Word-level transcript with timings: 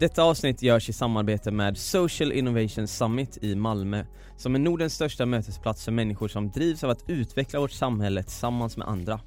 Detta 0.00 0.22
avsnitt 0.22 0.62
görs 0.62 0.88
i 0.88 0.92
samarbete 0.92 1.50
med 1.50 1.78
Social 1.78 2.32
Innovation 2.32 2.88
Summit 2.88 3.38
i 3.44 3.54
Malmö 3.54 4.04
som 4.36 4.54
är 4.54 4.58
Nordens 4.58 4.94
största 4.94 5.26
mötesplats 5.26 5.84
för 5.84 5.92
människor 5.92 6.28
som 6.28 6.50
drivs 6.50 6.84
av 6.84 6.90
att 6.90 7.04
utveckla 7.06 7.60
vårt 7.60 7.70
samhälle 7.70 8.22
tillsammans 8.22 8.76
med 8.76 8.88
andra. 8.88 9.20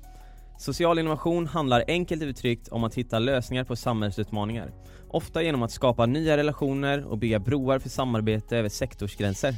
Social 0.59 0.99
innovation 0.99 1.47
handlar 1.47 1.83
enkelt 1.87 2.21
uttryckt 2.21 2.67
om 2.67 2.83
att 2.83 2.95
hitta 2.95 3.19
lösningar 3.19 3.63
på 3.63 3.75
samhällsutmaningar. 3.75 4.71
Ofta 5.09 5.43
genom 5.43 5.63
att 5.63 5.71
skapa 5.71 6.05
nya 6.05 6.37
relationer 6.37 7.05
och 7.05 7.17
bygga 7.17 7.39
broar 7.39 7.79
för 7.79 7.89
samarbete 7.89 8.57
över 8.57 8.69
sektorsgränser. 8.69 9.55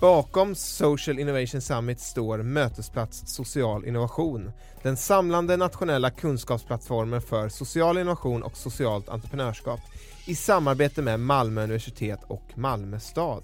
Bakom 0.00 0.54
Social 0.54 1.18
Innovation 1.18 1.60
Summit 1.60 2.00
står 2.00 2.38
Mötesplats 2.38 3.34
Social 3.34 3.86
Innovation, 3.86 4.50
den 4.82 4.96
samlande 4.96 5.56
nationella 5.56 6.10
kunskapsplattformen 6.10 7.22
för 7.22 7.48
social 7.48 7.98
innovation 7.98 8.42
och 8.42 8.56
socialt 8.56 9.08
entreprenörskap 9.08 9.80
i 10.26 10.34
samarbete 10.34 11.02
med 11.02 11.20
Malmö 11.20 11.62
universitet 11.62 12.20
och 12.26 12.42
Malmö 12.54 13.00
stad. 13.00 13.42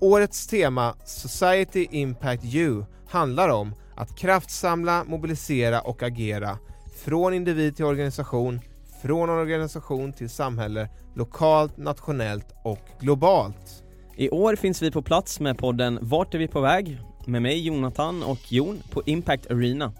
Årets 0.00 0.46
tema 0.46 0.94
Society 1.04 1.86
Impact 1.90 2.44
You 2.44 2.84
handlar 3.08 3.48
om 3.48 3.74
att 3.94 4.16
kraftsamla, 4.16 5.04
mobilisera 5.04 5.80
och 5.80 6.02
agera 6.02 6.58
från 7.04 7.34
individ 7.34 7.76
till 7.76 7.84
organisation, 7.84 8.60
från 9.02 9.30
organisation 9.30 10.12
till 10.12 10.30
samhälle, 10.30 10.88
lokalt, 11.14 11.76
nationellt 11.76 12.46
och 12.64 12.80
globalt. 13.00 13.84
I 14.16 14.30
år 14.30 14.56
finns 14.56 14.82
vi 14.82 14.90
på 14.90 15.02
plats 15.02 15.40
med 15.40 15.58
podden 15.58 15.98
Vart 16.02 16.34
är 16.34 16.38
vi 16.38 16.48
på 16.48 16.60
väg? 16.60 17.00
Med 17.26 17.42
mig 17.42 17.66
Jonathan 17.66 18.22
och 18.22 18.52
Jon 18.52 18.82
på 18.90 19.02
Impact 19.06 19.50
Arena 19.50 19.92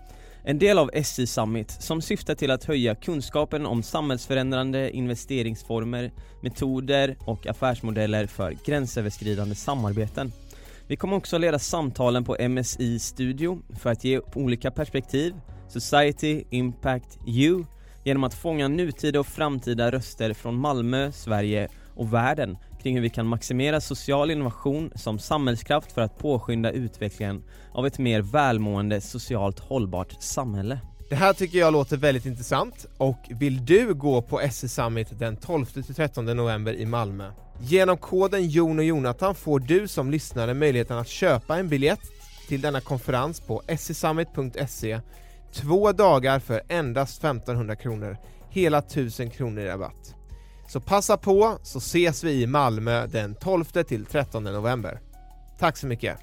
en 0.45 0.59
del 0.59 0.79
av 0.79 0.91
SI 1.05 1.27
Summit 1.27 1.71
som 1.71 2.03
syftar 2.03 2.35
till 2.35 2.51
att 2.51 2.65
höja 2.65 2.95
kunskapen 2.95 3.67
om 3.67 3.83
samhällsförändrande 3.83 4.91
investeringsformer, 4.91 6.13
metoder 6.41 7.17
och 7.27 7.47
affärsmodeller 7.47 8.27
för 8.27 8.57
gränsöverskridande 8.65 9.55
samarbeten. 9.55 10.33
Vi 10.87 10.97
kommer 10.97 11.17
också 11.17 11.39
leda 11.39 11.59
samtalen 11.59 12.25
på 12.25 12.49
MSI 12.49 12.99
Studio 12.99 13.63
för 13.81 13.91
att 13.91 14.05
ge 14.05 14.21
olika 14.35 14.71
perspektiv, 14.71 15.35
Society, 15.69 16.45
Impact, 16.51 17.19
You 17.27 17.65
genom 18.05 18.25
att 18.25 18.35
fånga 18.35 18.69
nutida 18.69 19.21
och 19.21 19.27
framtida 19.27 19.93
röster 19.93 20.35
från 20.35 20.55
Malmö, 20.55 21.13
Sverige 21.13 21.69
och 21.95 22.15
världen 22.15 22.57
kring 22.83 22.95
hur 22.95 23.03
vi 23.03 23.11
kan 23.11 23.27
maximera 23.27 23.81
social 23.81 24.31
innovation 24.31 24.93
som 24.95 25.19
samhällskraft 25.19 25.93
för 25.93 26.01
att 26.01 26.19
påskynda 26.19 26.71
utvecklingen 26.71 27.45
av 27.73 27.87
ett 27.87 27.99
mer 27.99 28.21
välmående, 28.21 29.01
socialt 29.01 29.59
hållbart 29.59 30.23
samhälle. 30.23 30.81
Det 31.13 31.17
här 31.17 31.33
tycker 31.33 31.59
jag 31.59 31.73
låter 31.73 31.97
väldigt 31.97 32.27
intressant 32.27 32.87
och 32.99 33.19
vill 33.29 33.65
du 33.65 33.95
gå 33.95 34.23
på 34.23 34.41
SE 34.51 34.69
Summit 34.69 35.19
den 35.19 35.37
12-13 35.37 36.35
november 36.35 36.75
i 36.75 36.87
Malmö? 36.87 37.33
Genom 37.61 37.97
koden 37.97 38.49
Jon 38.49 38.79
och 38.79 38.85
Jonathan 38.85 39.35
får 39.35 39.61
du 39.61 39.89
som 39.89 40.11
lyssnare 40.11 40.55
möjligheten 40.55 40.99
att 40.99 41.09
köpa 41.09 41.59
en 41.59 41.69
biljett 41.69 42.01
till 42.49 42.61
denna 42.61 42.81
konferens 42.81 43.41
på 43.41 43.63
sesummit.se 43.79 45.01
två 45.53 45.93
dagar 45.93 46.39
för 46.39 46.63
endast 46.69 47.19
1500 47.19 47.77
kronor, 47.77 48.17
hela 48.51 48.79
1000 48.79 49.31
kronor 49.31 49.63
i 49.63 49.69
rabatt. 49.69 50.15
Så 50.73 50.81
passa 50.81 51.17
på 51.17 51.59
så 51.63 51.79
ses 51.79 52.25
vi 52.25 52.43
i 52.43 52.47
Malmö 52.47 53.07
den 53.07 53.35
12 53.35 53.65
till 53.65 54.07
13 54.07 54.45
november. 54.45 55.01
Tack 55.59 55.77
så 55.77 55.87
mycket! 55.87 56.19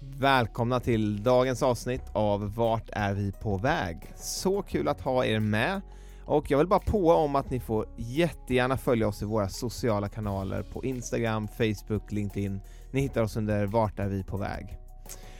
Välkomna 0.00 0.80
till 0.80 1.22
dagens 1.22 1.62
avsnitt 1.62 2.04
av 2.12 2.54
Vart 2.54 2.90
är 2.92 3.14
vi 3.14 3.32
på 3.32 3.56
väg? 3.56 3.96
Så 4.16 4.62
kul 4.62 4.88
att 4.88 5.00
ha 5.00 5.24
er 5.24 5.40
med! 5.40 5.80
Och 6.24 6.50
jag 6.50 6.58
vill 6.58 6.66
bara 6.66 6.80
på 6.80 7.10
om 7.10 7.36
att 7.36 7.50
ni 7.50 7.60
får 7.60 7.86
jättegärna 7.96 8.76
följa 8.76 9.08
oss 9.08 9.22
i 9.22 9.24
våra 9.24 9.48
sociala 9.48 10.08
kanaler 10.08 10.62
på 10.62 10.84
Instagram, 10.84 11.48
Facebook, 11.48 12.12
LinkedIn. 12.12 12.60
Ni 12.90 13.00
hittar 13.00 13.22
oss 13.22 13.36
under 13.36 13.66
Vart 13.66 13.98
är 13.98 14.08
vi 14.08 14.24
på 14.24 14.36
väg? 14.36 14.78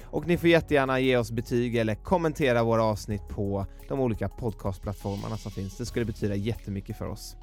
Och 0.04 0.26
ni 0.26 0.38
får 0.38 0.48
jättegärna 0.48 1.00
ge 1.00 1.16
oss 1.16 1.30
betyg 1.30 1.76
eller 1.76 1.94
kommentera 1.94 2.62
våra 2.62 2.84
avsnitt 2.84 3.28
på 3.28 3.66
de 3.88 4.00
olika 4.00 4.28
podcastplattformarna 4.28 5.36
som 5.36 5.50
finns. 5.52 5.76
Det 5.76 5.86
skulle 5.86 6.04
betyda 6.04 6.34
jättemycket 6.34 6.98
för 6.98 7.08
oss. 7.08 7.36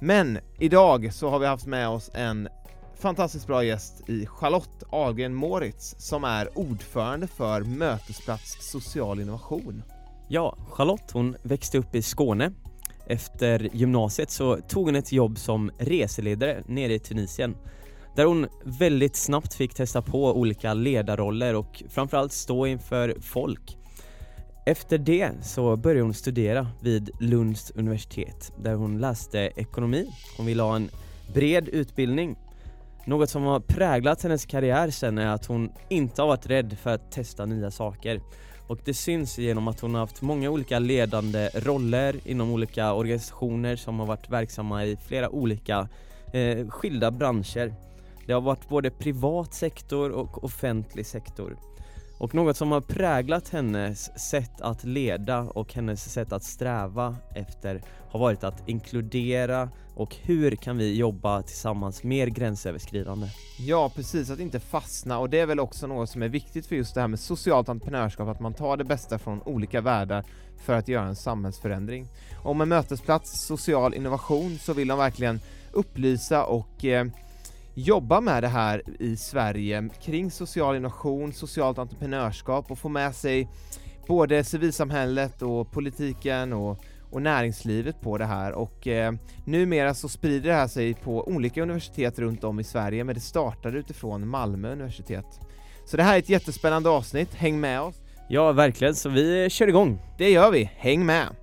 Men 0.00 0.38
idag 0.58 1.14
så 1.14 1.28
har 1.28 1.38
vi 1.38 1.46
haft 1.46 1.66
med 1.66 1.88
oss 1.88 2.10
en 2.14 2.48
fantastiskt 2.94 3.46
bra 3.46 3.64
gäst 3.64 4.08
i 4.08 4.26
Charlotte 4.26 4.84
Ahlgren 4.90 5.34
Moritz 5.34 5.94
som 5.98 6.24
är 6.24 6.58
ordförande 6.58 7.26
för 7.26 7.60
Mötesplats 7.60 8.70
social 8.70 9.20
innovation. 9.20 9.82
Ja, 10.28 10.56
Charlotte 10.70 11.10
hon 11.12 11.36
växte 11.42 11.78
upp 11.78 11.94
i 11.94 12.02
Skåne 12.02 12.52
efter 13.06 13.68
gymnasiet 13.72 14.30
så 14.30 14.56
tog 14.56 14.86
hon 14.86 14.96
ett 14.96 15.12
jobb 15.12 15.38
som 15.38 15.70
reseledare 15.78 16.62
nere 16.66 16.94
i 16.94 16.98
Tunisien 16.98 17.56
där 18.16 18.24
hon 18.24 18.46
väldigt 18.64 19.16
snabbt 19.16 19.54
fick 19.54 19.74
testa 19.74 20.02
på 20.02 20.38
olika 20.38 20.74
ledarroller 20.74 21.54
och 21.54 21.82
framförallt 21.88 22.32
stå 22.32 22.66
inför 22.66 23.16
folk. 23.20 23.76
Efter 24.66 24.98
det 24.98 25.30
så 25.42 25.76
började 25.76 26.02
hon 26.02 26.14
studera 26.14 26.66
vid 26.82 27.10
Lunds 27.20 27.70
universitet 27.70 28.52
där 28.58 28.74
hon 28.74 28.98
läste 28.98 29.38
ekonomi. 29.38 30.08
Hon 30.36 30.46
ville 30.46 30.62
ha 30.62 30.76
en 30.76 30.90
bred 31.34 31.68
utbildning. 31.68 32.36
Något 33.04 33.30
som 33.30 33.42
har 33.42 33.60
präglat 33.60 34.22
hennes 34.22 34.46
karriär 34.46 34.90
sen 34.90 35.18
är 35.18 35.26
att 35.26 35.46
hon 35.46 35.72
inte 35.88 36.22
har 36.22 36.28
varit 36.28 36.46
rädd 36.46 36.76
för 36.82 36.90
att 36.90 37.12
testa 37.12 37.46
nya 37.46 37.70
saker. 37.70 38.20
Och 38.66 38.78
det 38.84 38.94
syns 38.94 39.38
genom 39.38 39.68
att 39.68 39.80
hon 39.80 39.94
har 39.94 40.00
haft 40.00 40.22
många 40.22 40.50
olika 40.50 40.78
ledande 40.78 41.48
roller 41.54 42.16
inom 42.24 42.50
olika 42.50 42.92
organisationer 42.92 43.76
som 43.76 43.98
har 43.98 44.06
varit 44.06 44.30
verksamma 44.30 44.84
i 44.84 44.96
flera 44.96 45.30
olika 45.30 45.88
eh, 46.32 46.68
skilda 46.68 47.10
branscher. 47.10 47.74
Det 48.26 48.32
har 48.32 48.40
varit 48.40 48.68
både 48.68 48.90
privat 48.90 49.54
sektor 49.54 50.10
och 50.10 50.44
offentlig 50.44 51.06
sektor. 51.06 51.56
Och 52.18 52.34
något 52.34 52.56
som 52.56 52.72
har 52.72 52.80
präglat 52.80 53.48
hennes 53.48 54.18
sätt 54.30 54.60
att 54.60 54.84
leda 54.84 55.40
och 55.40 55.74
hennes 55.74 56.12
sätt 56.12 56.32
att 56.32 56.44
sträva 56.44 57.16
efter 57.34 57.82
har 58.10 58.20
varit 58.20 58.44
att 58.44 58.68
inkludera 58.68 59.68
och 59.94 60.16
hur 60.22 60.56
kan 60.56 60.76
vi 60.76 60.96
jobba 60.96 61.42
tillsammans 61.42 62.02
mer 62.02 62.26
gränsöverskridande? 62.26 63.26
Ja 63.58 63.92
precis, 63.94 64.30
att 64.30 64.40
inte 64.40 64.60
fastna 64.60 65.18
och 65.18 65.30
det 65.30 65.40
är 65.40 65.46
väl 65.46 65.60
också 65.60 65.86
något 65.86 66.10
som 66.10 66.22
är 66.22 66.28
viktigt 66.28 66.66
för 66.66 66.76
just 66.76 66.94
det 66.94 67.00
här 67.00 67.08
med 67.08 67.20
socialt 67.20 67.68
entreprenörskap, 67.68 68.28
att 68.28 68.40
man 68.40 68.54
tar 68.54 68.76
det 68.76 68.84
bästa 68.84 69.18
från 69.18 69.42
olika 69.42 69.80
världar 69.80 70.24
för 70.64 70.72
att 70.74 70.88
göra 70.88 71.06
en 71.06 71.16
samhällsförändring. 71.16 72.06
Och 72.42 72.56
med 72.56 72.68
Mötesplats 72.68 73.46
social 73.46 73.94
innovation 73.94 74.58
så 74.58 74.72
vill 74.72 74.88
de 74.88 74.98
verkligen 74.98 75.40
upplysa 75.72 76.44
och 76.44 76.84
eh, 76.84 77.06
jobba 77.74 78.20
med 78.20 78.42
det 78.42 78.48
här 78.48 78.82
i 78.98 79.16
Sverige 79.16 79.88
kring 80.02 80.30
social 80.30 80.76
innovation, 80.76 81.32
socialt 81.32 81.78
entreprenörskap 81.78 82.70
och 82.70 82.78
få 82.78 82.88
med 82.88 83.14
sig 83.14 83.48
både 84.06 84.44
civilsamhället 84.44 85.42
och 85.42 85.72
politiken 85.72 86.52
och 86.52 86.84
och 87.12 87.22
näringslivet 87.22 88.00
på 88.00 88.18
det 88.18 88.24
här 88.24 88.52
och 88.52 88.86
eh, 88.86 89.12
numera 89.44 89.94
så 89.94 90.08
sprider 90.08 90.48
det 90.48 90.54
här 90.54 90.68
sig 90.68 90.94
på 90.94 91.28
olika 91.28 91.62
universitet 91.62 92.18
runt 92.18 92.44
om 92.44 92.60
i 92.60 92.64
Sverige 92.64 93.04
men 93.04 93.14
det 93.14 93.20
startade 93.20 93.78
utifrån 93.78 94.28
Malmö 94.28 94.72
universitet. 94.72 95.26
Så 95.86 95.96
det 95.96 96.02
här 96.02 96.14
är 96.14 96.18
ett 96.18 96.28
jättespännande 96.28 96.88
avsnitt, 96.88 97.34
häng 97.34 97.60
med 97.60 97.80
oss! 97.80 97.94
Ja, 98.28 98.52
verkligen, 98.52 98.94
så 98.94 99.08
vi 99.08 99.50
kör 99.50 99.68
igång! 99.68 99.98
Det 100.18 100.30
gör 100.30 100.50
vi, 100.50 100.70
häng 100.76 101.06
med! 101.06 101.41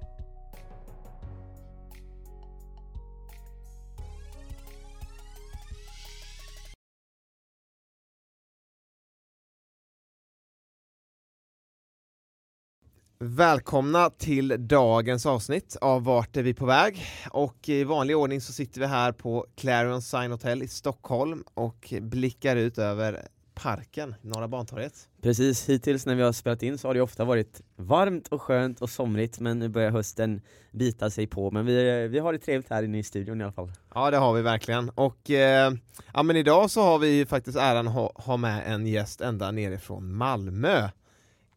Välkomna 13.23 14.09
till 14.09 14.55
dagens 14.59 15.25
avsnitt 15.25 15.77
av 15.81 16.03
Vart 16.03 16.37
är 16.37 16.43
vi 16.43 16.53
på 16.53 16.65
väg? 16.65 17.05
Och 17.29 17.69
i 17.69 17.83
vanlig 17.83 18.17
ordning 18.17 18.41
så 18.41 18.53
sitter 18.53 18.81
vi 18.81 18.87
här 18.87 19.11
på 19.11 19.45
Clarion 19.55 20.01
Sign 20.01 20.31
Hotel 20.31 20.63
i 20.63 20.67
Stockholm 20.67 21.43
och 21.53 21.93
blickar 22.01 22.55
ut 22.55 22.77
över 22.77 23.27
parken, 23.53 24.15
Norra 24.21 24.47
Bantorget. 24.47 24.93
Precis, 25.21 25.69
hittills 25.69 26.05
när 26.05 26.15
vi 26.15 26.23
har 26.23 26.31
spelat 26.31 26.63
in 26.63 26.77
så 26.77 26.87
har 26.87 26.93
det 26.93 27.01
ofta 27.01 27.25
varit 27.25 27.61
varmt 27.75 28.27
och 28.27 28.41
skönt 28.41 28.81
och 28.81 28.89
somrigt 28.89 29.39
men 29.39 29.59
nu 29.59 29.69
börjar 29.69 29.91
hösten 29.91 30.41
bita 30.71 31.09
sig 31.09 31.27
på 31.27 31.51
men 31.51 31.65
vi, 31.65 32.07
vi 32.07 32.19
har 32.19 32.33
det 32.33 32.39
trevligt 32.39 32.69
här 32.69 32.83
inne 32.83 32.99
i 32.99 33.03
studion 33.03 33.41
i 33.41 33.43
alla 33.43 33.53
fall. 33.53 33.71
Ja 33.93 34.11
det 34.11 34.17
har 34.17 34.33
vi 34.33 34.41
verkligen 34.41 34.89
och 34.89 35.31
eh, 35.31 35.73
ja 36.13 36.23
men 36.23 36.35
idag 36.35 36.71
så 36.71 36.81
har 36.81 36.99
vi 36.99 37.25
faktiskt 37.25 37.57
äran 37.57 37.87
att 37.87 37.93
ha, 37.93 38.11
ha 38.15 38.37
med 38.37 38.73
en 38.73 38.87
gäst 38.87 39.21
ända 39.21 39.51
nerifrån 39.51 40.13
Malmö. 40.15 40.89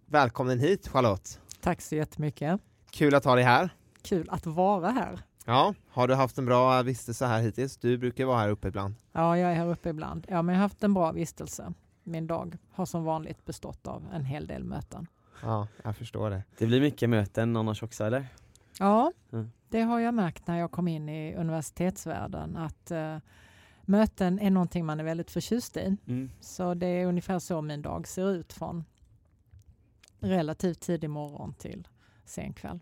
Välkommen 0.07 0.59
hit 0.59 0.89
Charlotte! 0.89 1.39
Tack 1.63 1.81
så 1.81 1.95
jättemycket. 1.95 2.61
Kul 2.91 3.15
att 3.15 3.25
ha 3.25 3.35
dig 3.35 3.45
här. 3.45 3.71
Kul 4.03 4.29
att 4.31 4.47
vara 4.47 4.91
här. 4.91 5.21
Ja, 5.45 5.75
har 5.89 6.09
du 6.09 6.15
haft 6.15 6.39
en 6.39 6.45
bra 6.47 6.83
vistelse 6.83 7.27
här 7.27 7.41
hittills? 7.41 7.77
Du 7.77 7.99
brukar 7.99 8.25
vara 8.25 8.39
här 8.39 8.49
uppe 8.49 8.69
ibland. 8.69 8.95
Ja, 9.13 9.39
jag 9.39 9.51
är 9.51 9.55
här 9.55 9.67
uppe 9.71 9.89
ibland. 9.89 10.27
Ja, 10.31 10.43
men 10.43 10.55
jag 10.55 10.61
har 10.61 10.63
haft 10.69 10.83
en 10.85 10.95
bra 10.95 11.13
vistelse. 11.13 11.73
Min 12.05 12.27
dag 12.27 12.57
har 12.73 12.87
som 12.87 13.05
vanligt 13.05 13.45
bestått 13.45 13.87
av 13.87 14.05
en 14.13 14.25
hel 14.25 14.47
del 14.47 14.65
möten. 14.65 15.07
Ja, 15.43 15.69
jag 15.85 15.97
förstår 15.97 16.31
det. 16.31 16.43
Det 16.59 16.67
blir 16.67 16.81
mycket 16.81 17.11
möten 17.11 17.57
annars 17.57 17.83
också 17.83 18.05
eller? 18.05 18.27
Ja, 18.79 19.13
Mm. 19.33 19.51
det 19.69 19.81
har 19.81 20.01
jag 20.01 20.15
märkt 20.15 20.47
när 20.47 20.59
jag 20.59 20.71
kom 20.71 20.89
in 20.89 21.09
i 21.09 21.35
universitetsvärlden 21.37 22.57
att 22.57 22.91
eh, 22.91 23.17
möten 23.83 24.39
är 24.39 24.51
någonting 24.51 24.87
man 24.87 25.01
är 25.01 25.05
väldigt 25.05 25.31
förtjust 25.31 25.77
i. 25.77 25.97
Mm. 26.07 26.31
Så 26.41 26.75
det 26.75 26.87
är 26.87 27.07
ungefär 27.07 27.39
så 27.39 27.61
min 27.63 27.83
dag 27.83 28.09
ser 28.09 28.31
ut 28.31 28.53
från 28.53 28.85
relativt 30.23 30.81
tidig 30.81 31.11
morgon 31.11 31.55
till 31.55 31.89
sen 32.25 32.53
kväll. 32.53 32.79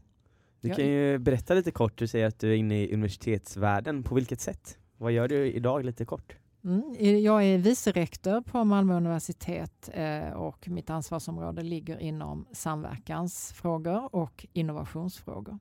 Du 0.60 0.70
kan 0.70 0.86
ju 0.86 1.18
berätta 1.18 1.54
lite 1.54 1.70
kort, 1.70 1.98
du 1.98 2.06
säger 2.06 2.26
att 2.26 2.38
du 2.38 2.50
är 2.50 2.56
inne 2.56 2.82
i 2.82 2.94
universitetsvärlden, 2.94 4.02
på 4.02 4.14
vilket 4.14 4.40
sätt? 4.40 4.78
Vad 4.96 5.12
gör 5.12 5.28
du 5.28 5.52
idag 5.52 5.84
lite 5.84 6.04
kort? 6.04 6.36
Mm. 6.64 7.22
Jag 7.22 7.44
är 7.44 7.58
vice 7.58 7.92
rektor 7.92 8.40
på 8.40 8.64
Malmö 8.64 8.96
universitet 8.96 9.90
eh, 9.92 10.30
och 10.30 10.68
mitt 10.68 10.90
ansvarsområde 10.90 11.62
ligger 11.62 11.98
inom 11.98 12.46
samverkansfrågor 12.52 14.14
och 14.14 14.46
innovationsfrågor. 14.52 15.58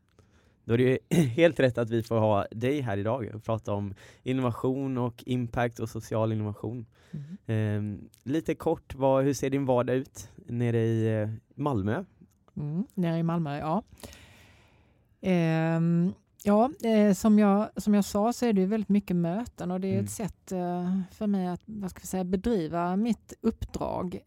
Då 0.69 0.74
är 0.74 0.77
det 0.77 0.83
ju 0.83 0.98
helt 1.25 1.60
rätt 1.60 1.77
att 1.77 1.89
vi 1.89 2.04
får 2.04 2.18
ha 2.19 2.45
dig 2.51 2.81
här 2.81 2.98
idag 2.98 3.31
och 3.36 3.44
prata 3.44 3.74
om 3.74 3.94
innovation 4.24 4.98
och 4.98 5.24
impact 5.25 5.80
och 5.80 5.89
social 5.89 6.31
innovation. 6.31 6.86
Ehm, 7.45 8.10
lite 8.24 8.56
kort, 8.56 8.95
vad, 8.95 9.24
hur 9.24 9.33
ser 9.33 9.50
din 9.50 9.66
vardag 9.66 9.95
ut 9.95 10.30
nere 10.48 10.77
i 10.80 11.21
eh, 11.21 11.30
Malmö? 11.56 12.04
Mm. 12.57 12.86
Nere 12.94 13.18
i 13.18 13.24
Malmö, 13.24 13.57
ja. 13.60 13.83
Ehm, 15.21 16.13
ja, 16.44 16.71
eh, 16.83 17.13
som, 17.13 17.39
jag, 17.39 17.69
som 17.75 17.94
jag 17.94 18.06
sa 18.06 18.33
så 18.33 18.45
är 18.45 18.54
det 18.54 18.66
väldigt 18.66 18.89
mycket 18.89 19.16
möten 19.16 19.71
och 19.71 19.80
det 19.80 19.88
är 19.88 19.94
Mm. 19.94 20.06
ett 20.06 20.12
sätt 20.12 20.51
eh, 20.51 21.00
för 21.12 21.27
mig 21.27 21.48
att 21.48 21.62
vad 21.66 21.92
ska 21.92 22.00
vi 22.00 22.07
säga, 22.07 22.24
bedriva 22.24 22.95
mitt 22.95 23.33
uppdrag. 23.42 24.19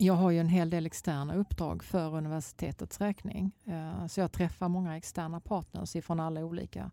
Jag 0.00 0.14
har 0.14 0.30
ju 0.30 0.38
en 0.38 0.48
hel 0.48 0.70
del 0.70 0.86
externa 0.86 1.34
uppdrag 1.34 1.84
för 1.84 2.14
universitetets 2.14 3.00
räkning. 3.00 3.52
Eh, 3.64 4.06
så 4.06 4.20
jag 4.20 4.32
träffar 4.32 4.68
många 4.68 4.96
externa 4.96 5.40
partners 5.40 5.96
ifrån 5.96 6.20
alla 6.20 6.44
olika 6.44 6.90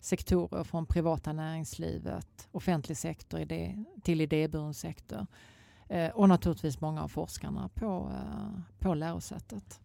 sektorer, 0.00 0.64
från 0.64 0.86
privata 0.86 1.32
näringslivet, 1.32 2.48
offentlig 2.52 2.96
sektor 2.96 3.40
idé, 3.40 3.84
till 4.02 4.20
idéburen 4.20 4.74
sektor. 4.74 5.26
Eh, 5.88 6.10
och 6.10 6.28
naturligtvis 6.28 6.80
många 6.80 7.02
av 7.02 7.08
forskarna 7.08 7.68
på, 7.74 8.12
eh, 8.14 8.60
på 8.78 8.94
lärosätet. 8.94 9.80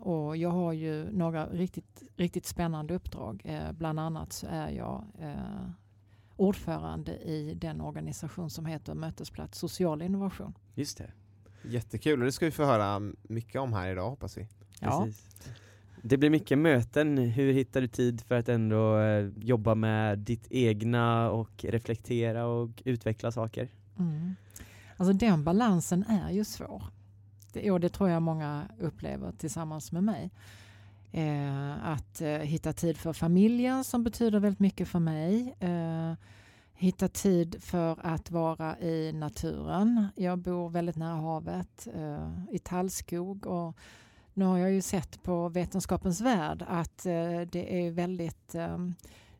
Och 0.00 0.36
jag 0.36 0.50
har 0.50 0.72
ju 0.72 1.12
några 1.12 1.46
riktigt, 1.46 2.02
riktigt 2.16 2.46
spännande 2.46 2.94
uppdrag. 2.94 3.42
Bland 3.72 4.00
annat 4.00 4.32
så 4.32 4.46
är 4.46 4.70
jag 4.70 5.04
ordförande 6.36 7.16
i 7.16 7.54
den 7.54 7.80
organisation 7.80 8.50
som 8.50 8.66
heter 8.66 8.94
Mötesplats 8.94 9.58
social 9.58 10.02
innovation. 10.02 10.54
Just 10.74 10.98
det. 10.98 11.12
Jättekul 11.62 12.20
och 12.20 12.26
det 12.26 12.32
ska 12.32 12.44
vi 12.44 12.50
få 12.50 12.64
höra 12.64 13.12
mycket 13.22 13.60
om 13.60 13.72
här 13.72 13.92
idag 13.92 14.10
hoppas 14.10 14.38
vi. 14.38 14.46
Ja. 14.80 15.04
Precis. 15.04 15.26
Det 16.02 16.16
blir 16.16 16.30
mycket 16.30 16.58
möten, 16.58 17.18
hur 17.18 17.52
hittar 17.52 17.80
du 17.80 17.88
tid 17.88 18.20
för 18.20 18.34
att 18.34 18.48
ändå 18.48 18.98
eh, 18.98 19.28
jobba 19.36 19.74
med 19.74 20.18
ditt 20.18 20.46
egna 20.50 21.30
och 21.30 21.64
reflektera 21.64 22.46
och 22.46 22.82
utveckla 22.84 23.32
saker? 23.32 23.68
Mm. 23.98 24.34
Alltså 24.96 25.12
den 25.12 25.44
balansen 25.44 26.04
är 26.08 26.30
ju 26.30 26.44
svår. 26.44 26.82
Det, 27.52 27.70
och 27.70 27.80
det 27.80 27.88
tror 27.88 28.10
jag 28.10 28.22
många 28.22 28.68
upplever 28.78 29.32
tillsammans 29.32 29.92
med 29.92 30.04
mig. 30.04 30.30
Eh, 31.12 31.86
att 31.88 32.20
eh, 32.20 32.28
hitta 32.28 32.72
tid 32.72 32.96
för 32.96 33.12
familjen 33.12 33.84
som 33.84 34.04
betyder 34.04 34.38
väldigt 34.38 34.60
mycket 34.60 34.88
för 34.88 34.98
mig. 34.98 35.54
Eh, 35.60 36.12
hitta 36.80 37.08
tid 37.08 37.56
för 37.62 37.98
att 38.06 38.30
vara 38.30 38.78
i 38.78 39.12
naturen. 39.12 40.06
Jag 40.16 40.38
bor 40.38 40.70
väldigt 40.70 40.96
nära 40.96 41.14
havet, 41.14 41.88
eh, 41.94 42.28
i 42.50 42.58
tallskog. 42.58 43.46
Och 43.46 43.76
nu 44.34 44.44
har 44.44 44.58
jag 44.58 44.72
ju 44.72 44.82
sett 44.82 45.22
på 45.22 45.48
Vetenskapens 45.48 46.20
värld 46.20 46.64
att 46.68 47.06
eh, 47.06 47.40
det 47.52 47.86
är 47.86 47.90
väldigt 47.90 48.54
eh, 48.54 48.78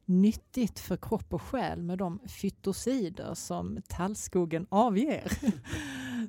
nyttigt 0.05 0.81
för 0.81 0.97
kropp 0.97 1.35
och 1.35 1.43
själ 1.43 1.83
med 1.83 1.99
de 1.99 2.19
fytosider 2.27 3.35
som 3.35 3.79
tallskogen 3.89 4.67
avger. 4.69 5.33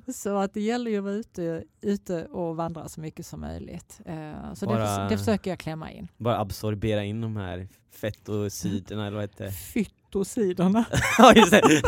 så 0.12 0.36
att 0.36 0.54
det 0.54 0.60
gäller 0.60 0.90
ju 0.90 0.98
att 0.98 1.04
vara 1.04 1.14
ute, 1.14 1.64
ute 1.80 2.24
och 2.26 2.56
vandra 2.56 2.88
så 2.88 3.00
mycket 3.00 3.26
som 3.26 3.40
möjligt. 3.40 4.00
Eh, 4.04 4.54
så 4.54 4.66
Bara- 4.66 5.02
det, 5.02 5.08
det 5.08 5.18
försöker 5.18 5.50
jag 5.50 5.58
klämma 5.58 5.90
in. 5.90 6.08
Bara 6.16 6.40
absorbera 6.40 7.04
in 7.04 7.20
de 7.20 7.36
här 7.36 7.68
fettosiderna 7.90 9.06
eller 9.06 9.16
vad 9.16 9.24
heter 9.24 9.44
det? 9.44 9.52
Fytosiderna. 10.12 10.84
Ja 11.18 11.32
just 11.34 11.50
det! 11.50 11.82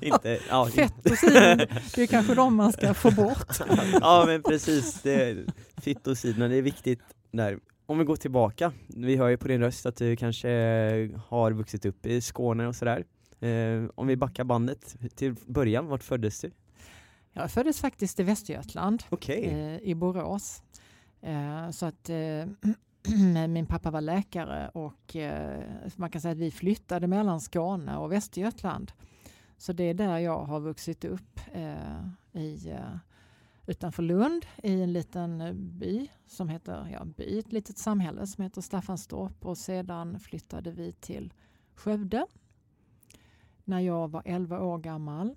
Inte, 0.06 0.38
ja, 0.48 0.66
Fettosider, 0.66 1.82
det 1.94 2.02
är 2.02 2.06
kanske 2.06 2.34
de 2.34 2.56
man 2.56 2.72
ska 2.72 2.94
få 2.94 3.10
bort. 3.10 3.58
ja 4.00 4.24
men 4.26 4.42
precis, 4.42 5.02
det, 5.02 5.46
fittosiderna, 5.76 6.48
det 6.48 6.56
är 6.56 6.62
viktigt 6.62 7.00
där. 7.30 7.58
Om 7.86 7.98
vi 7.98 8.04
går 8.04 8.16
tillbaka, 8.16 8.72
vi 8.86 9.16
hör 9.16 9.28
ju 9.28 9.36
på 9.36 9.48
din 9.48 9.60
röst 9.60 9.86
att 9.86 9.96
du 9.96 10.16
kanske 10.16 10.48
har 11.28 11.52
vuxit 11.52 11.84
upp 11.86 12.06
i 12.06 12.20
Skåne 12.20 12.66
och 12.66 12.76
sådär. 12.76 13.04
Eh, 13.40 13.90
om 13.94 14.06
vi 14.06 14.16
backar 14.16 14.44
bandet 14.44 14.96
till 15.16 15.34
början, 15.46 15.86
vart 15.86 16.02
föddes 16.02 16.40
du? 16.40 16.50
Jag 17.32 17.50
föddes 17.50 17.80
faktiskt 17.80 18.20
i 18.20 18.22
Västergötland. 18.22 19.02
Okej, 19.08 19.44
eh, 19.44 19.90
i 19.90 19.94
Borås. 19.94 20.62
Eh, 21.22 21.70
så 21.70 21.86
att 21.86 22.10
eh, 22.10 22.16
min 23.48 23.66
pappa 23.66 23.90
var 23.90 24.00
läkare 24.00 24.68
och 24.68 25.16
eh, 25.16 25.62
man 25.96 26.10
kan 26.10 26.20
säga 26.20 26.32
att 26.32 26.38
vi 26.38 26.50
flyttade 26.50 27.06
mellan 27.06 27.40
Skåne 27.40 27.96
och 27.96 28.12
Västergötland. 28.12 28.92
Så 29.58 29.72
det 29.72 29.84
är 29.84 29.94
där 29.94 30.18
jag 30.18 30.44
har 30.44 30.60
vuxit 30.60 31.04
upp 31.04 31.40
eh, 31.52 32.08
i, 32.32 32.70
eh, 32.70 32.96
utanför 33.66 34.02
Lund 34.02 34.46
i 34.62 34.82
en 34.82 34.92
liten 34.92 35.40
eh, 35.40 35.52
by 35.52 36.10
som 36.26 36.48
heter, 36.48 36.88
ja 36.92 37.04
by, 37.04 37.38
ett 37.38 37.52
litet 37.52 37.78
samhälle 37.78 38.26
som 38.26 38.44
heter 38.44 38.60
Staffanstorp 38.60 39.46
och 39.46 39.58
sedan 39.58 40.20
flyttade 40.20 40.70
vi 40.70 40.92
till 40.92 41.32
Skövde 41.74 42.26
när 43.64 43.80
jag 43.80 44.10
var 44.10 44.22
11 44.24 44.60
år 44.60 44.78
gammal. 44.78 45.34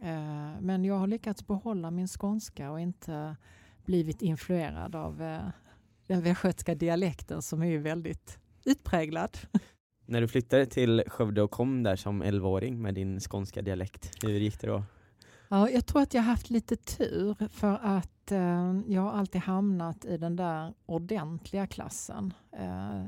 Eh, 0.00 0.60
men 0.60 0.84
jag 0.84 0.98
har 0.98 1.06
lyckats 1.06 1.46
behålla 1.46 1.90
min 1.90 2.08
skånska 2.08 2.70
och 2.70 2.80
inte 2.80 3.36
blivit 3.84 4.22
influerad 4.22 4.94
av 4.94 5.22
den 6.06 6.22
västgötska 6.22 6.74
dialekten 6.74 7.42
som 7.42 7.62
är 7.62 7.66
ju 7.66 7.78
väldigt 7.78 8.38
utpräglad. 8.64 9.38
när 10.06 10.20
du 10.20 10.28
flyttade 10.28 10.66
till 10.66 11.02
Skövde 11.06 11.42
och 11.42 11.50
kom 11.50 11.82
där 11.82 11.96
som 11.96 12.22
11-åring 12.22 12.82
med 12.82 12.94
din 12.94 13.20
skånska 13.20 13.62
dialekt, 13.62 14.24
hur 14.24 14.30
gick 14.30 14.60
det 14.60 14.66
då? 14.66 14.84
Ja, 15.48 15.70
jag 15.70 15.86
tror 15.86 16.02
att 16.02 16.14
jag 16.14 16.22
har 16.22 16.30
haft 16.30 16.50
lite 16.50 16.76
tur 16.76 17.48
för 17.48 17.78
att 17.82 18.32
eh, 18.32 18.80
jag 18.86 19.02
har 19.02 19.12
alltid 19.12 19.40
hamnat 19.40 20.04
i 20.04 20.16
den 20.16 20.36
där 20.36 20.74
ordentliga 20.86 21.66
klassen. 21.66 22.34
Eh, 22.52 23.04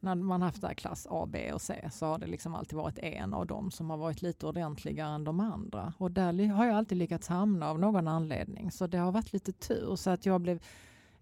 när 0.00 0.14
man 0.14 0.42
haft 0.42 0.60
där 0.60 0.74
klass 0.74 1.06
A, 1.10 1.28
B 1.32 1.52
och 1.52 1.62
C 1.62 1.88
så 1.92 2.06
har 2.06 2.18
det 2.18 2.26
liksom 2.26 2.54
alltid 2.54 2.76
varit 2.76 2.98
en 2.98 3.34
av 3.34 3.46
dem 3.46 3.70
som 3.70 3.90
har 3.90 3.96
varit 3.96 4.22
lite 4.22 4.46
ordentligare 4.46 5.14
än 5.14 5.24
de 5.24 5.40
andra. 5.40 5.92
Och 5.98 6.10
där 6.10 6.48
har 6.48 6.66
jag 6.66 6.76
alltid 6.76 6.98
lyckats 6.98 7.28
hamna 7.28 7.70
av 7.70 7.78
någon 7.78 8.08
anledning. 8.08 8.70
Så 8.70 8.86
det 8.86 8.98
har 8.98 9.12
varit 9.12 9.32
lite 9.32 9.52
tur 9.52 9.96
så 9.96 10.10
att 10.10 10.26
jag 10.26 10.40
blev 10.40 10.60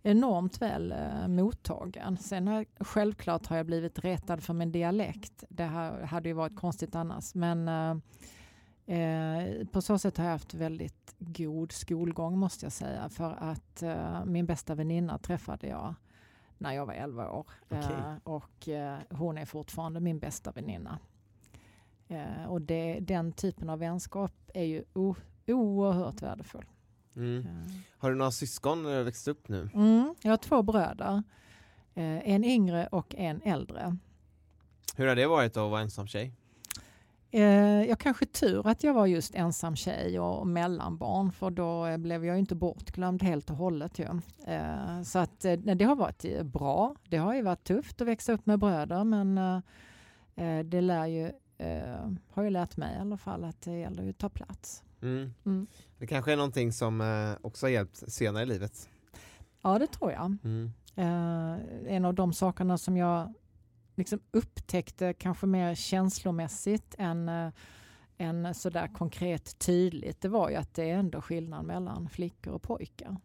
enormt 0.02 0.62
väl 0.62 0.92
eh, 0.92 1.28
mottagen. 1.28 2.16
Sen 2.16 2.48
har, 2.48 2.64
självklart 2.80 3.46
har 3.46 3.56
jag 3.56 3.66
blivit 3.66 3.98
retad 3.98 4.42
för 4.42 4.54
min 4.54 4.72
dialekt. 4.72 5.44
Det 5.48 5.64
här, 5.64 6.02
hade 6.02 6.28
ju 6.28 6.32
varit 6.32 6.56
konstigt 6.56 6.94
annars. 6.94 7.34
Men 7.34 7.68
eh, 7.68 8.98
eh, 8.98 9.66
på 9.66 9.82
så 9.82 9.98
sätt 9.98 10.16
har 10.16 10.24
jag 10.24 10.32
haft 10.32 10.54
väldigt 10.54 11.14
god 11.18 11.72
skolgång 11.72 12.38
måste 12.38 12.66
jag 12.66 12.72
säga. 12.72 13.08
För 13.08 13.36
att 13.38 13.82
eh, 13.82 14.24
min 14.24 14.46
bästa 14.46 14.74
väninna 14.74 15.18
träffade 15.18 15.66
jag 15.66 15.94
när 16.58 16.72
jag 16.72 16.86
var 16.86 16.94
11 16.94 17.30
år. 17.30 17.46
Eh, 17.70 18.14
och 18.24 18.68
hon 19.10 19.38
är 19.38 19.44
fortfarande 19.44 20.00
min 20.00 20.18
bästa 20.18 20.52
väninna. 20.52 20.98
Och 22.48 22.62
det, 22.62 23.00
den 23.00 23.32
typen 23.32 23.70
av 23.70 23.78
vänskap 23.78 24.32
är 24.54 24.64
ju 24.64 24.84
o, 24.94 25.14
oerhört 25.46 26.22
värdefull. 26.22 26.64
Mm. 27.16 27.46
Har 27.98 28.10
du 28.10 28.16
några 28.16 28.30
syskon 28.30 28.82
när 28.82 28.98
du 28.98 29.04
växt 29.04 29.28
upp 29.28 29.48
nu? 29.48 29.70
Mm, 29.74 30.14
jag 30.22 30.32
har 30.32 30.36
två 30.36 30.62
bröder. 30.62 31.22
Eh, 31.94 32.28
en 32.28 32.44
yngre 32.44 32.86
och 32.86 33.14
en 33.14 33.42
äldre. 33.42 33.96
Hur 34.96 35.06
har 35.06 35.16
det 35.16 35.26
varit 35.26 35.56
att 35.56 35.70
vara 35.70 35.80
ensam 35.80 36.06
tjej? 36.06 36.32
Eh, 37.30 37.42
jag 37.82 37.98
kanske 37.98 38.26
tur 38.26 38.68
att 38.68 38.84
jag 38.84 38.94
var 38.94 39.06
just 39.06 39.34
ensam 39.34 39.76
tjej 39.76 40.20
och 40.20 40.46
mellanbarn 40.46 41.32
för 41.32 41.50
då 41.50 41.86
eh, 41.86 41.96
blev 41.96 42.24
jag 42.24 42.34
ju 42.34 42.40
inte 42.40 42.54
bortglömd 42.54 43.22
helt 43.22 43.50
och 43.50 43.56
hållet. 43.56 43.98
Ju. 43.98 44.06
Så 45.04 45.18
att 45.18 45.40
det 45.40 45.84
har 45.84 45.96
varit 45.96 46.42
bra. 46.42 46.94
Det 47.08 47.16
har 47.16 47.34
ju 47.34 47.42
varit 47.42 47.64
tufft 47.64 48.00
att 48.00 48.08
växa 48.08 48.32
upp 48.32 48.46
med 48.46 48.58
bröder 48.58 49.04
men 49.04 49.62
det 50.64 50.80
lär 50.80 51.06
ju, 51.06 51.32
har 52.30 52.42
ju 52.42 52.50
lärt 52.50 52.76
mig 52.76 52.96
i 52.96 53.00
alla 53.00 53.16
fall 53.16 53.44
att 53.44 53.62
det 53.62 53.78
gäller 53.78 54.10
att 54.10 54.18
ta 54.18 54.28
plats. 54.28 54.82
Mm. 55.02 55.34
Mm. 55.46 55.66
Det 55.98 56.06
kanske 56.06 56.32
är 56.32 56.36
någonting 56.36 56.72
som 56.72 57.00
eh, 57.00 57.46
också 57.46 57.66
har 57.66 57.70
hjälpt 57.70 58.12
senare 58.12 58.42
i 58.42 58.46
livet? 58.46 58.88
Ja 59.62 59.78
det 59.78 59.86
tror 59.86 60.12
jag. 60.12 60.36
Mm. 60.44 60.72
Eh, 60.94 61.94
en 61.94 62.04
av 62.04 62.14
de 62.14 62.32
sakerna 62.32 62.78
som 62.78 62.96
jag 62.96 63.34
liksom 63.94 64.20
upptäckte 64.30 65.12
kanske 65.12 65.46
mer 65.46 65.74
känslomässigt 65.74 66.94
än, 66.98 67.28
eh, 67.28 67.52
än 68.18 68.54
sådär 68.54 68.90
konkret 68.94 69.58
tydligt, 69.58 70.20
det 70.20 70.28
var 70.28 70.50
ju 70.50 70.56
att 70.56 70.74
det 70.74 70.90
är 70.90 70.94
ändå 70.94 71.20
skillnad 71.20 71.64
mellan 71.64 72.08
flickor 72.08 72.52
och 72.52 72.62
pojkar. 72.62 73.16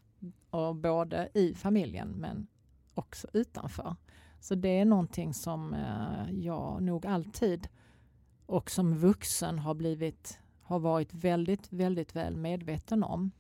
Och 0.50 0.76
både 0.76 1.30
i 1.34 1.54
familjen 1.54 2.10
men 2.10 2.48
också 2.94 3.28
utanför. 3.34 3.96
Så 4.40 4.56
det 4.56 4.80
är 4.80 4.86
någonting 4.86 5.34
som 5.34 5.76
jag 6.32 6.84
nog 6.84 7.06
alltid 7.06 7.68
och 8.46 8.72
som 8.72 8.96
vuxen 8.98 9.60
har 9.60 9.74
blivit 9.74 10.40
har 10.68 10.80
varit 10.80 11.14
väldigt, 11.14 11.74
väldigt 11.74 12.16
väl 12.16 12.36
medveten 12.36 13.04
om. 13.04 13.32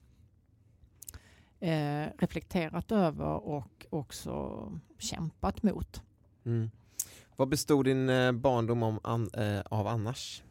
Eh, 1.60 2.08
reflekterat 2.18 2.92
över 2.92 3.48
och 3.48 3.86
också 3.90 4.62
kämpat 4.98 5.64
mot. 5.64 6.02
Mm. 6.46 6.70
Vad 7.36 7.50
bestod 7.50 7.86
din 7.86 8.10
eh, 8.10 8.32
barndom 8.32 8.84
om 8.84 9.00
an, 9.04 9.30
eh, 9.34 9.62
av 9.70 9.88
annars? 9.88 10.44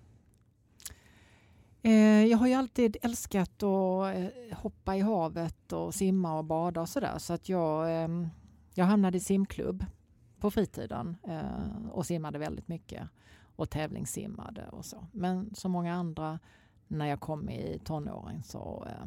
Eh, 1.83 2.25
jag 2.25 2.39
har 2.39 2.47
ju 2.47 2.55
alltid 2.55 2.97
älskat 3.03 3.63
att 3.63 4.17
eh, 4.17 4.59
hoppa 4.59 4.97
i 4.97 5.01
havet 5.01 5.73
och 5.73 5.95
simma 5.95 6.39
och 6.39 6.45
bada 6.45 6.81
och 6.81 6.89
sådär. 6.89 7.19
Så 7.19 7.33
att 7.33 7.49
jag, 7.49 8.03
eh, 8.03 8.09
jag 8.75 8.85
hamnade 8.85 9.17
i 9.17 9.21
simklubb 9.21 9.85
på 10.41 10.51
fritiden 10.51 11.17
och 11.93 12.07
simmade 12.07 12.39
väldigt 12.39 12.69
mycket. 12.69 13.09
Och 13.57 13.71
tävlingssimmade 13.71 14.69
och 14.69 14.85
så. 14.85 15.07
Men 15.13 15.55
som 15.55 15.73
många 15.73 15.95
andra 15.95 16.39
när 16.89 17.07
jag 17.07 17.21
kom 17.21 17.51
i 17.51 17.81
tonåren 17.85 18.43
så 18.43 18.87
eh, 18.91 19.07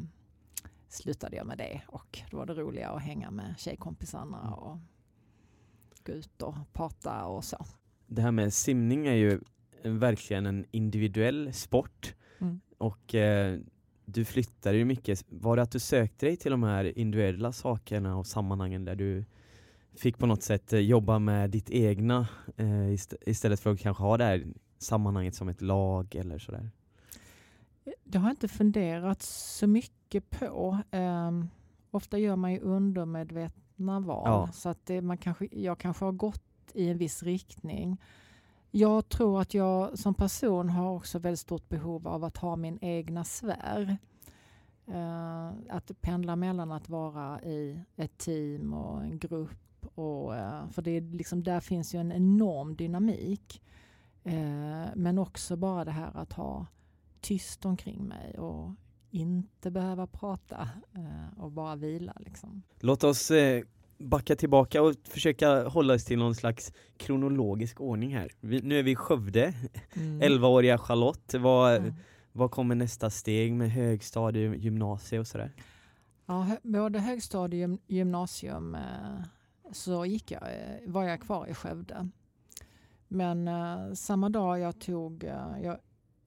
slutade 0.88 1.36
jag 1.36 1.46
med 1.46 1.58
det. 1.58 1.80
Och 1.86 2.20
då 2.30 2.36
var 2.36 2.46
det 2.46 2.54
roligare 2.54 2.92
att 2.92 3.02
hänga 3.02 3.30
med 3.30 3.54
tjejkompisarna 3.58 4.54
och 4.54 4.78
gå 6.06 6.12
ut 6.12 6.42
och 6.42 6.54
prata 6.72 7.24
och 7.26 7.44
så. 7.44 7.66
Det 8.06 8.22
här 8.22 8.30
med 8.30 8.52
simning 8.52 9.06
är 9.06 9.14
ju 9.14 9.40
en- 9.82 9.98
verkligen 9.98 10.46
en 10.46 10.64
individuell 10.70 11.52
sport 11.52 12.14
Mm. 12.42 12.60
och 12.78 13.14
eh, 13.14 13.58
du 14.04 14.24
flyttade 14.24 14.76
ju 14.76 14.84
mycket. 14.84 15.24
Var 15.28 15.56
det 15.56 15.62
att 15.62 15.70
du 15.70 15.78
sökte 15.78 16.26
dig 16.26 16.36
till 16.36 16.50
de 16.50 16.62
här 16.62 16.98
individuella 16.98 17.52
sakerna 17.52 18.16
och 18.16 18.26
sammanhangen 18.26 18.84
där 18.84 18.94
du 18.96 19.24
fick 19.96 20.18
på 20.18 20.26
något 20.26 20.42
sätt 20.42 20.72
eh, 20.72 20.78
jobba 20.80 21.18
med 21.18 21.50
ditt 21.50 21.70
egna 21.70 22.28
eh, 22.56 22.64
ist- 22.92 23.14
istället 23.26 23.60
för 23.60 23.72
att 23.72 23.80
kanske 23.80 24.02
ha 24.02 24.16
det 24.16 24.24
här 24.24 24.46
sammanhanget 24.78 25.34
som 25.34 25.48
ett 25.48 25.62
lag 25.62 26.14
eller 26.14 26.38
sådär? 26.38 26.70
Det 28.04 28.18
har 28.18 28.28
jag 28.28 28.32
inte 28.32 28.48
funderat 28.48 29.22
så 29.22 29.66
mycket 29.66 30.30
på. 30.30 30.78
Ehm, 30.90 31.48
ofta 31.90 32.18
gör 32.18 32.36
man 32.36 32.52
ju 32.52 32.60
undermedvetna 32.60 34.00
val. 34.00 34.22
Ja. 34.26 34.48
Så 34.52 34.68
att 34.68 34.86
det, 34.86 35.02
man 35.02 35.16
kanske, 35.18 35.48
jag 35.52 35.78
kanske 35.78 36.04
har 36.04 36.12
gått 36.12 36.42
i 36.74 36.88
en 36.88 36.98
viss 36.98 37.22
riktning. 37.22 38.00
Jag 38.70 39.08
tror 39.08 39.40
att 39.40 39.54
jag 39.54 39.98
som 39.98 40.14
person 40.14 40.70
har 40.70 40.90
också 40.90 41.18
väldigt 41.18 41.40
stort 41.40 41.68
behov 41.68 42.08
av 42.08 42.24
att 42.24 42.36
ha 42.36 42.56
min 42.56 42.78
egna 42.80 43.24
sfär. 43.24 43.98
Eh, 44.86 45.48
att 45.68 46.00
pendla 46.00 46.36
mellan 46.36 46.72
att 46.72 46.88
vara 46.88 47.42
i 47.42 47.80
ett 47.96 48.18
team 48.18 48.74
och 48.74 49.02
en 49.02 49.18
grupp. 49.18 49.86
Och, 49.94 50.36
eh, 50.36 50.68
för 50.68 50.82
det 50.82 50.90
är 50.90 51.00
liksom, 51.00 51.42
där 51.42 51.60
finns 51.60 51.94
ju 51.94 51.98
en 51.98 52.12
enorm 52.12 52.76
dynamik. 52.76 53.62
Eh, 54.24 54.86
men 54.94 55.18
också 55.18 55.56
bara 55.56 55.84
det 55.84 55.90
här 55.90 56.16
att 56.16 56.32
ha 56.32 56.66
tyst 57.20 57.64
omkring 57.64 58.04
mig 58.04 58.38
och 58.38 58.74
inte 59.10 59.70
behöva 59.70 60.06
prata 60.06 60.68
eh, 60.94 61.38
och 61.42 61.52
bara 61.52 61.76
vila. 61.76 62.16
Liksom. 62.20 62.62
Låt 62.80 63.04
oss 63.04 63.30
eh, 63.30 63.62
backa 63.98 64.36
tillbaka 64.36 64.82
och 64.82 64.94
försöka 65.04 65.68
hålla 65.68 65.94
oss 65.94 66.04
till 66.04 66.18
någon 66.18 66.34
slags 66.34 66.72
kronologisk 66.96 67.80
ordning 67.80 68.14
här. 68.16 68.30
Vi, 68.40 68.62
nu 68.62 68.78
är 68.78 68.82
vi 68.82 68.90
i 68.90 68.96
Skövde, 68.96 69.54
Mm. 69.96 70.20
11-åriga 70.20 70.78
Charlotte. 70.78 71.34
Vad, 71.34 71.76
Mm. 71.76 71.94
vad 72.32 72.50
kommer 72.50 72.74
nästa 72.74 73.10
steg 73.10 73.52
med 73.54 73.70
högstadium, 73.70 74.54
gymnasie 74.54 75.18
och 75.20 75.26
sådär? 75.26 75.52
Ja, 76.26 76.40
hö- 76.42 76.56
både 76.62 76.98
högstadium 76.98 77.74
och 77.74 77.80
gymnasium 77.90 78.74
eh, 78.74 79.22
så 79.72 80.04
gick 80.06 80.30
jag, 80.30 80.42
eh, 80.42 80.76
var 80.86 81.04
jag 81.04 81.20
kvar 81.20 81.46
i 81.46 81.54
Skövde. 81.54 82.08
Men 83.08 83.48
eh, 83.48 83.92
samma 83.94 84.28
dag 84.28 84.58
jag 84.60 84.80
tog, 84.80 85.24
eh, 85.24 85.46
jag, 85.62 85.78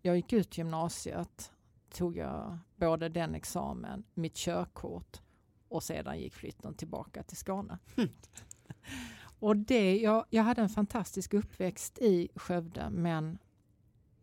jag 0.05 0.15
gick 0.15 0.33
ut 0.33 0.57
gymnasiet 0.57 1.51
tog 1.93 2.17
jag 2.17 2.57
både 2.75 3.09
den 3.09 3.35
examen, 3.35 4.03
mitt 4.13 4.35
körkort 4.35 5.21
och 5.67 5.83
sedan 5.83 6.19
gick 6.19 6.33
flytten 6.33 6.73
tillbaka 6.73 7.23
till 7.23 7.37
Skåne. 7.37 7.77
och 9.39 9.57
det, 9.57 9.97
jag, 9.97 10.25
jag 10.29 10.43
hade 10.43 10.61
en 10.61 10.69
fantastisk 10.69 11.33
uppväxt 11.33 11.97
i 11.99 12.29
Skövde 12.35 12.89
men 12.89 13.37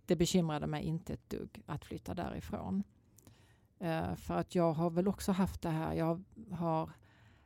det 0.06 0.16
bekymrade 0.16 0.66
mig 0.66 0.84
inte 0.84 1.12
ett 1.12 1.30
dugg 1.30 1.62
att 1.66 1.84
flytta 1.84 2.14
därifrån. 2.14 2.84
Eh, 3.78 4.14
för 4.14 4.34
att 4.34 4.54
jag 4.54 4.72
har 4.72 4.90
väl 4.90 5.08
också 5.08 5.32
haft 5.32 5.62
det 5.62 5.70
här, 5.70 5.94
jag 5.94 6.24
har 6.50 6.90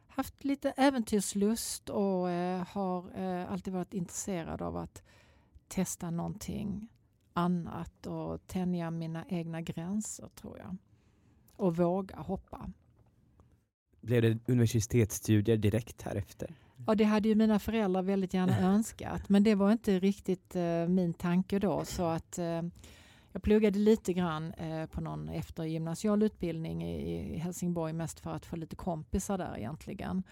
haft 0.06 0.44
lite 0.44 0.70
äventyrslust 0.70 1.88
och 1.88 2.30
eh, 2.30 2.66
har 2.68 3.20
eh, 3.20 3.52
alltid 3.52 3.72
varit 3.72 3.94
intresserad 3.94 4.62
av 4.62 4.76
att 4.76 5.02
testa 5.68 6.10
någonting 6.10 6.88
annat 7.34 8.06
och 8.06 8.46
tänja 8.46 8.90
mina 8.90 9.24
egna 9.28 9.60
gränser 9.60 10.28
tror 10.34 10.58
jag. 10.58 10.76
Och 11.56 11.76
våga 11.76 12.16
hoppa. 12.16 12.70
Blev 14.00 14.22
det 14.22 14.38
universitetsstudier 14.52 15.56
direkt 15.56 16.02
här 16.02 16.16
efter? 16.16 16.54
Ja, 16.86 16.94
det 16.94 17.04
hade 17.04 17.28
ju 17.28 17.34
mina 17.34 17.58
föräldrar 17.58 18.02
väldigt 18.02 18.34
gärna 18.34 18.58
önskat, 18.74 19.28
men 19.28 19.42
det 19.42 19.54
var 19.54 19.72
inte 19.72 19.98
riktigt 19.98 20.56
eh, 20.56 20.88
min 20.88 21.14
tanke 21.14 21.58
då. 21.58 21.84
Så 21.84 22.04
att 22.04 22.38
eh, 22.38 22.62
jag 23.32 23.42
pluggade 23.42 23.78
lite 23.78 24.12
grann 24.12 24.52
eh, 24.52 24.86
på 24.86 25.00
någon 25.00 25.28
eftergymnasial 25.28 26.22
utbildning 26.22 26.84
i, 26.84 27.34
i 27.34 27.38
Helsingborg, 27.38 27.92
mest 27.92 28.20
för 28.20 28.30
att 28.30 28.46
få 28.46 28.56
lite 28.56 28.76
kompisar 28.76 29.38
där 29.38 29.58
egentligen. 29.58 30.22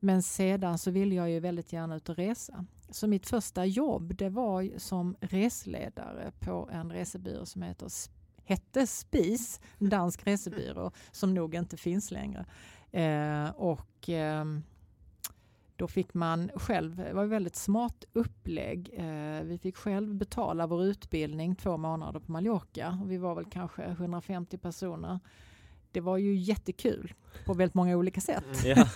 Men 0.00 0.22
sedan 0.22 0.78
så 0.78 0.90
ville 0.90 1.14
jag 1.14 1.30
ju 1.30 1.40
väldigt 1.40 1.72
gärna 1.72 1.96
ut 1.96 2.08
och 2.08 2.16
resa. 2.16 2.64
Så 2.90 3.06
mitt 3.06 3.26
första 3.26 3.64
jobb 3.64 4.16
det 4.16 4.28
var 4.28 4.78
som 4.78 5.16
reseledare 5.20 6.32
på 6.38 6.68
en 6.72 6.92
resebyrå 6.92 7.46
som 7.46 7.62
heter, 7.62 7.90
hette 8.44 8.86
Spis, 8.86 9.60
en 9.78 9.88
dansk 9.88 10.26
resebyrå 10.26 10.90
som 11.12 11.34
nog 11.34 11.54
inte 11.54 11.76
finns 11.76 12.10
längre. 12.10 12.46
Eh, 12.90 13.50
och 13.50 14.08
eh, 14.08 14.44
då 15.76 15.88
fick 15.88 16.14
man 16.14 16.50
själv, 16.54 16.96
det 16.96 17.12
var 17.12 17.24
ett 17.24 17.30
väldigt 17.30 17.56
smart 17.56 18.04
upplägg. 18.12 18.90
Eh, 18.96 19.42
vi 19.42 19.58
fick 19.62 19.76
själv 19.76 20.14
betala 20.14 20.66
vår 20.66 20.84
utbildning 20.84 21.56
två 21.56 21.76
månader 21.76 22.20
på 22.20 22.32
Mallorca 22.32 22.98
och 23.02 23.10
vi 23.10 23.18
var 23.18 23.34
väl 23.34 23.44
kanske 23.44 23.84
150 23.84 24.58
personer. 24.58 25.18
Det 25.92 26.00
var 26.00 26.16
ju 26.16 26.34
jättekul 26.34 27.14
på 27.44 27.54
väldigt 27.54 27.74
många 27.74 27.96
olika 27.96 28.20
sätt. 28.20 28.64
Ja. 28.64 28.88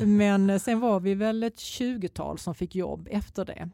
Men 0.06 0.50
eh, 0.50 0.58
sen 0.58 0.80
var 0.80 1.00
vi 1.00 1.14
väl 1.14 1.42
ett 1.42 1.56
20-tal 1.56 2.38
som 2.38 2.54
fick 2.54 2.74
jobb 2.74 3.08
efter 3.10 3.44
det. 3.44 3.68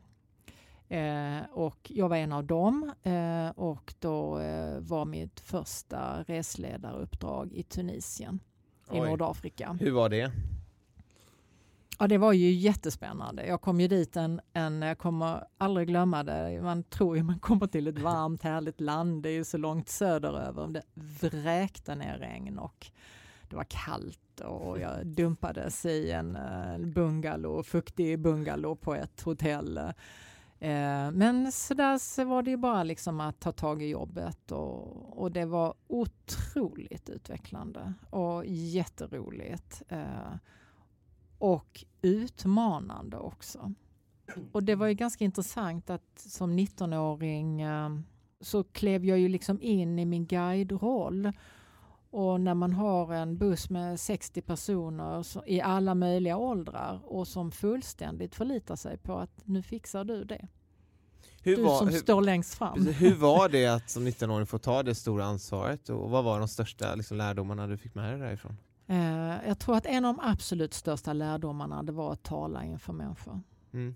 Eh, 0.88 1.42
och 1.52 1.90
jag 1.94 2.08
var 2.08 2.16
en 2.16 2.32
av 2.32 2.44
dem 2.44 2.92
eh, 3.02 3.48
och 3.48 3.94
då 3.98 4.38
eh, 4.38 4.78
var 4.80 5.04
mitt 5.04 5.40
första 5.40 6.22
resledaruppdrag 6.22 7.52
i 7.52 7.62
Tunisien 7.62 8.40
i 8.92 9.00
Oj. 9.00 9.10
Nordafrika. 9.10 9.78
Hur 9.80 9.90
var 9.90 10.08
det? 10.08 10.32
Ja, 12.04 12.08
det 12.08 12.18
var 12.18 12.32
ju 12.32 12.50
jättespännande. 12.50 13.46
Jag 13.46 13.60
kom 13.60 13.80
ju 13.80 13.88
dit 13.88 14.16
en, 14.16 14.40
en 14.52 14.82
jag 14.82 14.98
kommer 14.98 15.44
aldrig 15.58 15.88
glömma 15.88 16.22
det. 16.22 16.62
Man 16.62 16.82
tror 16.82 17.16
ju 17.16 17.22
man 17.22 17.38
kommer 17.38 17.66
till 17.66 17.86
ett 17.88 17.98
varmt 17.98 18.42
härligt 18.42 18.80
land. 18.80 19.22
Det 19.22 19.28
är 19.28 19.32
ju 19.32 19.44
så 19.44 19.58
långt 19.58 19.88
söderöver. 19.88 20.68
Det 20.68 20.82
vräkte 20.94 21.94
ner 21.94 22.18
regn 22.18 22.58
och 22.58 22.86
det 23.48 23.56
var 23.56 23.66
kallt 23.68 24.40
och 24.40 24.80
jag 24.80 25.06
dumpades 25.06 25.84
i 25.84 26.10
en 26.10 26.36
eh, 26.36 26.78
bungalow, 26.78 27.62
fuktig 27.62 28.18
bungalow 28.18 28.74
på 28.74 28.94
ett 28.94 29.22
hotell. 29.22 29.78
Eh, 30.58 31.10
men 31.12 31.52
så 31.52 31.74
där 31.74 31.98
så 31.98 32.24
var 32.24 32.42
det 32.42 32.50
ju 32.50 32.56
bara 32.56 32.82
liksom 32.82 33.20
att 33.20 33.40
ta 33.40 33.52
tag 33.52 33.82
i 33.82 33.88
jobbet 33.88 34.52
och, 34.52 35.22
och 35.22 35.32
det 35.32 35.44
var 35.44 35.74
otroligt 35.86 37.08
utvecklande 37.08 37.92
och 38.10 38.46
jätteroligt. 38.46 39.82
Eh, 39.88 40.34
och 41.44 41.84
utmanande 42.02 43.16
också. 43.16 43.72
Och 44.52 44.62
det 44.62 44.74
var 44.74 44.86
ju 44.86 44.94
ganska 44.94 45.24
intressant 45.24 45.90
att 45.90 46.18
som 46.18 46.58
19-åring 46.58 47.60
eh, 47.60 47.90
så 48.40 48.64
klev 48.64 49.04
jag 49.04 49.18
ju 49.18 49.28
liksom 49.28 49.62
in 49.62 49.98
i 49.98 50.04
min 50.04 50.26
guideroll. 50.26 51.32
Och 52.10 52.40
när 52.40 52.54
man 52.54 52.72
har 52.72 53.14
en 53.14 53.38
buss 53.38 53.70
med 53.70 54.00
60 54.00 54.42
personer 54.42 55.26
i 55.46 55.60
alla 55.60 55.94
möjliga 55.94 56.36
åldrar 56.36 57.00
och 57.04 57.28
som 57.28 57.50
fullständigt 57.50 58.34
förlitar 58.34 58.76
sig 58.76 58.98
på 58.98 59.18
att 59.18 59.42
nu 59.44 59.62
fixar 59.62 60.04
du 60.04 60.24
det. 60.24 60.48
Hur 61.42 61.56
du 61.56 61.62
var, 61.62 61.78
som 61.78 61.88
hur, 61.88 61.98
står 61.98 62.22
längst 62.22 62.54
fram. 62.54 62.86
Hur 62.86 63.14
var 63.14 63.48
det 63.48 63.66
att 63.74 63.90
som 63.90 64.08
19-åring 64.08 64.46
få 64.46 64.58
ta 64.58 64.82
det 64.82 64.94
stora 64.94 65.24
ansvaret 65.24 65.88
och 65.88 66.10
vad 66.10 66.24
var 66.24 66.38
de 66.38 66.48
största 66.48 66.94
liksom, 66.94 67.16
lärdomarna 67.16 67.66
du 67.66 67.76
fick 67.76 67.94
med 67.94 68.12
dig 68.12 68.18
därifrån? 68.18 68.56
Eh, 68.86 69.46
jag 69.46 69.58
tror 69.58 69.76
att 69.76 69.86
en 69.86 70.04
av 70.04 70.14
de 70.14 70.20
absolut 70.24 70.74
största 70.74 71.12
lärdomarna 71.12 71.82
det 71.82 71.92
var 71.92 72.12
att 72.12 72.22
tala 72.22 72.64
inför 72.64 72.92
människor. 72.92 73.40
Mm. 73.72 73.94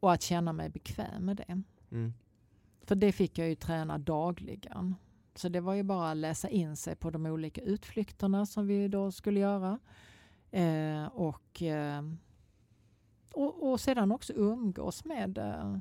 Och 0.00 0.12
att 0.12 0.22
känna 0.22 0.52
mig 0.52 0.68
bekväm 0.68 1.24
med 1.24 1.36
det. 1.36 1.62
Mm. 1.90 2.12
För 2.82 2.94
det 2.94 3.12
fick 3.12 3.38
jag 3.38 3.48
ju 3.48 3.54
träna 3.54 3.98
dagligen. 3.98 4.94
Så 5.34 5.48
det 5.48 5.60
var 5.60 5.74
ju 5.74 5.82
bara 5.82 6.10
att 6.10 6.16
läsa 6.16 6.48
in 6.48 6.76
sig 6.76 6.96
på 6.96 7.10
de 7.10 7.26
olika 7.26 7.60
utflykterna 7.60 8.46
som 8.46 8.66
vi 8.66 8.88
då 8.88 9.12
skulle 9.12 9.40
göra. 9.40 9.78
Eh, 10.50 11.06
och, 11.06 11.62
eh, 11.62 12.02
och, 13.32 13.70
och, 13.70 13.80
sedan 13.80 14.12
också 14.12 14.32
umgås 14.32 15.04
med 15.04 15.38
eh, 15.38 15.76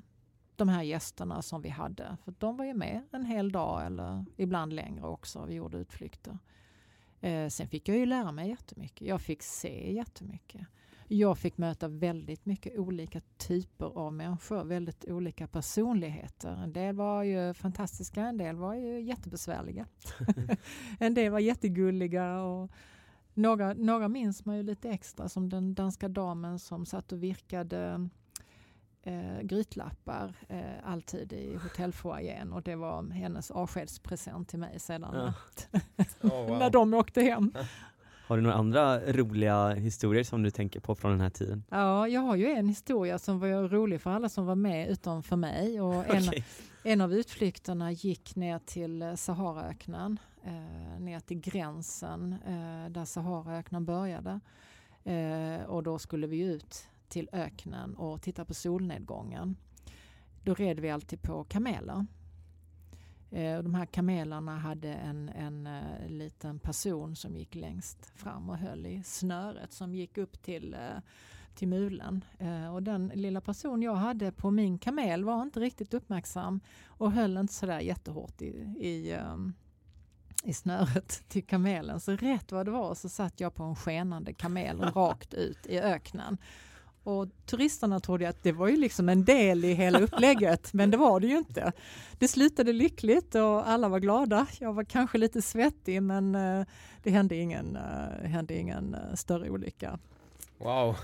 de 0.56 0.70
här 0.70 0.84
gästerna 0.84 1.42
som 1.42 1.62
vi 1.62 1.70
hade. 1.70 2.18
För 2.24 2.34
de 2.40 2.58
var 2.58 2.66
ju 2.66 2.74
med 2.74 3.02
en 3.12 3.26
hel 3.26 3.52
dag 3.52 3.86
eller 3.86 4.26
ibland 4.38 4.74
längre 4.74 5.08
också. 5.08 5.46
Vi 5.46 5.54
gjorde 5.54 5.78
utflykter. 5.78 6.38
Eh, 7.22 7.48
sen 7.48 7.68
fick 7.68 7.90
jag 7.90 7.98
ju 7.98 8.06
lära 8.06 8.32
mig 8.32 8.50
jättemycket. 8.50 9.08
Jag 9.08 9.22
fick 9.22 9.44
se 9.44 9.94
jättemycket. 9.94 10.68
Jag 11.12 11.38
fick 11.38 11.58
möta 11.58 11.88
väldigt 11.88 12.46
mycket 12.46 12.80
olika 12.80 13.22
typer 13.38 13.86
av 13.86 14.14
människor, 14.14 14.64
väldigt 14.64 15.06
olika 15.06 15.48
personligheter. 15.48 16.64
En 16.64 16.74
del 16.74 16.96
var 16.96 17.24
ju 17.24 17.54
fantastiska, 17.54 18.22
en 18.22 18.38
del 18.38 18.56
var 18.56 18.74
ju 18.74 19.02
jättebesvärliga. 19.02 19.88
en 21.00 21.14
del 21.14 21.32
var 21.32 21.40
jättegulliga 21.40 22.42
och 22.42 22.72
några, 23.34 23.74
några 23.74 24.08
minns 24.08 24.46
man 24.46 24.58
ju 24.58 24.64
lite 24.64 24.90
extra 24.90 25.30
som 25.30 25.50
den 25.50 25.74
danska 25.74 26.08
damen 26.10 26.60
som 26.60 26.86
satt 26.86 27.12
och 27.12 27.24
virkade 27.24 28.10
eh, 29.04 29.42
grytlappar 29.42 30.34
eh, 30.50 30.62
alltid 30.84 31.34
i 31.34 31.56
hotellfoajén 31.64 32.54
och 32.54 32.64
det 32.64 32.76
var 32.76 33.12
hennes 33.12 33.52
avskedspresent 33.52 34.50
till 34.50 34.60
mig 34.60 34.80
sedan 34.80 35.12
ja. 35.14 35.34
oh, 36.22 36.48
wow. 36.48 36.60
när 36.60 36.70
de 36.70 36.94
åkte 36.94 37.22
hem. 37.22 37.54
Har 38.30 38.38
du 38.38 38.44
några 38.44 38.56
andra 38.56 39.00
roliga 39.00 39.70
historier 39.70 40.24
som 40.24 40.44
du 40.44 40.52
tänker 40.52 40.80
på 40.80 40.96
från 40.96 41.12
den 41.12 41.22
här 41.22 41.30
tiden? 41.30 41.64
Ja, 41.70 42.08
jag 42.08 42.22
har 42.22 42.36
ju 42.36 42.48
en 42.48 42.68
historia 42.68 43.20
som 43.20 43.40
var 43.40 43.68
rolig 43.68 44.02
för 44.02 44.10
alla 44.10 44.30
som 44.30 44.46
var 44.46 44.56
med 44.56 44.90
utom 44.90 45.24
för 45.24 45.36
mig. 45.36 45.82
Och 45.82 46.10
en, 46.16 46.28
okay. 46.28 46.44
en 46.84 47.02
av 47.02 47.14
utflykterna 47.14 47.92
gick 47.92 48.36
ner 48.36 48.60
till 48.60 49.14
Saharaöknen, 49.18 50.20
eh, 50.44 51.02
ner 51.02 51.20
till 51.20 51.40
gränsen 51.40 52.36
eh, 52.46 52.92
där 52.92 53.06
Saharaöknen 53.06 53.86
började. 53.86 54.40
Eh, 55.04 55.66
och 55.66 55.84
då 55.84 56.00
skulle 56.00 56.28
vi 56.28 56.40
ut 56.40 56.89
till 57.10 57.30
öknen 57.32 57.96
och 57.96 58.22
titta 58.22 58.46
på 58.46 58.54
solnedgången. 58.54 59.56
Då 60.44 60.54
red 60.54 60.80
vi 60.80 60.90
alltid 60.90 61.22
på 61.22 61.44
kameler. 61.44 62.06
Eh, 63.32 63.64
de 63.64 63.76
här 63.76 63.86
kamelerna 63.86 64.58
hade 64.58 64.94
en, 64.94 65.30
en 65.30 65.68
uh, 65.68 66.10
liten 66.10 66.60
person 66.60 67.16
som 67.16 67.36
gick 67.36 67.56
längst 67.56 68.06
fram 68.06 68.50
och 68.50 68.58
höll 68.58 68.86
i 68.86 69.04
snöret 69.04 69.74
som 69.74 69.96
gick 69.96 70.18
upp 70.18 70.42
till, 70.42 70.74
uh, 70.74 71.00
till 71.56 71.68
mulen. 71.68 72.24
Och 72.74 72.84
den 72.84 73.12
lilla 73.16 73.42
person 73.42 73.82
jag 73.82 73.96
hade 73.96 74.32
på 74.32 74.52
min 74.52 74.80
kamel 74.80 75.24
var 75.24 75.42
inte 75.42 75.60
riktigt 75.60 75.94
uppmärksam 75.94 76.60
och 76.86 77.12
höll 77.12 77.38
inte 77.38 77.54
sådär 77.54 77.80
jättehårt 77.80 78.42
i, 78.42 78.46
i, 78.80 79.18
i 80.44 80.54
snöret 80.54 81.24
till 81.28 81.46
kamelen. 81.46 82.00
Så 82.00 82.12
rätt 82.12 82.52
vad 82.52 82.66
det 82.66 82.72
var 82.72 82.96
så 82.96 83.10
satt 83.10 83.40
jag 83.40 83.56
på 83.56 83.64
en 83.64 83.76
skenande 83.76 84.34
kamel 84.34 84.82
rakt 84.96 85.34
ut 85.34 85.66
i 85.66 85.80
öknen. 85.80 86.38
Och 87.10 87.28
turisterna 87.46 88.00
trodde 88.00 88.30
att 88.30 88.44
det 88.44 88.52
var 88.52 88.68
ju 88.68 88.78
liksom 88.78 89.10
en 89.10 89.26
del 89.26 89.66
i 89.66 89.74
hela 89.74 90.00
upplägget, 90.00 90.74
men 90.74 90.92
det 90.92 90.98
var 90.98 91.20
det 91.20 91.28
ju 91.28 91.38
inte. 91.38 91.72
Det 92.20 92.28
slutade 92.28 92.74
lyckligt 92.74 93.36
och 93.36 93.70
alla 93.70 93.90
var 93.90 94.00
glada. 94.00 94.48
Jag 94.60 94.74
var 94.74 94.84
kanske 94.84 95.18
lite 95.18 95.42
svettig, 95.42 96.04
men 96.04 96.36
eh, 96.36 96.66
det 97.04 97.12
hände 97.12 97.36
ingen, 97.36 97.78
uh, 97.78 98.28
hände 98.28 98.54
ingen 98.54 98.96
uh, 98.96 99.16
större 99.16 99.50
olycka. 99.50 100.00
Wow! 100.58 100.96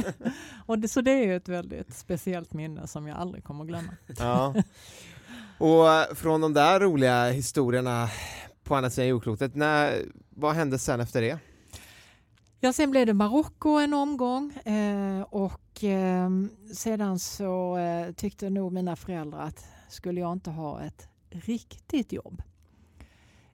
och 0.66 0.78
det, 0.78 0.88
så 0.88 1.00
det 1.00 1.10
är 1.10 1.36
ett 1.36 1.48
väldigt 1.48 1.94
speciellt 1.94 2.52
minne 2.52 2.86
som 2.86 3.06
jag 3.06 3.18
aldrig 3.18 3.44
kommer 3.44 3.64
att 3.64 3.68
glömma. 3.68 3.92
ja. 4.18 4.54
Och 5.58 6.16
från 6.16 6.40
de 6.40 6.52
där 6.54 6.80
roliga 6.80 7.30
historierna 7.30 8.08
på 8.64 8.76
andra 8.76 8.90
sidan 8.90 9.08
jordklotet, 9.08 9.52
vad 10.30 10.54
hände 10.54 10.78
sen 10.78 11.00
efter 11.00 11.22
det? 11.22 11.38
Ja, 12.66 12.72
sen 12.72 12.90
blev 12.90 13.06
det 13.06 13.14
Marocko 13.14 13.68
en 13.68 13.94
omgång 13.94 14.52
eh, 14.52 15.22
och 15.22 15.84
eh, 15.84 16.30
sedan 16.74 17.18
så 17.18 17.76
eh, 17.76 18.12
tyckte 18.12 18.50
nog 18.50 18.72
mina 18.72 18.96
föräldrar 18.96 19.40
att 19.40 19.66
skulle 19.88 20.20
jag 20.20 20.32
inte 20.32 20.50
ha 20.50 20.82
ett 20.82 21.08
riktigt 21.30 22.12
jobb. 22.12 22.42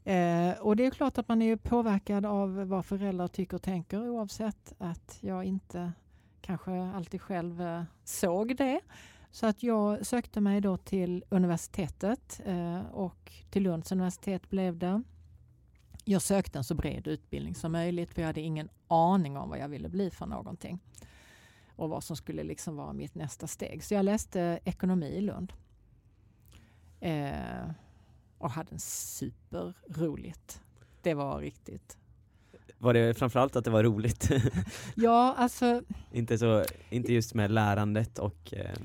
Eh, 0.04 0.50
och 0.60 0.76
det 0.76 0.86
är 0.86 0.90
klart 0.90 1.18
att 1.18 1.28
man 1.28 1.42
är 1.42 1.56
påverkad 1.56 2.26
av 2.26 2.54
vad 2.54 2.86
föräldrar 2.86 3.28
tycker 3.28 3.56
och 3.56 3.62
tänker 3.62 4.08
oavsett 4.08 4.72
att 4.78 5.18
jag 5.20 5.44
inte 5.44 5.92
kanske 6.40 6.72
alltid 6.82 7.22
själv 7.22 7.62
eh, 7.62 7.82
såg 8.04 8.56
det. 8.56 8.80
Så 9.30 9.46
att 9.46 9.62
jag 9.62 10.06
sökte 10.06 10.40
mig 10.40 10.60
då 10.60 10.76
till 10.76 11.24
universitetet 11.28 12.40
eh, 12.44 12.80
och 12.92 13.32
till 13.50 13.62
Lunds 13.62 13.92
universitet 13.92 14.50
blev 14.50 14.78
det. 14.78 15.02
Jag 16.04 16.22
sökte 16.22 16.58
en 16.58 16.64
så 16.64 16.74
bred 16.74 17.06
utbildning 17.06 17.54
som 17.54 17.72
möjligt 17.72 18.14
för 18.14 18.22
jag 18.22 18.26
hade 18.26 18.40
ingen 18.40 18.68
aning 18.88 19.36
om 19.36 19.48
vad 19.48 19.58
jag 19.58 19.68
ville 19.68 19.88
bli 19.88 20.10
för 20.10 20.26
någonting. 20.26 20.80
Och 21.76 21.88
vad 21.88 22.04
som 22.04 22.16
skulle 22.16 22.42
liksom 22.42 22.76
vara 22.76 22.92
mitt 22.92 23.14
nästa 23.14 23.46
steg. 23.46 23.84
Så 23.84 23.94
jag 23.94 24.04
läste 24.04 24.58
ekonomi 24.64 25.06
i 25.06 25.20
Lund. 25.20 25.52
Eh, 27.00 27.70
och 28.38 28.50
hade 28.50 28.78
superroligt. 28.78 30.62
Det 31.02 31.14
var 31.14 31.40
riktigt. 31.40 31.96
Var 32.78 32.94
det 32.94 33.14
framförallt 33.14 33.56
att 33.56 33.64
det 33.64 33.70
var 33.70 33.84
roligt? 33.84 34.30
ja, 34.94 35.34
alltså... 35.38 35.82
inte, 36.12 36.38
så, 36.38 36.64
inte 36.90 37.12
just 37.12 37.34
med 37.34 37.50
lärandet 37.50 38.18
och... 38.18 38.54
Eh... 38.54 38.76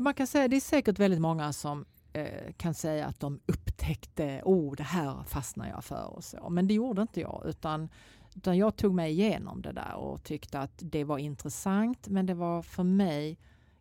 Man 0.00 0.14
kan 0.14 0.26
säga 0.26 0.48
det 0.48 0.56
är 0.56 0.60
säkert 0.60 0.98
väldigt 0.98 1.20
många 1.20 1.52
som 1.52 1.84
kan 2.56 2.74
säga 2.74 3.06
att 3.06 3.20
de 3.20 3.40
upptäckte, 3.46 4.42
oh 4.44 4.74
det 4.74 4.82
här 4.82 5.22
fastnar 5.26 5.68
jag 5.68 5.84
för 5.84 6.16
och 6.16 6.24
så. 6.24 6.50
Men 6.50 6.66
det 6.66 6.74
gjorde 6.74 7.02
inte 7.02 7.20
jag 7.20 7.42
utan, 7.46 7.88
utan 8.34 8.56
jag 8.56 8.76
tog 8.76 8.94
mig 8.94 9.12
igenom 9.12 9.62
det 9.62 9.72
där 9.72 9.94
och 9.94 10.22
tyckte 10.22 10.60
att 10.60 10.72
det 10.76 11.04
var 11.04 11.18
intressant 11.18 12.08
men 12.08 12.26
det 12.26 12.34
var 12.34 12.62
för 12.62 12.82
mig 12.82 13.38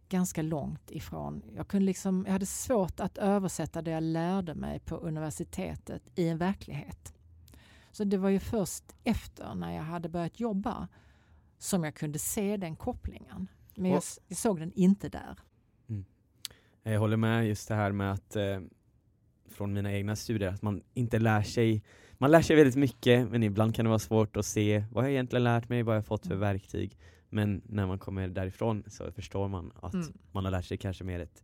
ganska 0.09 0.41
långt 0.41 0.91
ifrån. 0.91 1.43
Jag, 1.55 1.67
kunde 1.67 1.85
liksom, 1.85 2.23
jag 2.25 2.33
hade 2.33 2.45
svårt 2.45 2.99
att 2.99 3.17
översätta 3.17 3.81
det 3.81 3.91
jag 3.91 4.03
lärde 4.03 4.55
mig 4.55 4.79
på 4.79 4.95
universitetet 4.95 6.03
i 6.15 6.27
en 6.27 6.37
verklighet. 6.37 7.13
Så 7.91 8.03
det 8.03 8.17
var 8.17 8.29
ju 8.29 8.39
först 8.39 8.83
efter 9.03 9.55
när 9.55 9.75
jag 9.75 9.83
hade 9.83 10.09
börjat 10.09 10.39
jobba 10.39 10.87
som 11.57 11.83
jag 11.83 11.95
kunde 11.95 12.19
se 12.19 12.57
den 12.57 12.75
kopplingen. 12.75 13.47
Men 13.75 13.91
jag, 13.91 14.03
jag 14.27 14.37
såg 14.37 14.59
den 14.59 14.73
inte 14.73 15.09
där. 15.09 15.39
Jag 16.83 16.99
håller 16.99 17.17
med 17.17 17.47
just 17.47 17.67
det 17.67 17.75
här 17.75 17.91
med 17.91 18.11
att 18.11 18.35
eh, 18.35 18.59
från 19.49 19.73
mina 19.73 19.93
egna 19.93 20.15
studier 20.15 20.49
att 20.49 20.61
man 20.61 20.83
inte 20.93 21.19
lär 21.19 21.41
sig 21.41 21.83
man 22.17 22.31
lär 22.31 22.41
sig 22.41 22.55
väldigt 22.55 22.75
mycket 22.75 23.31
men 23.31 23.43
ibland 23.43 23.75
kan 23.75 23.85
det 23.85 23.89
vara 23.89 23.99
svårt 23.99 24.37
att 24.37 24.45
se 24.45 24.83
vad 24.91 25.03
jag 25.03 25.11
egentligen 25.11 25.43
lärt 25.43 25.69
mig, 25.69 25.83
vad 25.83 25.95
jag 25.95 26.05
fått 26.05 26.21
för 26.21 26.35
mm. 26.35 26.39
verktyg. 26.39 26.97
Men 27.29 27.61
när 27.65 27.87
man 27.87 27.99
kommer 27.99 28.27
därifrån 28.27 28.83
så 28.87 29.11
förstår 29.11 29.47
man 29.47 29.71
att 29.75 29.93
mm. 29.93 30.13
man 30.31 30.45
har 30.45 30.51
lärt 30.51 30.65
sig 30.65 30.77
kanske 30.77 31.03
mer 31.03 31.19
ett 31.19 31.43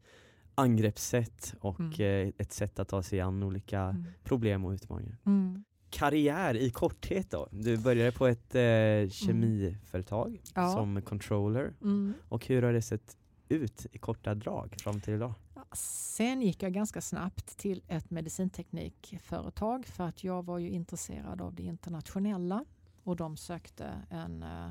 angreppssätt 0.56 1.54
och 1.60 1.80
mm. 1.80 2.28
eh, 2.28 2.34
ett 2.38 2.52
sätt 2.52 2.80
att 2.80 2.88
ta 2.88 3.04
sig 3.04 3.22
an 3.22 3.44
olika 3.44 3.80
mm. 3.80 4.06
problem 4.24 4.66
och 4.66 4.72
utmaningar. 4.72 5.18
Mm. 5.26 5.64
karriär 5.90 6.56
i 6.56 6.70
korthet 6.70 7.32
då? 7.32 7.48
Du 7.52 7.78
började 7.78 8.12
på 8.12 8.28
ett 8.28 8.56
eh, 8.56 9.10
kemiföretag 9.10 10.42
Ja. 10.56 10.74
som 10.74 11.02
controller 11.02 11.74
Mm. 11.82 12.14
och 12.30 12.46
hur 12.46 12.62
har 12.62 12.74
det 12.74 12.82
sett 12.82 13.18
ut 13.50 13.86
i 13.92 13.98
korta 13.98 14.36
drag 14.36 14.76
fram 14.80 15.02
till 15.02 15.14
idag? 15.14 15.34
Sen 15.74 16.42
gick 16.42 16.64
jag 16.64 16.74
ganska 16.74 17.02
snabbt 17.02 17.58
till 17.58 17.84
ett 17.88 18.10
medicinteknikföretag 18.10 19.86
för 19.86 20.04
att 20.04 20.24
jag 20.24 20.46
var 20.46 20.58
ju 20.58 20.70
intresserad 20.70 21.42
av 21.42 21.56
det 21.56 21.64
internationella 21.64 22.66
och 23.04 23.16
de 23.16 23.38
sökte 23.38 24.02
en 24.10 24.44
eh, 24.44 24.70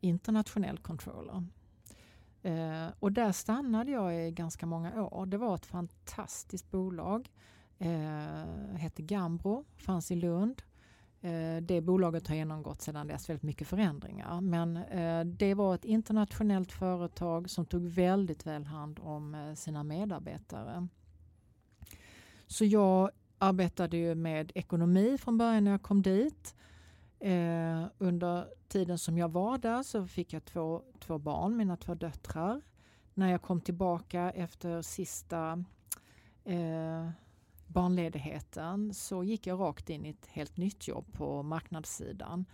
internationell 0.00 0.78
controller. 0.78 1.44
Eh, 2.42 2.86
och 2.98 3.12
där 3.12 3.32
stannade 3.32 3.90
jag 3.90 4.26
i 4.26 4.30
ganska 4.30 4.66
många 4.66 5.02
år. 5.02 5.26
Det 5.26 5.38
var 5.38 5.54
ett 5.54 5.66
fantastiskt 5.66 6.70
bolag. 6.70 7.30
Eh, 7.78 8.76
hette 8.76 9.02
Gambro, 9.02 9.64
fanns 9.76 10.10
i 10.10 10.16
Lund. 10.16 10.62
Eh, 11.22 11.62
det 11.62 11.80
bolaget 11.80 12.28
har 12.28 12.34
genomgått 12.34 12.82
sedan 12.82 13.06
dess 13.06 13.28
väldigt 13.28 13.42
mycket 13.42 13.68
förändringar. 13.68 14.40
Men 14.40 14.76
eh, 14.76 15.24
det 15.24 15.54
var 15.54 15.74
ett 15.74 15.84
internationellt 15.84 16.72
företag 16.72 17.50
som 17.50 17.66
tog 17.66 17.86
väldigt 17.86 18.46
väl 18.46 18.64
hand 18.64 19.00
om 19.02 19.34
eh, 19.34 19.54
sina 19.54 19.84
medarbetare. 19.84 20.88
Så 22.46 22.64
jag 22.64 23.10
arbetade 23.38 23.96
ju 23.96 24.14
med 24.14 24.52
ekonomi 24.54 25.18
från 25.18 25.38
början 25.38 25.64
när 25.64 25.70
jag 25.70 25.82
kom 25.82 26.02
dit. 26.02 26.54
Under 27.98 28.46
tiden 28.68 28.98
som 28.98 29.18
jag 29.18 29.28
var 29.28 29.58
där 29.58 29.82
så 29.82 30.06
fick 30.06 30.32
jag 30.32 30.44
två, 30.44 30.82
två 31.00 31.18
barn, 31.18 31.56
mina 31.56 31.76
två 31.76 31.94
döttrar. 31.94 32.60
När 33.14 33.30
jag 33.30 33.42
kom 33.42 33.60
tillbaka 33.60 34.30
efter 34.30 34.82
sista 34.82 35.64
eh, 36.44 37.08
barnledigheten 37.72 38.94
så 38.94 39.24
gick 39.24 39.46
jag 39.46 39.60
rakt 39.60 39.90
in 39.90 40.06
i 40.06 40.08
ett 40.08 40.26
helt 40.26 40.56
nytt 40.56 40.88
jobb 40.88 41.12
på 41.12 41.42
marknadssidan. 41.42 42.44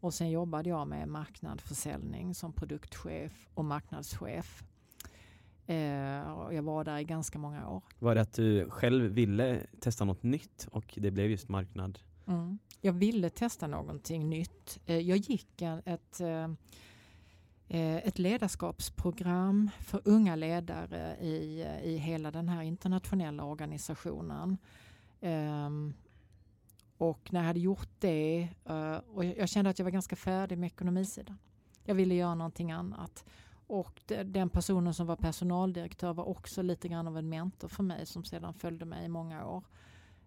Och 0.00 0.14
sen 0.14 0.30
jobbade 0.30 0.68
jag 0.68 0.88
med 0.88 1.08
marknad, 1.08 1.60
försäljning 1.60 2.34
som 2.34 2.52
produktchef 2.52 3.48
och 3.54 3.64
marknadschef. 3.64 4.64
Eh, 5.66 5.76
jag 6.50 6.62
var 6.62 6.84
där 6.84 6.98
i 6.98 7.04
ganska 7.04 7.38
många 7.38 7.68
år. 7.68 7.82
Var 7.98 8.14
det 8.14 8.20
att 8.20 8.32
du 8.32 8.70
själv 8.70 9.12
ville 9.12 9.66
testa 9.80 10.04
något 10.04 10.22
nytt 10.22 10.68
och 10.70 10.94
det 10.96 11.10
blev 11.10 11.30
just 11.30 11.48
marknad? 11.48 11.98
Mm. 12.26 12.58
Jag 12.80 12.92
ville 12.92 13.30
testa 13.30 13.66
någonting 13.66 14.28
nytt. 14.28 14.80
Eh, 14.86 14.98
Jag 14.98 15.18
gick 15.18 15.62
ett, 15.84 16.20
eh, 16.20 16.48
Eh, 17.68 17.96
ett 17.96 18.18
ledarskapsprogram 18.18 19.70
för 19.80 20.00
unga 20.04 20.36
ledare 20.36 21.16
i, 21.20 21.62
eh, 21.62 21.84
i 21.84 21.96
hela 21.96 22.30
den 22.30 22.48
här 22.48 22.62
internationella 22.62 23.44
organisationen. 23.44 24.58
Um, 25.20 25.94
Och 26.98 27.32
när 27.32 27.40
jag 27.40 27.46
hade 27.46 27.60
gjort 27.60 27.88
det 27.98 28.48
uh, 28.70 28.96
och 29.14 29.24
jag 29.24 29.48
kände 29.48 29.70
att 29.70 29.78
jag 29.78 29.84
var 29.84 29.90
ganska 29.90 30.16
färdig 30.16 30.58
med 30.58 30.66
ekonomisidan. 30.66 31.38
Jag 31.84 31.94
ville 31.94 32.14
göra 32.14 32.34
någonting 32.34 32.72
annat. 32.72 33.24
Och 33.66 34.02
de- 34.06 34.24
den 34.24 34.48
personen 34.48 34.94
som 34.94 35.06
var 35.06 35.16
personaldirektör 35.16 36.12
var 36.14 36.28
också 36.28 36.62
lite 36.62 36.88
grann 36.88 37.08
av 37.08 37.18
en 37.18 37.28
mentor 37.28 37.68
för 37.68 37.82
mig 37.82 38.06
som 38.06 38.24
sedan 38.24 38.54
följde 38.54 38.84
mig 38.84 39.04
i 39.04 39.08
många 39.08 39.46
år. 39.46 39.64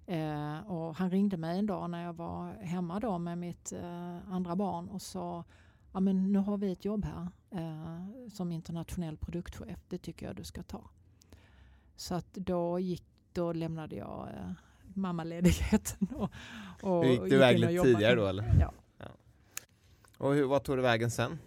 Uh, 0.10 0.71
och 0.71 0.95
han 0.95 1.10
ringde 1.10 1.38
mig 1.38 1.60
en 1.60 1.65
dag 1.65 1.89
när 1.89 2.04
jag 2.04 2.13
var 2.13 2.54
hemma 2.54 3.00
då 3.00 3.17
med 3.17 3.38
mitt 3.38 3.74
uh, 3.74 4.32
andra 4.34 4.56
barn 4.56 4.89
och 4.89 5.02
sa 5.02 5.43
ja, 5.95 5.99
men 5.99 6.31
nu 6.34 6.39
har 6.39 6.58
vi 6.58 6.71
ett 6.71 6.86
jobb 6.86 7.05
här 7.05 7.27
eh, 7.51 8.29
som 8.34 8.51
internationell 8.51 9.17
produktchef. 9.17 9.79
Det 9.88 9.97
tycker 9.97 10.25
jag 10.25 10.36
du 10.36 10.43
ska 10.43 10.63
ta. 10.63 10.89
Så 11.95 12.15
att 12.15 12.34
då, 12.34 12.79
gick, 12.79 13.03
då 13.34 13.53
lämnade 13.53 13.95
jag 13.95 14.27
eh, 14.27 14.51
mammaledigheten. 14.93 16.08
Och, 16.15 16.29
och 16.81 17.05
Hur 17.05 17.12
gick 17.12 17.21
du 17.21 17.36
iväg 17.36 17.60
lite 17.60 17.84
tidigare 17.84 18.15
då 18.15 18.27
eller? 18.27 18.45
Ja. 18.60 18.73
Och 20.17 20.34
hur, 20.34 20.43
vad 20.43 20.63
tog 20.63 20.77
du 20.77 20.81
vägen 20.81 21.12
sen? 21.12 21.39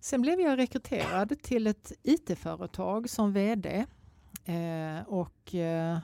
Sen 0.00 0.22
blev 0.22 0.40
jag 0.40 0.58
rekryterad 0.58 1.42
till 1.42 1.66
ett 1.66 1.92
IT-företag 2.02 3.10
som 3.10 3.32
VD. 3.32 3.86
Eh, 4.44 5.02
och 5.06 5.54
eh, 5.54 5.98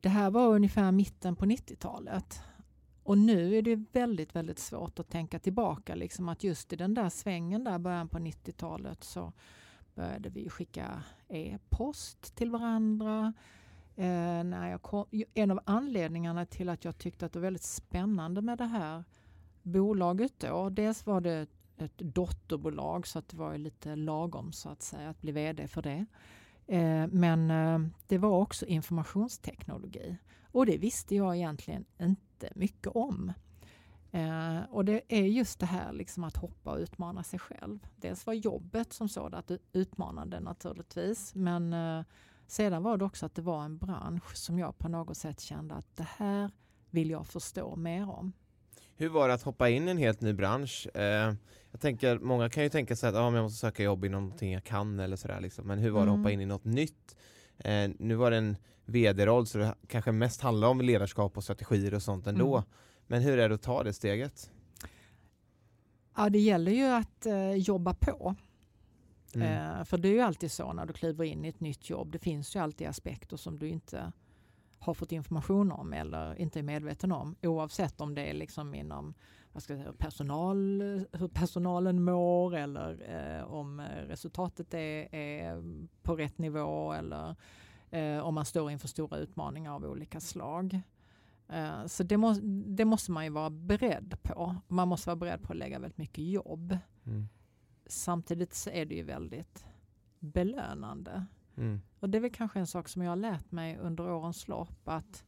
det 0.00 0.08
här 0.08 0.30
var 0.30 0.48
ungefär 0.48 0.92
mitten 0.92 1.36
på 1.36 1.44
90-talet. 1.44 2.42
Och 3.08 3.18
nu 3.18 3.56
är 3.56 3.62
det 3.62 3.84
väldigt, 3.92 4.36
väldigt 4.36 4.58
svårt 4.58 4.98
att 4.98 5.08
tänka 5.08 5.38
tillbaka. 5.38 5.94
Liksom 5.94 6.28
att 6.28 6.44
just 6.44 6.72
i 6.72 6.76
den 6.76 6.94
där 6.94 7.08
svängen 7.08 7.64
där 7.64 7.78
början 7.78 8.08
på 8.08 8.18
90-talet 8.18 9.04
så 9.04 9.32
började 9.94 10.28
vi 10.28 10.48
skicka 10.48 11.02
e-post 11.28 12.36
till 12.36 12.50
varandra. 12.50 13.32
Eh, 13.96 14.44
när 14.44 14.70
jag 14.70 14.82
kom, 14.82 15.04
en 15.34 15.50
av 15.50 15.60
anledningarna 15.64 16.46
till 16.46 16.68
att 16.68 16.84
jag 16.84 16.98
tyckte 16.98 17.26
att 17.26 17.32
det 17.32 17.38
var 17.38 17.46
väldigt 17.46 17.62
spännande 17.62 18.42
med 18.42 18.58
det 18.58 18.66
här 18.66 19.04
bolaget 19.62 20.32
då. 20.38 20.70
Dels 20.70 21.06
var 21.06 21.20
det 21.20 21.46
ett 21.76 21.98
dotterbolag 21.98 23.06
så 23.06 23.18
att 23.18 23.28
det 23.28 23.36
var 23.36 23.58
lite 23.58 23.96
lagom 23.96 24.52
så 24.52 24.68
att 24.68 24.82
säga 24.82 25.10
att 25.10 25.20
bli 25.20 25.32
VD 25.32 25.68
för 25.68 25.82
det. 25.82 26.06
Eh, 26.68 27.06
men 27.06 27.50
eh, 27.50 27.90
det 28.06 28.18
var 28.18 28.30
också 28.30 28.66
informationsteknologi 28.66 30.16
och 30.42 30.66
det 30.66 30.78
visste 30.78 31.16
jag 31.16 31.36
egentligen 31.36 31.84
inte 32.00 32.50
mycket 32.54 32.96
om. 32.96 33.32
Eh, 34.10 34.60
och 34.70 34.84
det 34.84 35.02
är 35.08 35.22
just 35.22 35.60
det 35.60 35.66
här 35.66 35.92
liksom 35.92 36.24
att 36.24 36.36
hoppa 36.36 36.70
och 36.70 36.78
utmana 36.78 37.22
sig 37.22 37.38
själv. 37.38 37.86
Dels 37.96 38.26
var 38.26 38.34
jobbet 38.34 38.92
som 38.92 39.08
sådant 39.08 39.50
utmanande 39.72 40.40
naturligtvis 40.40 41.34
men 41.34 41.74
sedan 42.46 42.82
var 42.82 42.96
det 42.96 43.04
också 43.04 43.26
att 43.26 43.34
det 43.34 43.42
var 43.42 43.64
en 43.64 43.78
bransch 43.78 44.36
som 44.36 44.58
jag 44.58 44.78
på 44.78 44.88
något 44.88 45.16
sätt 45.16 45.40
kände 45.40 45.74
att 45.74 45.96
det 45.96 46.08
här 46.16 46.50
vill 46.90 47.10
jag 47.10 47.26
förstå 47.26 47.76
mer 47.76 48.10
om. 48.10 48.32
Hur 49.00 49.08
var 49.08 49.28
det 49.28 49.34
att 49.34 49.42
hoppa 49.42 49.68
in 49.68 49.88
i 49.88 49.90
en 49.90 49.98
helt 49.98 50.20
ny 50.20 50.32
bransch? 50.32 50.88
Eh, 50.94 51.34
jag 51.70 51.80
tänker, 51.80 52.18
många 52.18 52.48
kan 52.50 52.62
ju 52.62 52.68
tänka 52.68 52.96
sig 52.96 53.08
att 53.08 53.14
ah, 53.14 53.24
men 53.30 53.34
jag 53.34 53.42
måste 53.42 53.58
söka 53.58 53.82
jobb 53.82 54.04
inom 54.04 54.22
någonting 54.24 54.52
jag 54.52 54.64
kan 54.64 55.00
eller 55.00 55.16
sådär 55.16 55.40
liksom. 55.40 55.66
Men 55.66 55.78
hur 55.78 55.90
var 55.90 56.00
det 56.00 56.02
att 56.02 56.08
Mm. 56.08 56.20
hoppa 56.20 56.30
in 56.30 56.40
i 56.40 56.46
något 56.46 56.64
nytt? 56.64 57.16
Eh, 57.58 57.90
nu 57.98 58.14
var 58.14 58.30
det 58.30 58.36
en 58.36 58.56
vd-roll 58.84 59.46
så 59.46 59.58
det 59.58 59.74
kanske 59.88 60.12
mest 60.12 60.40
handlar 60.40 60.68
om 60.68 60.80
ledarskap 60.80 61.36
och 61.36 61.44
strategier 61.44 61.94
och 61.94 62.02
sånt 62.02 62.26
ändå. 62.26 62.56
Mm. 62.56 62.68
Men 63.06 63.22
hur 63.22 63.38
är 63.38 63.48
det 63.48 63.54
att 63.54 63.62
ta 63.62 63.82
det 63.82 63.92
steget? 63.92 64.50
Ja, 66.16 66.28
det 66.30 66.38
gäller 66.38 66.72
ju 66.72 66.84
att 66.84 67.26
eh, 67.26 67.52
jobba 67.52 67.94
på. 67.94 68.34
Mm. 69.34 69.78
Eh, 69.78 69.84
för 69.84 69.98
det 69.98 70.08
är 70.08 70.12
ju 70.12 70.20
alltid 70.20 70.52
så 70.52 70.72
när 70.72 70.86
du 70.86 70.92
kliver 70.92 71.24
in 71.24 71.44
i 71.44 71.48
ett 71.48 71.60
nytt 71.60 71.90
jobb. 71.90 72.12
Det 72.12 72.18
finns 72.18 72.56
ju 72.56 72.60
alltid 72.60 72.86
aspekter 72.88 73.36
som 73.36 73.58
du 73.58 73.68
inte 73.68 74.12
har 74.78 74.94
fått 74.94 75.12
information 75.12 75.72
om 75.72 75.92
eller 75.92 76.34
inte 76.34 76.58
är 76.58 76.62
medveten 76.62 77.12
om. 77.12 77.36
Oavsett 77.42 78.00
om 78.00 78.14
det 78.14 78.30
är 78.30 78.34
liksom 78.34 78.74
inom 78.74 79.14
vad 79.52 79.62
ska 79.62 79.72
jag 79.72 79.82
säga, 79.82 79.92
personal, 79.92 80.80
hur 81.12 81.28
personalen 81.28 82.04
mår 82.04 82.56
eller 82.56 83.10
eh, 83.38 83.44
om 83.44 83.80
eh, 83.80 83.84
resultatet 83.84 84.74
är, 84.74 85.14
är 85.14 85.62
på 86.02 86.16
rätt 86.16 86.38
nivå 86.38 86.92
eller 86.92 87.36
eh, 87.90 88.18
om 88.18 88.34
man 88.34 88.44
står 88.44 88.70
inför 88.70 88.88
stora 88.88 89.18
utmaningar 89.18 89.72
av 89.72 89.84
olika 89.84 90.20
slag. 90.20 90.80
Eh, 91.48 91.86
så 91.86 92.02
det, 92.02 92.16
må, 92.16 92.32
det 92.66 92.84
måste 92.84 93.12
man 93.12 93.24
ju 93.24 93.30
vara 93.30 93.50
beredd 93.50 94.22
på. 94.22 94.56
Man 94.68 94.88
måste 94.88 95.08
vara 95.08 95.16
beredd 95.16 95.42
på 95.42 95.52
att 95.52 95.58
lägga 95.58 95.78
väldigt 95.78 95.98
mycket 95.98 96.24
jobb. 96.24 96.78
Mm. 97.06 97.28
Samtidigt 97.86 98.54
så 98.54 98.70
är 98.70 98.84
det 98.84 98.94
ju 98.94 99.02
väldigt 99.02 99.64
belönande. 100.18 101.26
Mm. 101.58 101.80
Och 102.00 102.10
det 102.10 102.18
är 102.18 102.22
väl 102.22 102.30
kanske 102.30 102.58
en 102.58 102.66
sak 102.66 102.88
som 102.88 103.02
jag 103.02 103.10
har 103.10 103.16
lärt 103.16 103.52
mig 103.52 103.78
under 103.78 104.10
årens 104.10 104.48
lopp 104.48 104.88
att 104.88 105.24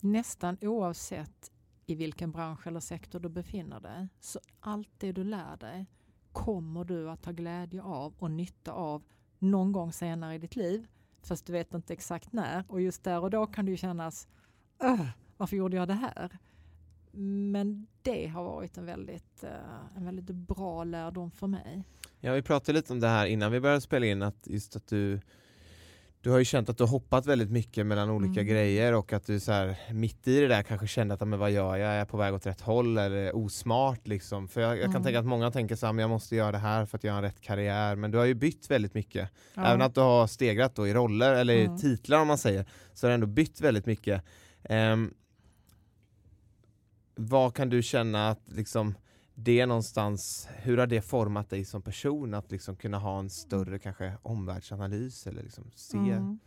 nästan 0.00 0.56
oavsett 0.60 1.52
i 1.86 1.94
vilken 1.94 2.32
bransch 2.32 2.66
eller 2.66 2.80
sektor 2.80 3.20
du 3.20 3.28
befinner 3.28 3.80
dig 3.80 4.08
så 4.20 4.40
allt 4.60 4.90
det 4.98 5.12
du 5.12 5.24
lär 5.24 5.56
dig 5.56 5.86
kommer 6.32 6.84
du 6.84 7.10
att 7.10 7.24
ha 7.24 7.32
glädje 7.32 7.82
av 7.82 8.14
och 8.18 8.30
nytta 8.30 8.72
av 8.72 9.02
någon 9.38 9.72
gång 9.72 9.92
senare 9.92 10.34
i 10.34 10.38
ditt 10.38 10.56
liv. 10.56 10.86
Fast 11.22 11.46
du 11.46 11.52
vet 11.52 11.74
inte 11.74 11.92
exakt 11.92 12.32
när 12.32 12.64
och 12.68 12.80
just 12.80 13.04
där 13.04 13.20
och 13.20 13.30
då 13.30 13.46
kan 13.46 13.64
det 13.64 13.70
ju 13.70 13.76
kännas 13.76 14.28
varför 15.36 15.56
gjorde 15.56 15.76
jag 15.76 15.88
det 15.88 15.94
här? 15.94 16.38
Men 17.52 17.86
det 18.02 18.26
har 18.26 18.44
varit 18.44 18.78
en 18.78 18.86
väldigt, 18.86 19.44
eh, 19.44 19.96
en 19.96 20.04
väldigt 20.04 20.30
bra 20.30 20.84
lärdom 20.84 21.30
för 21.30 21.46
mig. 21.46 21.84
Ja, 22.20 22.32
vi 22.32 22.42
pratade 22.42 22.78
lite 22.78 22.92
om 22.92 23.00
det 23.00 23.08
här 23.08 23.26
innan 23.26 23.52
vi 23.52 23.60
började 23.60 23.80
spela 23.80 24.06
in 24.06 24.22
att 24.22 24.46
just 24.46 24.76
att 24.76 24.86
du 24.88 25.20
du 26.22 26.30
har 26.30 26.38
ju 26.38 26.44
känt 26.44 26.68
att 26.68 26.78
du 26.78 26.84
hoppat 26.84 27.26
väldigt 27.26 27.50
mycket 27.50 27.86
mellan 27.86 28.10
olika 28.10 28.40
Mm. 28.40 28.46
grejer 28.46 28.92
och 28.94 29.12
att 29.12 29.26
du 29.26 29.40
så 29.40 29.52
här, 29.52 29.76
mitt 29.92 30.28
i 30.28 30.40
det 30.40 30.48
där 30.48 30.62
kanske 30.62 30.86
kände 30.86 31.14
att 31.14 31.20
men 31.28 31.38
vad 31.38 31.50
gör 31.50 31.76
jag? 31.76 31.90
Är 31.90 31.98
jag 31.98 32.08
på 32.08 32.16
väg 32.16 32.34
åt 32.34 32.46
rätt 32.46 32.60
håll 32.60 32.98
eller 32.98 33.36
osmart 33.36 34.06
liksom? 34.08 34.48
För 34.48 34.60
jag, 34.60 34.70
jag 34.70 34.80
kan 34.82 34.90
Mm. 34.90 35.02
tänka 35.02 35.18
att 35.18 35.26
många 35.26 35.50
tänker 35.50 35.76
så 35.76 35.86
här, 35.86 35.92
men 35.92 36.02
jag 36.02 36.10
måste 36.10 36.36
göra 36.36 36.52
det 36.52 36.58
här 36.58 36.86
för 36.86 36.98
att 36.98 37.04
jag 37.04 37.12
har 37.12 37.18
en 37.18 37.22
rätt 37.24 37.40
karriär. 37.40 37.96
Men 37.96 38.10
du 38.10 38.18
har 38.18 38.24
ju 38.24 38.34
bytt 38.34 38.70
väldigt 38.70 38.94
mycket. 38.94 39.30
Ja. 39.54 39.66
Även 39.66 39.82
att 39.82 39.94
du 39.94 40.00
har 40.00 40.26
stegrat 40.26 40.74
då 40.74 40.88
i 40.88 40.94
roller 40.94 41.34
eller 41.34 41.54
i 41.54 41.64
Mm. 41.64 41.78
titlar 41.78 42.20
om 42.20 42.28
man 42.28 42.38
säger, 42.38 42.66
så 42.94 43.06
har 43.06 43.10
du 43.10 43.14
ändå 43.14 43.26
bytt 43.26 43.60
väldigt 43.60 43.86
mycket. 43.86 44.24
Ehm, 44.62 45.14
vad 47.14 47.54
kan 47.54 47.68
du 47.70 47.82
känna 47.82 48.30
att 48.30 48.40
liksom 48.46 48.94
det 49.44 49.66
någonstans, 49.66 50.48
hur 50.50 50.78
har 50.78 50.86
det 50.86 51.02
format 51.02 51.50
dig 51.50 51.64
som 51.64 51.82
person 51.82 52.34
att 52.34 52.50
liksom 52.50 52.76
kunna 52.76 52.98
ha 52.98 53.18
en 53.18 53.30
större 53.30 53.78
kanske 53.78 54.16
omvärldsanalys 54.22 55.26
eller 55.26 55.42
liksom 55.42 55.70
se? 55.74 55.98
Mm. 55.98 56.38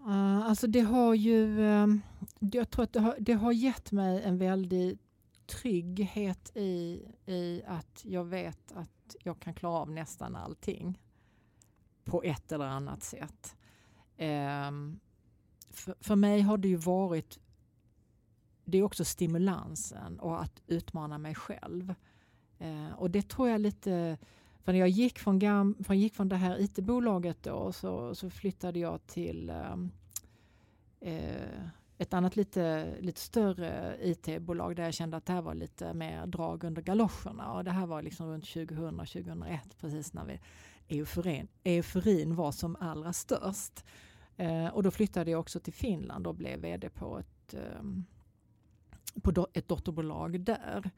Uh, 0.00 0.46
alltså 0.46 0.66
det 0.66 0.80
har 0.80 1.14
ju, 1.14 1.60
um, 1.60 2.02
jag 2.38 2.70
tror 2.70 2.84
att 2.84 2.92
det 2.92 3.00
har, 3.00 3.16
det 3.20 3.32
har 3.32 3.52
gett 3.52 3.92
mig 3.92 4.22
en 4.22 4.38
väldig 4.38 4.98
trygghet 5.46 6.56
i, 6.56 7.02
i 7.26 7.62
att 7.66 8.04
jag 8.04 8.24
vet 8.24 8.72
att 8.72 9.16
jag 9.24 9.40
kan 9.40 9.54
klara 9.54 9.78
av 9.78 9.90
nästan 9.90 10.36
allting 10.36 10.98
på 12.04 12.22
ett 12.22 12.52
eller 12.52 12.66
annat 12.66 13.02
sätt. 13.02 13.56
Um, 14.18 15.00
för, 15.70 15.94
för 16.00 16.16
mig 16.16 16.40
har 16.40 16.58
det 16.58 16.68
ju 16.68 16.76
varit 16.76 17.38
det 18.70 18.78
är 18.78 18.82
också 18.82 19.04
stimulansen 19.04 20.20
och 20.20 20.42
att 20.42 20.62
utmana 20.66 21.18
mig 21.18 21.34
själv. 21.34 21.94
Eh, 22.58 22.92
och 22.96 23.10
det 23.10 23.28
tror 23.28 23.48
jag 23.48 23.60
lite 23.60 24.18
för 24.68 24.72
när 24.72 24.78
jag 24.78 24.88
gick 24.88 25.18
från, 25.18 25.38
gam, 25.38 25.76
från, 25.84 25.98
gick 25.98 26.14
från 26.14 26.28
det 26.28 26.36
här 26.36 26.60
IT-bolaget 26.60 27.42
då 27.42 27.72
så, 27.72 28.14
så 28.14 28.30
flyttade 28.30 28.78
jag 28.78 29.06
till 29.06 29.50
ehm, 29.50 29.90
eh, 31.00 31.60
ett 31.98 32.14
annat 32.14 32.36
lite, 32.36 32.94
lite 33.00 33.20
större 33.20 33.96
IT-bolag 34.00 34.76
där 34.76 34.84
jag 34.84 34.94
kände 34.94 35.16
att 35.16 35.26
det 35.26 35.32
här 35.32 35.42
var 35.42 35.54
lite 35.54 35.94
mer 35.94 36.26
drag 36.26 36.64
under 36.64 36.82
galoscherna. 36.82 37.52
Och 37.52 37.64
det 37.64 37.70
här 37.70 37.86
var 37.86 38.02
liksom 38.02 38.26
runt 38.26 38.44
2000-2001 38.44 39.58
precis 39.80 40.12
när 40.12 40.24
vi, 40.24 40.40
euforin, 40.88 41.48
euforin 41.64 42.34
var 42.34 42.52
som 42.52 42.76
allra 42.80 43.12
störst. 43.12 43.84
Eh, 44.36 44.66
och 44.66 44.82
då 44.82 44.90
flyttade 44.90 45.30
jag 45.30 45.40
också 45.40 45.60
till 45.60 45.72
Finland 45.72 46.26
och 46.26 46.34
blev 46.34 46.60
VD 46.60 46.88
på 46.88 47.18
ett, 47.18 47.54
eh, 47.54 47.82
på 49.22 49.30
do, 49.30 49.46
ett 49.54 49.68
dotterbolag 49.68 50.40
där. 50.40 50.90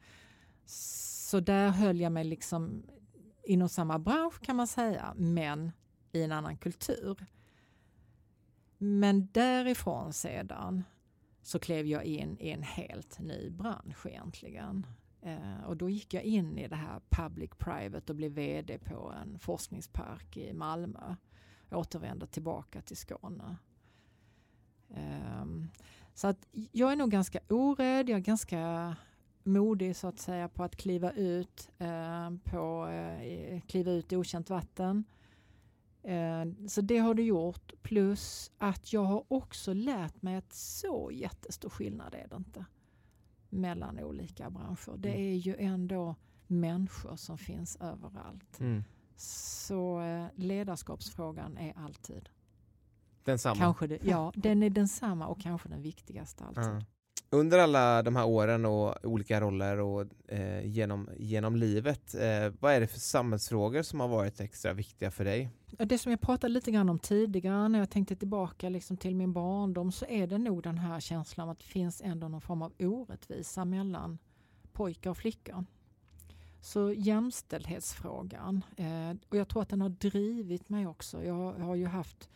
Så 0.65 1.39
där 1.39 1.69
höll 1.69 1.99
jag 1.99 2.11
mig 2.11 2.23
liksom 2.23 2.83
inom 3.43 3.69
samma 3.69 3.99
bransch 3.99 4.41
kan 4.41 4.55
man 4.55 4.67
säga, 4.67 5.13
men 5.17 5.71
i 6.11 6.23
en 6.23 6.31
annan 6.31 6.57
kultur. 6.57 7.25
Men 8.77 9.27
därifrån 9.31 10.13
sedan 10.13 10.83
så 11.41 11.59
klev 11.59 11.85
jag 11.85 12.03
in 12.03 12.37
i 12.39 12.49
en 12.49 12.63
helt 12.63 13.19
ny 13.19 13.49
bransch 13.49 14.05
egentligen. 14.05 14.85
Eh, 15.21 15.63
och 15.65 15.77
då 15.77 15.89
gick 15.89 16.13
jag 16.13 16.23
in 16.23 16.57
i 16.57 16.67
det 16.67 16.75
här 16.75 17.01
public 17.09 17.51
private 17.57 18.11
och 18.11 18.15
blev 18.15 18.31
VD 18.31 18.79
på 18.79 19.13
en 19.21 19.39
forskningspark 19.39 20.37
i 20.37 20.53
Malmö. 20.53 21.15
Jag 21.69 21.79
återvände 21.79 22.27
tillbaka 22.27 22.81
till 22.81 22.97
Skåne. 22.97 23.57
Eh, 24.89 25.45
så 26.21 26.27
att 26.27 26.47
jag 26.71 26.91
är 26.91 26.95
nog 26.95 27.11
ganska 27.11 27.39
orädd, 27.49 28.09
jag 28.09 28.17
är 28.17 28.23
ganska 28.23 28.95
modig 29.43 29.95
så 29.95 30.07
att 30.07 30.19
säga 30.19 30.49
på 30.49 30.63
att 30.63 30.75
kliva 30.75 31.11
ut, 31.11 31.69
eh, 31.77 32.29
på, 32.43 32.87
eh, 32.87 33.61
kliva 33.61 33.91
ut 33.91 34.11
i 34.11 34.15
okänt 34.15 34.49
vatten. 34.49 35.03
Eh, 36.03 36.67
så 36.67 36.81
det 36.81 36.97
har 36.97 37.13
du 37.13 37.23
gjort. 37.23 37.73
Plus 37.81 38.51
att 38.57 38.93
jag 38.93 39.03
har 39.03 39.23
också 39.27 39.73
lärt 39.73 40.21
mig 40.21 40.35
att 40.35 40.53
så 40.53 41.09
jättestor 41.13 41.69
skillnad 41.69 42.15
är 42.15 42.27
det 42.27 42.35
inte 42.35 42.65
mellan 43.49 43.99
olika 43.99 44.49
branscher. 44.49 44.97
Det 44.97 45.09
mm. 45.09 45.21
är 45.21 45.35
ju 45.35 45.55
ändå 45.59 46.15
människor 46.47 47.15
som 47.15 47.37
finns 47.37 47.75
överallt. 47.75 48.59
Mm. 48.59 48.83
Så 49.15 50.01
eh, 50.01 50.27
ledarskapsfrågan 50.35 51.57
är 51.57 51.77
alltid 51.77 52.29
Densamma? 53.23 53.55
Kanske 53.55 53.87
det, 53.87 53.99
ja, 54.03 54.31
den 54.35 54.63
är 54.63 54.69
densamma 54.69 55.27
och 55.27 55.41
kanske 55.41 55.69
den 55.69 55.81
viktigaste 55.81 56.43
alltid. 56.43 56.63
Mm. 56.63 56.83
Under 57.33 57.59
alla 57.59 58.03
de 58.03 58.15
här 58.15 58.25
åren 58.25 58.65
och 58.65 59.05
olika 59.05 59.41
roller 59.41 59.79
och 59.79 60.05
eh, 60.27 60.65
genom, 60.65 61.09
genom 61.17 61.55
livet, 61.55 62.15
eh, 62.15 62.53
vad 62.59 62.73
är 62.73 62.79
det 62.79 62.87
för 62.87 62.99
samhällsfrågor 62.99 63.81
som 63.81 63.99
har 63.99 64.07
varit 64.07 64.39
extra 64.39 64.73
viktiga 64.73 65.11
för 65.11 65.25
dig? 65.25 65.49
Det 65.77 65.97
som 65.97 66.11
jag 66.11 66.21
pratade 66.21 66.53
lite 66.53 66.71
grann 66.71 66.89
om 66.89 66.99
tidigare 66.99 67.67
när 67.67 67.79
jag 67.79 67.89
tänkte 67.89 68.15
tillbaka 68.15 68.69
liksom 68.69 68.97
till 68.97 69.15
min 69.15 69.33
barndom 69.33 69.91
så 69.91 70.05
är 70.05 70.27
det 70.27 70.37
nog 70.37 70.63
den 70.63 70.77
här 70.77 70.99
känslan 70.99 71.49
att 71.49 71.59
det 71.59 71.65
finns 71.65 72.01
ändå 72.01 72.27
någon 72.27 72.41
form 72.41 72.61
av 72.61 72.73
orättvisa 72.79 73.65
mellan 73.65 74.17
pojkar 74.71 75.09
och 75.09 75.17
flickor. 75.17 75.65
Så 76.61 76.91
jämställdhetsfrågan, 76.91 78.63
eh, 78.77 79.15
och 79.29 79.37
jag 79.37 79.47
tror 79.47 79.61
att 79.61 79.69
den 79.69 79.81
har 79.81 79.89
drivit 79.89 80.69
mig 80.69 80.87
också. 80.87 81.23
Jag 81.23 81.53
har 81.53 81.75
ju 81.75 81.85
haft 81.85 82.29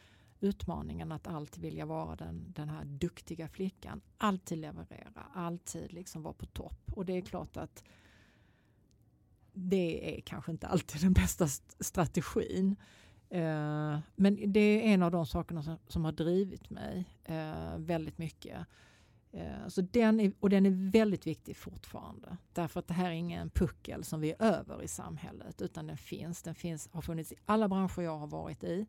utmaningen 0.45 1.12
att 1.12 1.27
alltid 1.27 1.62
vilja 1.62 1.86
vara 1.86 2.15
den, 2.15 2.45
den 2.55 2.69
här 2.69 2.86
duktiga 2.86 3.47
flickan. 3.47 4.01
Alltid 4.17 4.58
leverera, 4.58 5.27
alltid 5.34 5.93
liksom 5.93 6.23
vara 6.23 6.34
på 6.34 6.45
topp. 6.45 6.91
Och 6.91 7.05
det 7.05 7.17
är 7.17 7.21
klart 7.21 7.58
att 7.58 7.84
det 9.53 10.17
är 10.17 10.21
kanske 10.21 10.51
inte 10.51 10.67
alltid 10.67 11.01
den 11.01 11.13
bästa 11.13 11.47
strategin. 11.79 12.75
Eh, 13.29 13.99
men 14.15 14.53
det 14.53 14.60
är 14.60 14.93
en 14.93 15.03
av 15.03 15.12
de 15.12 15.25
sakerna 15.25 15.77
som, 15.88 16.05
har 16.05 16.12
drivit 16.12 16.69
mig 16.69 17.05
eh, 17.23 17.77
väldigt 17.77 18.17
mycket. 18.17 18.67
Eh, 19.31 19.67
så 19.67 19.81
den 19.81 20.19
är, 20.19 20.34
och 20.39 20.49
den 20.49 20.65
är 20.65 20.91
väldigt 20.91 21.27
viktig 21.27 21.58
fortfarande. 21.58 22.38
Därför 22.53 22.79
att 22.79 22.88
det 22.88 22.93
här 22.93 23.05
är 23.05 23.13
ingen 23.13 23.49
puckel 23.49 24.03
som 24.03 24.21
vi 24.21 24.31
är 24.31 24.41
över 24.41 24.84
i 24.84 24.88
samhället 24.88 25.62
utan 25.62 25.88
den 25.88 25.97
finns. 25.97 26.41
Den 26.41 26.55
finns, 26.55 26.89
har 26.91 27.01
funnits 27.01 27.31
i 27.31 27.36
alla 27.45 27.67
branscher 27.67 28.01
jag 28.01 28.17
har 28.17 28.27
varit 28.27 28.63
i 28.63 28.86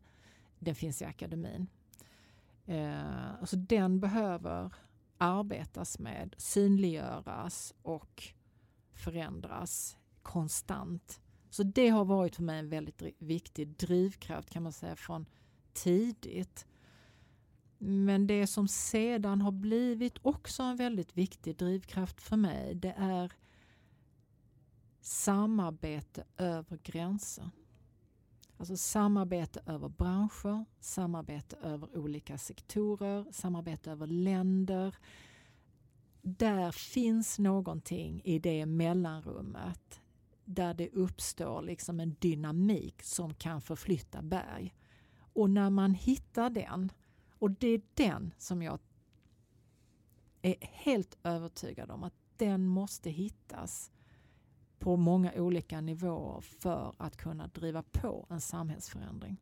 den 0.59 0.75
finns 0.75 1.01
i 1.01 1.05
akademin. 1.05 1.67
Eh, 2.65 3.33
alltså 3.39 3.55
den 3.55 3.99
behöver 3.99 4.73
arbetas 5.17 5.99
med, 5.99 6.35
synliggöras 6.37 7.73
och 7.81 8.23
förändras 8.93 9.97
konstant. 10.21 11.21
Så 11.49 11.63
det 11.63 11.89
har 11.89 12.05
varit 12.05 12.35
för 12.35 12.43
mig 12.43 12.59
en 12.59 12.69
väldigt 12.69 13.01
viktig 13.19 13.67
drivkraft 13.67 14.49
kan 14.49 14.63
man 14.63 14.71
säga 14.71 14.95
från 14.95 15.25
tidigt. 15.73 16.65
Men 17.77 18.27
det 18.27 18.47
som 18.47 18.67
sedan 18.67 19.41
har 19.41 19.51
blivit 19.51 20.17
också 20.21 20.63
en 20.63 20.75
väldigt 20.75 21.17
viktig 21.17 21.55
drivkraft 21.55 22.21
för 22.21 22.37
mig 22.37 22.75
det 22.75 22.93
är 22.97 23.31
samarbete 25.01 26.23
över 26.37 26.77
gränser. 26.83 27.49
Alltså 28.57 28.77
samarbete 28.77 29.61
över 29.65 29.89
branscher, 29.89 30.65
samarbete 30.79 31.55
över 31.55 31.97
olika 31.97 32.37
sektorer, 32.37 33.25
samarbete 33.31 33.91
över 33.91 34.07
länder. 34.07 34.95
Där 36.21 36.71
finns 36.71 37.39
någonting 37.39 38.21
i 38.23 38.39
det 38.39 38.65
mellanrummet 38.65 40.01
där 40.45 40.73
det 40.73 40.89
uppstår 40.89 41.61
liksom 41.61 41.99
en 41.99 42.15
dynamik 42.19 43.03
som 43.03 43.33
kan 43.33 43.61
förflytta 43.61 44.21
berg. 44.21 44.75
Och 45.33 45.49
när 45.49 45.69
man 45.69 45.93
hittar 45.93 46.49
den, 46.49 46.91
och 47.39 47.51
det 47.51 47.67
är 47.67 47.81
den 47.93 48.33
som 48.37 48.61
jag 48.61 48.79
är 50.41 50.55
helt 50.61 51.17
övertygad 51.23 51.91
om 51.91 52.03
att 52.03 52.13
den 52.37 52.65
måste 52.65 53.09
hittas 53.09 53.91
på 54.79 54.95
många 54.95 55.31
olika 55.35 55.81
nivåer 55.81 56.41
för 56.41 56.93
att 56.97 57.17
kunna 57.17 57.47
driva 57.47 57.83
på 57.83 58.25
en 58.29 58.41
samhällsförändring. 58.41 59.37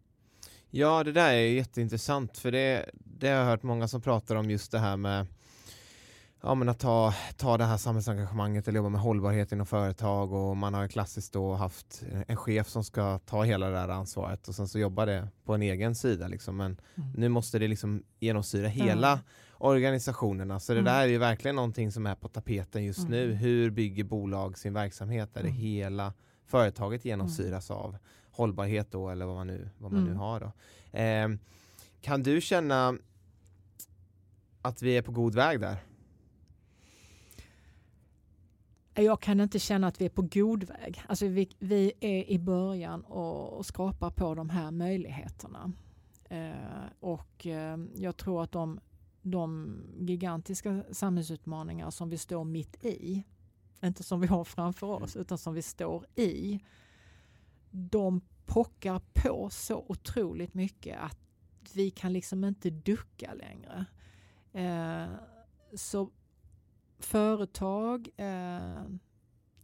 Ja, 0.70 1.04
det 1.04 1.12
där 1.12 1.34
är 1.34 1.48
jätteintressant 1.48 2.38
för 2.38 2.52
det, 2.52 2.90
det 2.94 3.28
har 3.28 3.36
jag 3.36 3.46
hört 3.46 3.64
många 3.64 3.88
som 3.88 4.02
pratar 4.02 4.36
om 4.36 4.50
just 4.50 4.72
det 4.72 4.80
här 4.80 4.98
med 4.98 5.28
ja, 6.42 6.56
men 6.56 6.70
att 6.70 6.80
ta, 6.80 7.14
ta 7.38 7.58
det 7.58 7.64
här 7.64 7.78
samhällsengagemanget 7.78 8.68
eller 8.68 8.78
jobba 8.78 8.90
med 8.90 9.02
hållbarhet 9.02 9.52
inom 9.52 9.66
företag 9.66 10.34
och 10.34 10.58
man 10.58 10.74
har 10.74 10.88
klassiskt 10.88 11.34
då 11.34 11.54
haft 11.54 12.04
en 12.28 12.38
chef 12.38 12.70
som 12.70 12.84
ska 12.84 13.20
ta 13.20 13.44
hela 13.44 13.70
det 13.70 13.78
här 13.78 13.90
ansvaret 13.90 14.48
och 14.48 14.56
sen 14.56 14.68
så 14.68 14.80
jobbar 14.80 15.06
det 15.06 15.28
på 15.46 15.54
en 15.54 15.62
egen 15.62 15.96
sida 15.96 16.28
liksom. 16.28 16.58
men 16.58 16.78
mm. 16.96 17.12
nu 17.12 17.30
måste 17.30 17.60
det 17.60 17.68
liksom 17.68 18.04
genomsyra 18.20 18.68
hela 18.68 19.12
mm 19.12 19.24
organisationerna. 19.58 20.60
Så 20.60 20.74
det 20.74 20.80
mm. 20.80 20.94
där 20.94 21.02
är 21.02 21.08
ju 21.08 21.18
verkligen 21.18 21.56
någonting 21.56 21.92
som 21.92 22.06
är 22.06 22.16
på 22.16 22.28
tapeten 22.28 22.86
just 22.86 23.00
mm. 23.00 23.12
nu. 23.12 23.34
Hur 23.34 23.70
bygger 23.70 24.04
bolag 24.04 24.58
sin 24.58 24.74
verksamhet 24.74 25.34
där 25.34 25.42
det 25.42 25.50
mm. 25.50 25.62
hela 25.62 26.14
företaget 26.46 27.06
genomsyras 27.06 27.70
mm. 27.70 27.82
av 27.82 27.98
hållbarhet 28.32 28.92
då 28.92 29.10
eller 29.10 29.26
vad 29.26 29.36
man 29.36 29.48
nu, 29.48 29.70
vad 29.78 29.92
man 29.92 30.04
nu 30.04 30.10
mm. 30.10 30.20
har. 30.20 30.40
Då. 30.40 30.52
Eh, 31.00 31.30
kan 32.02 32.24
du 32.24 32.42
känna 32.42 32.98
att 34.62 34.82
vi 34.82 34.98
är 34.98 35.02
på 35.02 35.12
god 35.12 35.36
väg 35.36 35.60
där? 35.60 35.78
Jag 38.94 39.22
kan 39.22 39.40
inte 39.40 39.60
känna 39.60 39.88
att 39.88 40.02
vi 40.02 40.06
är 40.06 40.10
på 40.10 40.22
god 40.22 40.64
väg. 40.64 41.04
Alltså 41.08 41.28
vi, 41.28 41.50
vi 41.60 41.92
är 42.00 42.30
i 42.30 42.40
början 42.40 43.02
och, 43.02 43.66
skrapar 43.66 44.10
på 44.10 44.36
de 44.36 44.50
här 44.50 44.72
möjligheterna. 44.72 45.72
Eh, 46.30 46.86
och 47.00 47.48
eh, 47.48 47.78
jag 47.96 48.18
tror 48.18 48.44
att 48.44 48.52
de 48.52 48.80
de 49.26 49.78
gigantiska 50.00 50.84
samhällsutmaningar 50.92 51.90
som 51.90 52.10
vi 52.10 52.18
står 52.18 52.44
mitt 52.44 52.86
i, 52.86 53.24
inte 53.84 54.04
som 54.04 54.22
vi 54.22 54.28
har 54.28 54.44
framför 54.44 54.88
oss, 54.88 55.16
mm. 55.16 55.22
utan 55.22 55.38
som 55.38 55.54
vi 55.54 55.62
står 55.62 56.06
i, 56.16 56.60
de 57.72 58.22
pockar 58.46 59.02
på 59.14 59.50
så 59.50 59.86
otroligt 59.88 60.54
mycket 60.54 61.00
att 61.00 61.20
vi 61.74 61.92
kan 61.92 62.14
liksom 62.14 62.44
inte 62.44 62.70
ducka 62.70 63.34
längre. 63.34 63.86
Eh, 64.54 65.10
så 65.74 66.10
företag, 67.00 68.10
eh, 68.18 68.84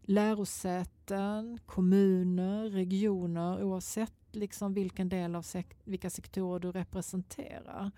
lärosäten, 0.01 1.59
kommuner, 1.65 2.69
regioner, 2.69 3.63
oavsett 3.63 4.13
liksom 4.31 4.73
vilken 4.73 5.09
del 5.09 5.35
av 5.35 5.41
sek 5.41 5.77
vilka 5.83 6.09
sektorer 6.09 6.59
du 6.59 6.71
representerar, 6.71 7.91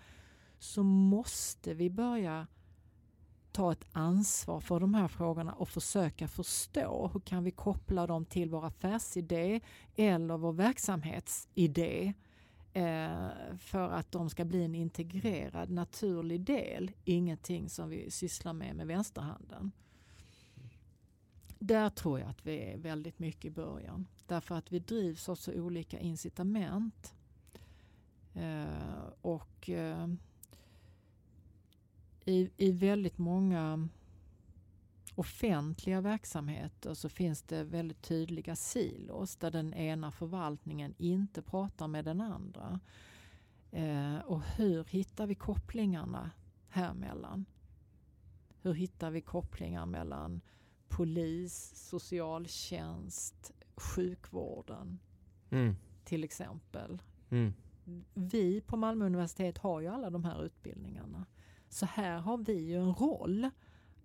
så 0.64 0.82
måste 0.82 1.74
vi 1.74 1.90
börja 1.90 2.46
ta 3.52 3.72
ett 3.72 3.84
ansvar 3.92 4.60
för 4.60 4.80
de 4.80 4.94
här 4.94 5.08
frågorna 5.08 5.52
och 5.52 5.68
försöka 5.68 6.28
förstå 6.28 7.10
hur 7.12 7.20
kan 7.20 7.44
vi 7.44 7.50
koppla 7.50 8.06
dem 8.06 8.24
till 8.24 8.50
vår 8.50 8.66
affärsidé 8.66 9.60
eller 9.96 10.36
vår 10.36 10.52
verksamhetsidé 10.52 12.14
eh, 12.72 13.28
för 13.58 13.90
att 13.90 14.12
de 14.12 14.30
ska 14.30 14.44
bli 14.44 14.64
en 14.64 14.74
integrerad 14.74 15.70
naturlig 15.70 16.40
del, 16.40 16.90
ingenting 17.04 17.70
som 17.70 17.88
vi 17.88 18.10
sysslar 18.10 18.52
med 18.52 18.76
med 18.76 18.86
vänsterhanden. 18.86 19.72
Där 21.58 21.90
tror 21.90 22.20
jag 22.20 22.28
att 22.28 22.46
vi 22.46 22.58
är 22.58 22.78
väldigt 22.78 23.18
mycket 23.18 23.44
i 23.44 23.50
början. 23.50 24.06
Därför 24.26 24.54
att 24.54 24.72
vi 24.72 24.78
drivs 24.78 25.28
av 25.28 25.34
så 25.34 25.52
olika 25.52 25.98
incitament. 25.98 27.14
Eh, 28.34 29.06
och 29.20 29.70
eh, 29.70 30.08
i, 32.24 32.50
i 32.56 32.72
väldigt 32.72 33.18
många 33.18 33.88
offentliga 35.14 36.00
verksamheter 36.00 36.94
så 36.94 37.08
finns 37.08 37.42
det 37.42 37.64
väldigt 37.64 38.02
tydliga 38.02 38.56
silos 38.56 39.36
där 39.36 39.50
den 39.50 39.74
ena 39.74 40.10
förvaltningen 40.12 40.94
inte 40.98 41.42
pratar 41.42 41.88
med 41.88 42.04
den 42.04 42.20
andra. 42.20 42.80
Eh, 43.70 44.16
och 44.18 44.42
hur 44.42 44.84
hittar 44.84 45.26
vi 45.26 45.34
kopplingarna 45.34 46.30
här 46.68 46.94
mellan? 46.94 47.44
Hur 48.62 48.74
hittar 48.74 49.10
vi 49.10 49.20
kopplingar 49.20 49.86
mellan 49.86 50.40
polis, 50.88 51.72
socialtjänst, 51.88 53.52
sjukvården 53.76 54.98
Mm. 55.50 55.76
till 56.04 56.24
exempel. 56.24 57.02
Mm. 57.30 57.54
Vi 58.14 58.60
på 58.60 58.76
Malmö 58.76 59.06
universitet 59.06 59.58
har 59.58 59.80
ju 59.80 59.86
alla 59.88 60.10
de 60.10 60.24
här 60.24 60.44
utbildningarna. 60.44 61.26
Så 61.74 61.86
här 61.86 62.18
har 62.18 62.38
vi 62.38 62.52
ju 62.52 62.76
en 62.76 62.94
roll 62.94 63.50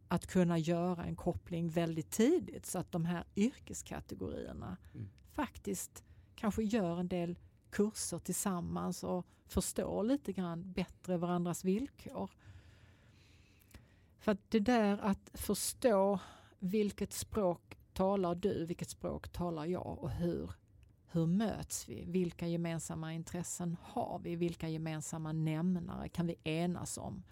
att 0.07 0.27
kunna 0.27 0.57
göra 0.57 1.05
en 1.05 1.15
koppling 1.15 1.69
väldigt 1.69 2.11
tidigt 2.11 2.65
så 2.65 2.79
att 2.79 2.91
de 2.91 3.05
här 3.05 3.23
yrkeskategorierna 3.35 4.77
Mm. 4.93 5.09
faktiskt 5.33 6.03
kanske 6.35 6.63
gör 6.63 6.99
en 6.99 7.07
del 7.07 7.39
kurser 7.69 8.19
tillsammans 8.19 9.03
och 9.03 9.25
förstår 9.47 10.03
lite 10.03 10.33
grann 10.33 10.71
bättre 10.71 11.17
varandras 11.17 11.65
villkor. 11.65 12.31
För 14.19 14.31
att 14.31 14.51
det 14.51 14.59
där 14.59 14.97
att 14.97 15.31
förstå 15.33 16.19
vilket 16.59 17.13
språk 17.13 17.77
talar 17.93 18.35
du, 18.35 18.65
vilket 18.65 18.89
språk 18.89 19.29
talar 19.29 19.65
jag 19.65 19.99
och 19.99 20.11
hur, 20.11 20.51
hur 21.11 21.25
möts 21.25 21.89
vi? 21.89 22.05
Vilka 22.05 22.47
gemensamma 22.47 23.13
intressen 23.13 23.77
har 23.81 24.19
vi? 24.19 24.35
Vilka 24.35 24.69
gemensamma 24.69 25.31
nämnare 25.31 26.09
kan 26.09 26.27
vi 26.27 26.35
enas 26.43 26.97
om? 26.97 27.23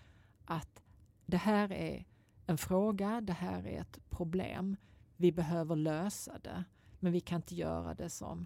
Att 0.49 0.81
det 1.25 1.37
här 1.37 1.71
är 1.71 2.05
en 2.45 2.57
fråga, 2.57 3.21
det 3.21 3.33
här 3.33 3.67
är 3.67 3.81
ett 3.81 3.99
problem. 4.09 4.75
Vi 5.17 5.31
behöver 5.31 5.75
lösa 5.75 6.39
det, 6.43 6.63
men 6.99 7.11
vi 7.11 7.19
kan 7.19 7.35
inte 7.35 7.55
göra 7.55 7.93
det 7.93 8.09
som 8.09 8.45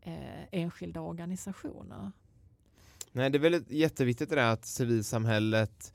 eh, 0.00 0.42
enskilda 0.52 1.00
organisationer. 1.00 2.12
Nej, 3.12 3.30
det 3.30 3.38
är 3.38 3.40
väl 3.40 3.64
jätteviktigt 3.68 4.30
det 4.30 4.36
där 4.36 4.52
att 4.52 4.64
civilsamhället, 4.64 5.92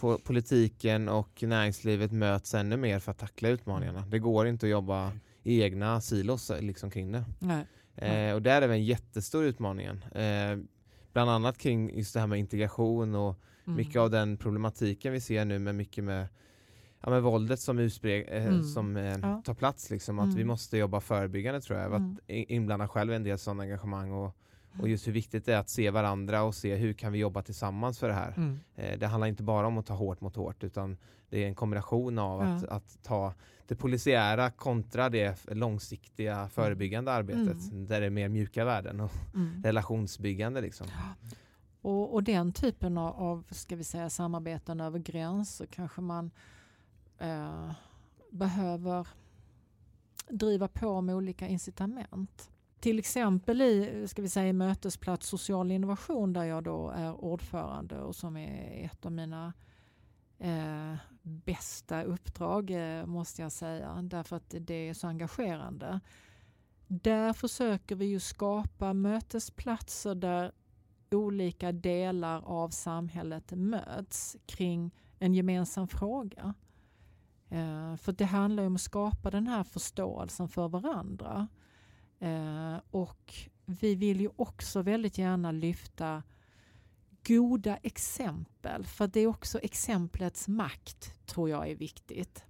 po- 0.00 0.18
politiken 0.24 1.08
och 1.08 1.42
näringslivet 1.42 2.12
möts 2.12 2.54
ännu 2.54 2.76
mer 2.76 2.98
för 2.98 3.10
att 3.12 3.18
tackla 3.18 3.48
utmaningarna. 3.48 4.06
Det 4.06 4.18
går 4.18 4.46
inte 4.46 4.66
att 4.66 4.70
jobba 4.70 5.12
i 5.42 5.62
egna 5.62 6.00
silos 6.00 6.52
liksom 6.60 6.90
kring 6.90 7.12
det. 7.12 7.24
Nej. 7.38 7.66
Eh, 7.96 8.34
och 8.34 8.42
där 8.42 8.62
är 8.62 8.68
det 8.68 8.74
en 8.74 8.84
jättestor 8.84 9.44
utmaningen. 9.44 10.04
Eh, 10.12 10.58
bland 11.12 11.30
annat 11.30 11.58
kring 11.58 11.98
just 11.98 12.14
det 12.14 12.20
här 12.20 12.26
med 12.26 12.38
integration 12.38 13.14
och 13.14 13.36
Mm. 13.68 13.76
mycket 13.76 13.96
av 13.96 14.10
den 14.10 14.36
problematiken 14.36 15.12
vi 15.12 15.20
ser 15.20 15.44
nu 15.44 15.58
med 15.58 15.74
mycket 15.74 16.04
med, 16.04 16.28
ja, 17.00 17.10
med 17.10 17.22
våldet 17.22 17.60
som, 17.60 17.78
utspre- 17.80 18.24
eh, 18.28 18.46
Mm. 18.46 18.62
som 18.64 18.96
eh, 18.96 19.18
Ja. 19.22 19.42
tar 19.44 19.54
plats. 19.54 19.90
Liksom, 19.90 20.18
att 20.18 20.28
vi 20.28 20.32
Mm. 20.42 20.46
måste 20.46 20.78
jobba 20.78 21.00
förebyggande 21.00 21.60
tror 21.60 21.78
jag. 21.78 21.86
Mm. 21.94 22.12
Att 22.12 22.20
inblanda 22.28 22.88
själv 22.88 23.12
en 23.12 23.22
del 23.22 23.38
sådana 23.38 23.62
engagemang 23.62 24.12
och, 24.12 24.36
och 24.80 24.88
just 24.88 25.06
hur 25.06 25.12
viktigt 25.12 25.44
det 25.46 25.54
är 25.54 25.58
att 25.58 25.68
se 25.68 25.90
varandra 25.90 26.42
och 26.42 26.54
se 26.54 26.74
hur 26.76 26.92
kan 26.92 27.12
vi 27.12 27.18
jobba 27.18 27.42
tillsammans 27.42 27.98
för 27.98 28.08
det 28.08 28.14
här. 28.14 28.34
Mm. 28.36 28.60
Eh, 28.74 28.98
Det 28.98 29.06
handlar 29.06 29.26
inte 29.28 29.42
bara 29.42 29.66
om 29.66 29.78
att 29.78 29.86
ta 29.86 29.94
hårt 29.94 30.20
mot 30.20 30.36
hårt 30.36 30.64
utan 30.64 30.96
det 31.30 31.44
är 31.44 31.46
en 31.48 31.54
kombination 31.54 32.18
av 32.18 32.40
att, 32.40 32.62
Ja. 32.62 32.68
att 32.74 32.98
ta 33.02 33.34
det 33.66 33.74
polisiära 33.76 34.50
kontra 34.50 35.08
det 35.08 35.44
långsiktiga 35.48 36.48
förebyggande 36.48 37.12
arbetet 37.12 37.70
Mm. 37.72 37.86
där 37.86 38.00
det 38.00 38.06
är 38.06 38.10
mer 38.10 38.28
mjuka 38.28 38.64
värden 38.64 39.00
och 39.00 39.12
Mm. 39.34 39.62
relationsbyggande. 39.64 40.60
Liksom. 40.60 40.86
Och, 41.82 42.14
och 42.14 42.22
den 42.22 42.52
typen 42.52 42.98
av, 42.98 43.16
av 43.16 43.44
ska 43.50 43.76
vi 43.76 43.84
säga, 43.84 44.10
samarbeten 44.10 44.80
över 44.80 44.98
gränser 44.98 45.66
kanske 45.66 46.00
man 46.00 46.30
eh, 47.18 47.70
behöver 48.30 49.08
driva 50.28 50.68
på 50.68 51.00
med 51.00 51.14
olika 51.14 51.48
incitament. 51.48 52.50
Till 52.80 52.98
exempel 52.98 53.60
i 53.62 54.04
ska 54.08 54.22
vi 54.22 54.28
säga, 54.28 54.52
mötesplats 54.52 55.28
social 55.28 55.70
innovation 55.70 56.32
där 56.32 56.44
jag 56.44 56.64
då 56.64 56.90
är 56.90 57.24
ordförande 57.24 58.00
och 58.00 58.16
som 58.16 58.36
är 58.36 58.84
ett 58.84 59.06
av 59.06 59.12
mina 59.12 59.52
eh, 60.38 60.94
bästa 61.22 62.02
uppdrag 62.02 62.70
eh, 62.70 63.06
måste 63.06 63.42
jag 63.42 63.52
säga 63.52 64.02
därför 64.02 64.36
att 64.36 64.54
det 64.60 64.88
är 64.88 64.94
så 64.94 65.06
engagerande. 65.06 66.00
Där 66.86 67.32
försöker 67.32 67.94
vi 67.96 68.06
ju 68.06 68.20
skapa 68.20 68.92
mötesplatser 68.92 70.14
där 70.14 70.52
olika 71.10 71.72
delar 71.72 72.42
av 72.44 72.68
samhället 72.68 73.52
möts 73.52 74.36
kring 74.46 74.94
en 75.18 75.34
gemensam 75.34 75.88
fråga. 75.88 76.54
Eh, 77.48 77.96
för 77.96 78.12
det 78.12 78.24
handlar 78.24 78.62
ju 78.62 78.66
om 78.66 78.74
att 78.74 78.80
skapa 78.80 79.30
den 79.30 79.46
här 79.46 79.64
förståelsen 79.64 80.48
för 80.48 80.68
varandra. 80.68 81.48
Eh, 82.18 82.76
och 82.90 83.34
vi 83.66 83.94
vill 83.94 84.20
ju 84.20 84.30
också 84.36 84.82
väldigt 84.82 85.18
gärna 85.18 85.52
lyfta 85.52 86.22
goda 87.26 87.76
exempel, 87.76 88.84
för 88.86 89.06
det 89.06 89.20
är 89.20 89.26
också 89.26 89.58
exemplets 89.58 90.48
makt 90.48 91.26
tror 91.26 91.50
jag 91.50 91.70
är 91.70 91.74
viktigt. 91.74 92.44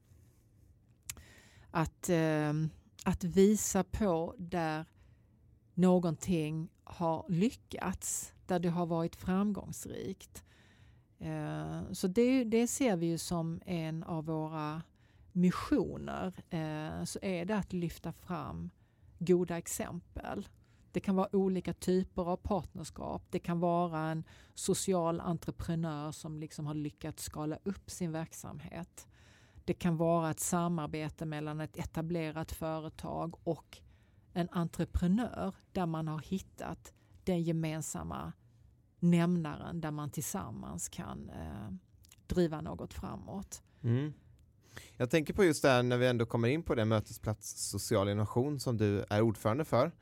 Att, 1.70 2.08
eh, 2.08 2.52
att 3.04 3.24
visa 3.24 3.84
på 3.84 4.34
där 4.38 4.84
någonting 5.74 6.68
har 6.84 7.24
lyckats, 7.28 8.32
där 8.48 8.58
det 8.58 8.68
har 8.68 8.86
varit 8.86 9.16
framgångsrikt. 9.16 10.44
Eh, 11.18 11.92
så 11.92 12.06
det, 12.06 12.44
det 12.44 12.66
ser 12.66 12.96
vi 12.96 13.06
ju 13.06 13.18
som 13.18 13.60
en 13.66 14.02
av 14.02 14.24
våra 14.24 14.82
missioner, 15.32 16.26
eh, 16.50 17.04
så 17.04 17.18
är 17.22 17.44
det 17.44 17.56
att 17.56 17.72
lyfta 17.72 18.12
fram 18.12 18.70
goda 19.18 19.58
exempel. 19.58 20.48
Det 20.92 21.00
kan 21.00 21.16
vara 21.16 21.36
olika 21.36 21.74
typer 21.74 22.22
av 22.22 22.36
partnerskap. 22.36 23.22
Det 23.30 23.38
kan 23.38 23.60
vara 23.60 24.00
en 24.00 24.24
social 24.54 25.20
entreprenör 25.20 26.12
som 26.12 26.38
liksom 26.38 26.66
har 26.66 26.74
lyckats 26.74 27.24
skala 27.24 27.58
upp 27.64 27.90
sin 27.90 28.12
verksamhet. 28.12 29.08
Det 29.64 29.74
kan 29.74 29.96
vara 29.96 30.30
ett 30.30 30.40
samarbete 30.40 31.24
mellan 31.24 31.60
ett 31.60 31.76
etablerat 31.76 32.52
företag 32.52 33.34
och 33.44 33.78
en 34.32 34.48
entreprenör 34.52 35.54
där 35.72 35.86
man 35.86 36.08
har 36.08 36.18
hittat 36.18 36.94
den 37.24 37.42
gemensamma 37.42 38.32
nämnaren 39.00 39.80
där 39.80 39.90
man 39.90 40.10
tillsammans 40.10 40.88
kan 40.88 41.30
eh, 41.30 41.72
driva 42.26 42.60
något 42.60 42.94
framåt. 42.94 43.62
Mm. 43.82 44.12
Jag 44.96 45.10
tänker 45.10 45.34
på 45.34 45.44
just 45.44 45.62
det 45.62 45.68
här 45.68 45.82
när 45.82 45.96
vi 45.96 46.06
ändå 46.06 46.26
kommer 46.26 46.48
in 46.48 46.62
på 46.62 46.74
det 46.74 46.84
mötesplats 46.84 47.70
social 47.70 48.08
innovation 48.08 48.60
som 48.60 48.76
du 48.76 49.04
är 49.10 49.20
ordförande 49.20 49.64
för. 49.64 49.92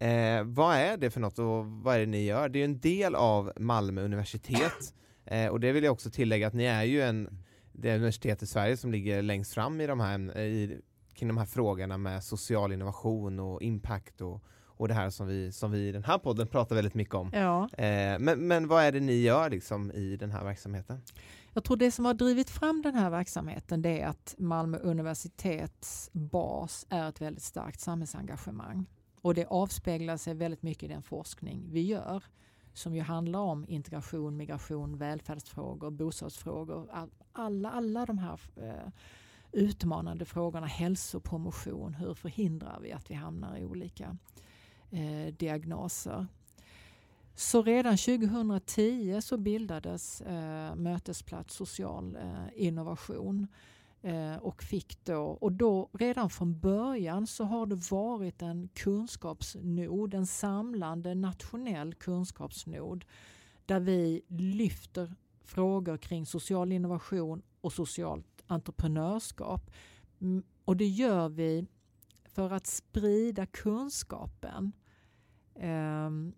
Eh, 0.00 0.44
vad 0.44 0.76
är 0.76 0.96
det 0.96 1.10
för 1.10 1.20
något 1.20 1.38
och 1.38 1.66
vad 1.66 1.94
är 1.94 2.00
det 2.00 2.06
ni 2.06 2.24
gör? 2.24 2.48
Det 2.48 2.58
är 2.58 2.64
en 2.64 2.80
del 2.80 3.14
av 3.14 3.52
Malmö 3.56 4.04
universitet 4.04 4.94
eh, 5.24 5.48
och 5.48 5.60
det 5.60 5.72
vill 5.72 5.84
jag 5.84 5.92
också 5.92 6.10
tillägga 6.10 6.46
att 6.46 6.54
ni 6.54 6.64
är 6.64 6.84
ju 6.84 7.02
en, 7.02 7.44
det 7.72 7.94
universitet 7.94 8.42
i 8.42 8.46
Sverige 8.46 8.76
som 8.76 8.92
ligger 8.92 9.22
längst 9.22 9.54
fram 9.54 9.80
i 9.80 9.86
de 9.86 10.00
här, 10.00 10.38
i, 10.38 10.80
kring 11.14 11.28
de 11.28 11.36
här 11.36 11.46
frågorna 11.46 11.98
med 11.98 12.24
social 12.24 12.72
innovation 12.72 13.40
och 13.40 13.62
impact 13.62 14.20
och, 14.20 14.44
och 14.76 14.88
det 14.88 14.94
här 14.94 15.10
som 15.10 15.26
vi, 15.26 15.52
som 15.52 15.70
vi 15.70 15.88
i 15.88 15.92
den 15.92 16.04
här 16.04 16.18
podden 16.18 16.46
pratar 16.46 16.74
väldigt 16.76 16.94
mycket 16.94 17.14
om. 17.14 17.30
Ja, 17.32 17.68
Eh, 17.78 18.18
men, 18.18 18.46
men 18.48 18.68
vad 18.68 18.84
är 18.84 18.92
det 18.92 19.00
ni 19.00 19.20
gör 19.20 19.50
liksom 19.50 19.92
i 19.92 20.16
den 20.16 20.30
här 20.30 20.44
verksamheten? 20.44 21.00
jag 21.52 21.64
tror 21.64 21.76
det 21.76 21.90
som 21.90 22.04
har 22.04 22.14
drivit 22.14 22.50
fram 22.50 22.82
den 22.82 22.94
här 22.94 23.10
verksamheten 23.10 23.82
det 23.82 24.00
är 24.00 24.06
att 24.06 24.34
Malmö 24.38 24.78
universitets 24.78 26.10
bas 26.12 26.86
är 26.88 27.08
ett 27.08 27.20
väldigt 27.20 27.42
starkt 27.42 27.80
samhällsengagemang. 27.80 28.86
Och 29.22 29.34
det 29.34 29.46
avspeglar 29.46 30.16
sig 30.16 30.34
väldigt 30.34 30.62
mycket 30.62 30.82
i 30.82 30.88
den 30.88 31.02
forskning 31.02 31.66
vi 31.72 31.80
gör 31.82 32.24
som 32.72 32.94
ju 32.94 33.00
handlar 33.02 33.38
om 33.40 33.64
integration, 33.68 34.36
migration, 34.36 34.98
välfärdsfrågor, 34.98 35.90
bostadsfrågor. 35.90 36.88
All- 36.92 37.10
Alla, 37.32 37.70
alla 37.70 38.06
de 38.06 38.18
här 38.18 38.40
eh, 38.56 38.90
utmanande 39.52 40.24
frågorna, 40.24 40.66
hälsopromotion, 40.66 41.94
hur 41.94 42.14
förhindrar 42.14 42.78
vi 42.82 42.92
att 42.92 43.10
vi 43.10 43.14
hamnar 43.14 43.56
i 43.56 43.64
olika 43.64 44.16
eh, 44.90 45.34
diagnoser. 45.34 46.26
Så 47.34 47.62
redan 47.62 47.96
2010 47.96 49.20
så 49.22 49.36
bildades 49.36 50.20
eh, 50.20 50.74
Mötesplats 50.74 51.54
social 51.54 52.16
eh, 52.16 52.66
innovation 52.66 53.46
eh, 54.02 54.36
och 54.36 54.62
fick 54.62 55.04
då, 55.04 55.22
och 55.22 55.52
då 55.52 55.90
redan 55.92 56.30
från 56.30 56.60
början 56.60 57.26
så 57.26 57.44
har 57.44 57.66
det 57.66 57.90
varit 57.90 58.42
en 58.42 58.68
kunskapsnod, 58.68 60.14
en 60.14 60.26
samlande 60.26 61.14
nationell 61.14 61.94
kunskapsnod 61.94 63.04
där 63.66 63.80
vi 63.80 64.22
lyfter 64.28 65.14
frågor 65.44 65.96
kring 65.96 66.26
social 66.26 66.72
innovation 66.72 67.42
och 67.60 67.72
socialt 67.72 68.42
entreprenörskap. 68.46 69.70
Mm, 70.20 70.42
och 70.64 70.76
det 70.76 70.86
gör 70.86 71.28
vi 71.28 71.66
för 72.36 72.50
att 72.50 72.66
sprida 72.66 73.46
kunskapen. 73.46 74.72
Um, 75.54 76.34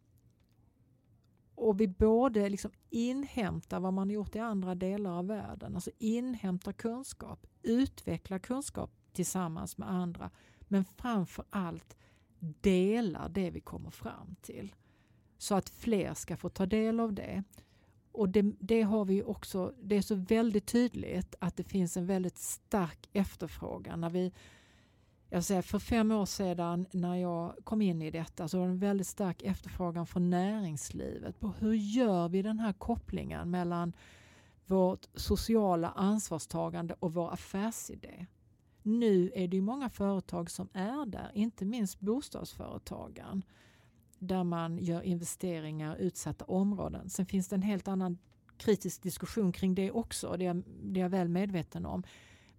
och 1.54 1.80
vi 1.80 1.88
både 1.88 2.48
liksom 2.48 2.70
inhämtar 2.90 3.80
vad 3.80 3.94
man 3.94 4.10
gjort 4.10 4.36
i 4.36 4.38
andra 4.38 4.74
delar 4.74 5.10
av 5.10 5.26
världen, 5.26 5.74
alltså 5.74 5.90
inhämtar 5.98 6.72
kunskap, 6.72 7.46
utvecklar 7.62 8.38
kunskap 8.38 8.90
tillsammans 9.12 9.78
med 9.78 9.90
andra, 9.90 10.30
men 10.60 10.84
framför 10.84 11.44
allt 11.50 11.96
delar 12.60 13.28
det 13.28 13.50
vi 13.50 13.60
kommer 13.60 13.90
fram 13.90 14.36
till. 14.42 14.74
Så 15.38 15.54
att 15.54 15.68
fler 15.68 16.14
ska 16.14 16.36
få 16.36 16.48
ta 16.48 16.66
del 16.66 17.00
av 17.00 17.12
det. 17.12 17.44
Och 18.12 18.28
det, 18.28 18.42
det, 18.60 18.82
har 18.82 19.04
vi 19.04 19.22
också, 19.22 19.74
det 19.82 19.96
är 19.96 20.02
så 20.02 20.14
väldigt 20.14 20.66
tydligt 20.66 21.34
att 21.38 21.56
det 21.56 21.64
finns 21.64 21.96
en 21.96 22.06
väldigt 22.06 22.38
stark 22.38 23.08
efterfrågan. 23.12 24.00
När 24.00 24.10
vi, 24.10 24.32
jag 25.30 25.44
säger, 25.44 25.62
för 25.62 25.78
fem 25.78 26.10
år 26.10 26.26
sedan 26.26 26.86
när 26.90 27.14
jag 27.16 27.54
kom 27.64 27.82
in 27.82 28.02
i 28.02 28.10
detta 28.10 28.48
så 28.48 28.58
var 28.58 28.66
det 28.66 28.72
en 28.72 28.78
väldigt 28.78 29.06
stark 29.06 29.42
efterfrågan 29.42 30.06
från 30.06 30.30
näringslivet 30.30 31.40
på 31.40 31.48
hur 31.58 31.74
gör 31.74 32.28
vi 32.28 32.42
den 32.42 32.58
här 32.58 32.72
kopplingen 32.72 33.50
mellan 33.50 33.92
vårt 34.66 35.06
sociala 35.14 35.90
ansvarstagande 35.90 36.94
och 36.98 37.14
vår 37.14 37.32
affärsidé. 37.32 38.26
Nu 38.82 39.32
är 39.34 39.48
det 39.48 39.60
många 39.60 39.88
företag 39.88 40.50
som 40.50 40.68
är 40.72 41.06
där, 41.06 41.30
inte 41.34 41.64
minst 41.64 42.00
bostadsföretagen 42.00 43.42
där 44.18 44.44
man 44.44 44.78
gör 44.78 45.02
investeringar 45.02 45.96
i 45.96 46.02
utsatta 46.04 46.44
områden. 46.44 47.10
Sen 47.10 47.26
finns 47.26 47.48
det 47.48 47.56
en 47.56 47.62
helt 47.62 47.88
annan 47.88 48.18
kritisk 48.56 49.02
diskussion 49.02 49.52
kring 49.52 49.74
det 49.74 49.90
också, 49.90 50.36
det 50.38 50.46
är, 50.46 50.62
det 50.82 51.00
är 51.00 51.02
jag 51.02 51.10
väl 51.10 51.28
medveten 51.28 51.86
om. 51.86 52.02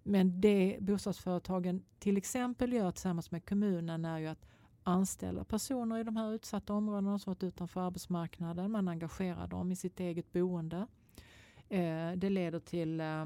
Men 0.02 0.40
det 0.40 0.78
bostadsföretagen 0.80 1.82
till 1.98 2.16
exempel 2.16 2.72
gör 2.72 2.90
tillsammans 2.90 3.30
med 3.30 3.48
kommunen 3.48 4.04
är 4.04 4.18
ju 4.18 4.26
att 4.26 4.46
anställa 4.82 5.44
personer 5.44 5.98
i 5.98 6.04
de 6.04 6.16
här 6.16 6.32
utsatta 6.32 6.72
områdena 6.72 7.18
som 7.18 7.30
varit 7.30 7.42
utanför 7.42 7.80
arbetsmarknaden. 7.80 8.70
Man 8.70 8.88
engagerar 8.88 9.46
dem 9.46 9.72
i 9.72 9.76
sitt 9.76 10.00
eget 10.00 10.32
boende. 10.32 10.86
Eh, 11.68 12.12
det 12.16 12.30
leder 12.30 12.60
till 12.60 13.00
eh, 13.00 13.24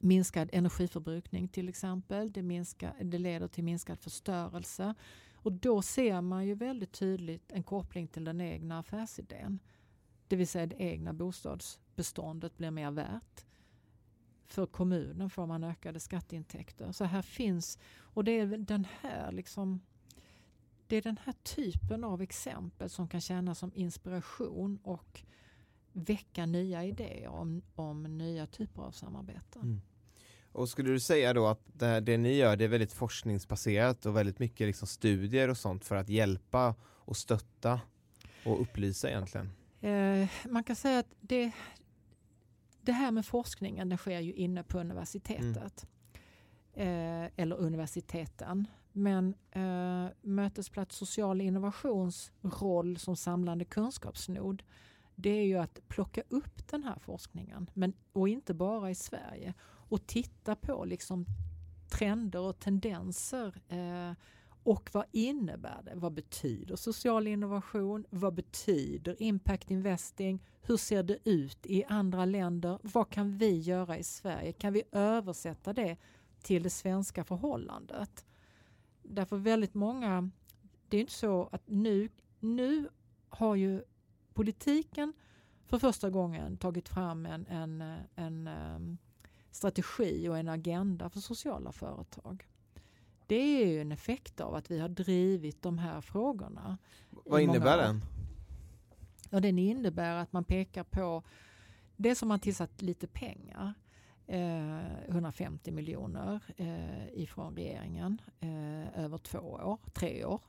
minskad 0.00 0.48
energiförbrukning 0.52 1.48
till 1.48 1.68
exempel. 1.68 2.32
Det, 2.32 2.42
minskar, 2.42 2.94
det 3.00 3.18
leder 3.18 3.48
till 3.48 3.64
minskad 3.64 3.98
förstörelse. 3.98 4.94
Och 5.34 5.52
då 5.52 5.82
ser 5.82 6.20
man 6.20 6.46
ju 6.46 6.54
väldigt 6.54 6.92
tydligt 6.92 7.52
en 7.52 7.62
koppling 7.62 8.08
till 8.08 8.24
den 8.24 8.40
egna 8.40 8.78
affärsidén. 8.78 9.58
Det 10.28 10.36
vill 10.36 10.48
säga 10.48 10.66
det 10.66 10.82
egna 10.82 11.12
bostadsbeståndet 11.12 12.56
blir 12.56 12.70
mer 12.70 12.90
värt. 12.90 13.46
För 14.48 14.66
kommunen 14.66 15.30
får 15.30 15.46
man 15.46 15.64
ökade 15.64 16.00
skatteintäkter. 16.00 16.92
Så 16.92 17.04
här 17.04 17.22
finns, 17.22 17.78
och 17.98 18.24
det 18.24 18.32
är 18.32 18.46
den 18.46 18.86
här 19.00 19.32
liksom 19.32 19.80
det 20.86 20.96
är 20.96 21.02
den 21.02 21.18
här 21.24 21.34
typen 21.42 22.04
av 22.04 22.22
exempel 22.22 22.90
som 22.90 23.08
kan 23.08 23.20
tjäna 23.20 23.54
som 23.54 23.72
inspiration 23.74 24.78
och 24.82 25.22
väcka 25.92 26.46
nya 26.46 26.84
idéer 26.84 27.28
om, 27.28 27.62
om 27.74 28.18
nya 28.18 28.46
typer 28.46 28.82
av 28.82 28.90
samarbeten. 28.90 29.62
Mm. 29.62 29.80
Och 30.52 30.68
skulle 30.68 30.90
du 30.90 31.00
säga 31.00 31.32
då 31.32 31.46
att 31.46 31.60
det, 31.66 32.00
det 32.00 32.16
ni 32.16 32.34
gör 32.34 32.56
det 32.56 32.64
är 32.64 32.68
väldigt 32.68 32.92
forskningsbaserat 32.92 34.06
och 34.06 34.16
väldigt 34.16 34.38
mycket 34.38 34.66
liksom 34.66 34.88
studier 34.88 35.48
och 35.48 35.56
sånt 35.56 35.84
för 35.84 35.96
att 35.96 36.08
hjälpa 36.08 36.74
och 36.82 37.16
stötta 37.16 37.80
och 38.44 38.62
upplysa 38.62 39.08
egentligen? 39.08 39.50
Eh, 39.80 40.28
man 40.48 40.64
kan 40.64 40.76
säga 40.76 40.98
att 40.98 41.14
det, 41.20 41.52
det 42.88 42.92
här 42.92 43.10
med 43.10 43.26
forskningen 43.26 43.88
det 43.88 43.96
sker 43.96 44.20
ju 44.20 44.32
inne 44.32 44.62
på 44.62 44.80
universitetet. 44.80 45.86
Mm. 46.74 47.24
Eh, 47.24 47.30
eller 47.36 47.56
universiteten. 47.56 48.66
Men 48.92 49.34
eh, 49.50 50.06
Mötesplats 50.22 50.96
social 50.96 51.40
innovations 51.40 52.32
roll 52.42 52.98
som 52.98 53.16
samlande 53.16 53.64
kunskapsnod 53.64 54.62
det 55.14 55.30
är 55.30 55.44
ju 55.44 55.58
att 55.58 55.88
plocka 55.88 56.22
upp 56.28 56.68
den 56.68 56.84
här 56.84 56.98
forskningen. 56.98 57.70
Men, 57.74 57.92
och 58.12 58.28
inte 58.28 58.54
bara 58.54 58.90
i 58.90 58.94
Sverige 58.94 59.54
och 59.62 60.06
titta 60.06 60.56
på 60.56 60.84
liksom 60.84 61.26
trender 61.90 62.40
och 62.40 62.58
tendenser. 62.58 63.60
Eh, 63.68 64.12
och 64.68 64.90
vad 64.92 65.04
innebär 65.12 65.82
det? 65.84 65.92
Vad 65.94 66.12
betyder 66.12 66.76
social 66.76 67.26
innovation? 67.26 68.04
Vad 68.10 68.34
betyder 68.34 69.22
impact 69.22 69.70
investing? 69.70 70.42
Hur 70.60 70.76
ser 70.76 71.02
det 71.02 71.18
ut 71.24 71.66
i 71.66 71.84
andra 71.84 72.24
länder? 72.24 72.78
Vad 72.82 73.10
kan 73.10 73.38
vi 73.38 73.58
göra 73.58 73.98
i 73.98 74.02
Sverige? 74.04 74.52
Kan 74.52 74.72
vi 74.72 74.82
översätta 74.92 75.72
det 75.72 75.96
till 76.42 76.62
det 76.62 76.70
svenska 76.70 77.24
förhållandet? 77.24 78.26
Därför 79.02 79.36
väldigt 79.36 79.74
många, 79.74 80.30
det 80.88 80.96
är 80.96 81.00
inte 81.00 81.12
så 81.12 81.48
att 81.52 81.62
nu, 81.66 82.08
nu 82.40 82.88
har 83.28 83.54
ju 83.54 83.82
politiken 84.34 85.12
för 85.66 85.78
första 85.78 86.10
gången 86.10 86.56
tagit 86.56 86.88
fram 86.88 87.26
en, 87.26 87.46
en, 87.46 87.82
en, 88.14 88.46
en 88.46 88.98
strategi 89.50 90.28
och 90.28 90.38
en 90.38 90.48
agenda 90.48 91.10
för 91.10 91.20
sociala 91.20 91.72
företag. 91.72 92.46
Det 93.28 93.62
är 93.62 93.66
ju 93.66 93.80
en 93.80 93.92
effekt 93.92 94.40
av 94.40 94.54
att 94.54 94.70
vi 94.70 94.78
har 94.78 94.88
drivit 94.88 95.62
de 95.62 95.78
här 95.78 96.00
frågorna. 96.00 96.78
Vad 97.10 97.40
innebär 97.40 97.76
den? 97.76 98.04
Ja, 99.30 99.40
den 99.40 99.58
innebär 99.58 100.14
att 100.14 100.32
man 100.32 100.44
pekar 100.44 100.84
på 100.84 101.22
det 101.96 102.14
som 102.14 102.28
man 102.28 102.40
tillsatt 102.40 102.82
lite 102.82 103.06
pengar. 103.06 103.74
Eh, 104.26 105.08
150 105.08 105.70
miljoner 105.70 106.42
eh, 106.56 107.08
ifrån 107.22 107.56
regeringen 107.56 108.20
eh, 108.40 109.04
över 109.04 109.18
två 109.18 109.38
år, 109.38 109.78
tre 109.92 110.24
år. 110.24 110.40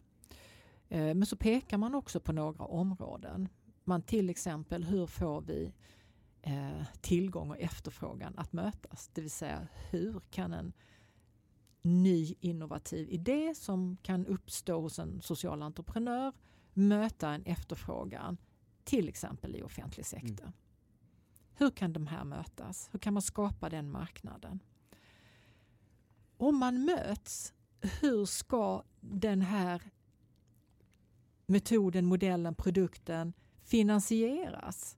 Eh, 0.90 1.14
men 1.14 1.26
så 1.26 1.36
pekar 1.36 1.78
man 1.78 1.96
också 1.96 2.20
på 2.20 2.32
några 2.32 2.66
områden. 2.66 3.50
Man 3.84 4.02
till 4.02 4.30
exempel, 4.30 4.84
hur 4.84 5.06
får 5.06 5.42
vi 5.42 5.74
eh, 6.42 6.86
tillgång 7.02 7.50
och 7.50 7.60
efterfrågan 7.60 8.34
att 8.38 8.54
mötas. 8.54 9.10
Det 9.14 9.22
vill 9.22 9.32
säga 9.32 9.68
hur 9.90 10.22
kan 10.30 10.54
en 10.54 10.74
ny 11.90 12.36
innovativ 12.40 13.10
idé 13.10 13.54
som 13.56 13.98
kan 14.02 14.26
uppstå 14.26 14.82
hos 14.82 15.00
en 15.00 15.22
social 15.22 15.62
entreprenör 15.62 16.34
möta 16.80 17.30
en 17.30 17.44
efterfrågan 17.44 18.38
till 18.84 19.10
exempel 19.10 19.56
i 19.56 19.64
offentlig 19.64 20.06
sektor. 20.06 20.46
Mm. 20.46 20.54
Hur 21.54 21.70
kan 21.70 21.94
de 21.94 22.08
här 22.08 22.24
mötas? 22.24 22.90
Hur 22.92 23.00
kan 23.00 23.14
man 23.14 23.22
skapa 23.22 23.70
den 23.70 23.92
marknaden? 23.92 24.60
Om 26.38 26.58
man 26.58 26.86
möts, 26.86 27.54
hur 28.02 28.26
ska 28.26 28.84
den 29.00 29.42
här 29.42 29.82
metoden, 31.46 32.06
modellen, 32.06 32.56
produkten 32.56 33.34
finansieras? 33.64 34.98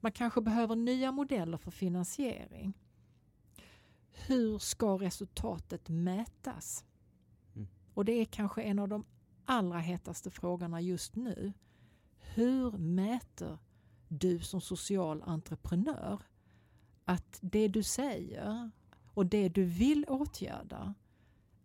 Man 0.00 0.12
kanske 0.12 0.40
behöver 0.40 0.76
nya 0.76 1.12
modeller 1.12 1.56
för 1.56 1.70
finansiering. 1.70 2.74
Hur 4.14 4.58
ska 4.58 4.98
resultatet 4.98 5.88
mätas? 5.88 6.84
Mm. 7.54 7.68
Och 7.94 8.04
det 8.04 8.12
är 8.12 8.24
kanske 8.24 8.62
en 8.62 8.78
av 8.78 8.88
de 8.88 9.04
allra 9.44 9.78
hetaste 9.78 10.30
frågorna 10.30 10.80
just 10.80 11.16
nu. 11.16 11.52
Hur 12.18 12.70
mäter 12.70 13.58
du 14.08 14.38
som 14.38 14.60
social 14.60 15.22
entreprenör 15.26 16.22
att 17.04 17.38
det 17.40 17.68
du 17.68 17.82
säger 17.82 18.70
och 19.14 19.26
det 19.26 19.48
du 19.48 19.64
vill 19.64 20.04
åtgärda 20.08 20.94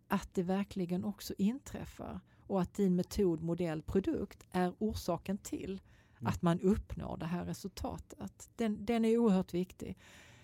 att 0.08 0.34
det 0.34 0.42
verkligen 0.42 1.04
också 1.04 1.34
inträffar 1.38 2.20
och 2.46 2.60
att 2.60 2.74
din 2.74 2.96
metod, 2.96 3.42
modell, 3.42 3.82
produkt 3.82 4.46
är 4.50 4.74
orsaken 4.78 5.38
till 5.38 5.80
Mm. 6.20 6.30
att 6.32 6.42
man 6.42 6.60
uppnår 6.60 7.16
det 7.16 7.26
här 7.26 7.44
resultatet. 7.44 8.50
Den, 8.56 8.86
den 8.86 9.04
är 9.04 9.18
oerhört 9.18 9.54
viktig. 9.54 9.98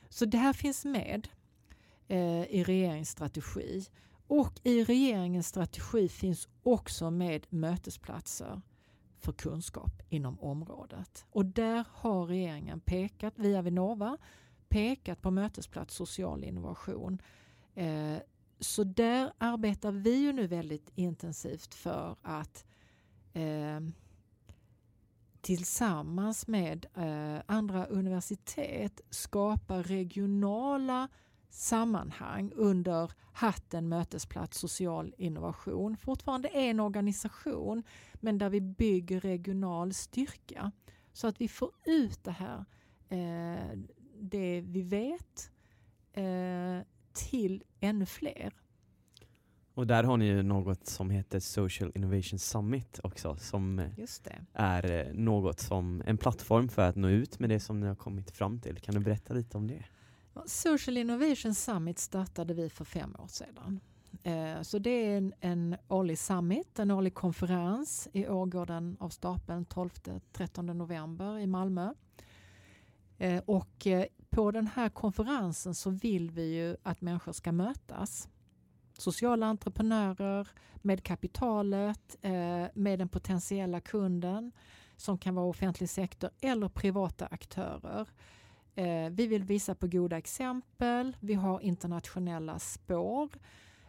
Så 0.09 0.25
det 0.25 0.39
här 0.39 0.53
finns 0.53 0.85
med 0.85 1.29
eh, 2.09 2.43
i 2.45 2.65
regeringens 2.65 3.11
strategi. 3.11 3.87
Och 4.27 4.61
i 4.63 4.85
regeringens 4.85 5.49
strategi 5.49 6.09
finns 6.09 6.49
också 6.63 7.11
med 7.11 7.47
mötesplatser 7.51 8.63
för 9.19 9.33
kunskap 9.33 10.03
inom 10.09 10.41
området. 10.41 11.25
Och 11.31 11.47
där 11.47 11.85
har 11.91 12.27
regeringen 12.27 12.81
pekat 12.81 13.35
via 13.37 13.63
Vinnova 13.63 14.19
pekat 14.69 15.23
på 15.23 15.31
mötesplats 15.31 15.95
social 15.95 16.45
innovation. 16.45 17.23
Eh, 17.75 18.17
så 18.61 18.85
där 18.85 19.33
arbetar 19.39 19.93
vi 19.93 20.15
ju 20.15 20.33
nu 20.33 20.47
väldigt 20.47 20.91
intensivt 20.95 21.75
för 21.75 22.17
att 22.23 22.65
eh, 23.33 23.81
tillsammans 25.41 26.47
med 26.47 26.87
eh, 26.95 27.43
andra 27.47 27.87
universitet 27.87 29.01
skapa 29.11 29.83
regionala 29.83 31.09
sammanhang 31.57 32.53
under 32.55 33.11
hatten 33.33 33.89
Mötesplats 33.89 34.59
social 34.59 35.15
innovation. 35.19 35.97
Fortfarande 35.97 36.49
en 36.49 36.81
organisation 36.81 37.83
men 38.15 38.39
där 38.39 38.51
vi 38.51 38.61
bygger 38.61 39.21
regional 39.21 39.95
styrka 39.95 40.73
så 41.13 41.27
att 41.27 41.41
vi 41.41 41.49
får 41.49 41.71
ut 41.85 42.25
det 42.25 42.31
här, 42.31 42.65
eh, 43.09 43.79
det 44.21 44.61
vi 44.61 44.83
vet 44.83 45.51
eh, 46.13 46.87
till 47.13 47.65
ännu 47.81 48.07
fler. 48.07 48.53
Och 49.75 49.87
där 49.87 50.05
har 50.05 50.17
ni 50.17 50.25
ju 50.27 50.43
något 50.43 50.87
som 50.87 51.11
heter 51.11 51.41
Social 51.41 51.93
Innovation 51.95 52.39
Summit 52.39 53.01
också 53.03 53.37
som 53.37 53.79
eh, 53.79 53.91
är 54.53 54.91
eh, 54.91 55.15
något 55.15 55.61
som 55.61 56.03
en 56.07 56.19
plattform 56.19 56.69
för 56.69 56.83
att 56.83 56.97
nå 56.97 57.09
ut 57.09 57.39
med 57.39 57.51
det 57.51 57.61
som 57.61 57.81
ni 57.81 57.87
har 57.87 57.95
kommit 57.95 58.31
fram 58.31 58.61
till. 58.61 58.79
Kan 58.79 58.95
du 58.95 59.01
berätta 59.01 59.35
lite 59.35 59.57
om 59.59 59.67
det? 59.67 59.85
Social 60.47 60.97
Innovation 60.97 61.55
Summit 61.55 61.99
startade 61.99 62.55
vi 62.55 62.71
för 62.71 62.85
fem 62.85 63.17
år 63.19 63.29
sedan. 63.29 63.81
Eh, 64.23 64.63
så 64.63 64.79
det 64.79 64.91
är 64.91 65.17
en, 65.17 65.35
en 65.41 65.77
årlig 65.89 66.19
summit, 66.19 66.79
en 66.79 66.91
årlig 66.91 67.15
konferens. 67.15 68.09
I 68.13 68.29
år 68.29 68.47
går 68.47 68.67
den 68.67 68.97
av 69.01 69.09
stapeln 69.09 69.67
12-13 69.67 70.63
november 70.63 71.39
i 71.39 71.47
Malmö. 71.47 71.95
Eh, 73.19 73.43
och 73.47 73.87
eh, 73.87 74.07
på 74.31 74.51
den 74.51 74.67
här 74.67 74.89
konferensen 74.89 75.75
så 75.75 75.91
vill 75.91 76.31
vi 76.31 76.55
ju 76.55 76.77
att 76.83 77.01
människor 77.01 77.33
ska 77.33 77.53
mötas 77.53 78.29
sociala 78.99 79.47
entreprenörer, 79.47 80.49
med 80.83 81.03
kapitalet, 81.03 82.17
med 82.75 82.99
den 82.99 83.09
potentiella 83.09 83.81
kunden 83.81 84.53
som 84.97 85.19
kan 85.19 85.35
vara 85.35 85.47
offentlig 85.47 85.89
sektor 85.89 86.31
eller 86.41 86.69
privata 86.69 87.27
aktörer. 87.27 88.09
Eh, 88.77 89.11
vi 89.11 89.27
vill 89.27 89.45
visa 89.45 89.75
på 89.75 89.87
goda 89.87 90.19
exempel. 90.19 91.17
Vi 91.21 91.35
har 91.35 91.61
internationella 91.61 92.59
spår. 92.59 93.29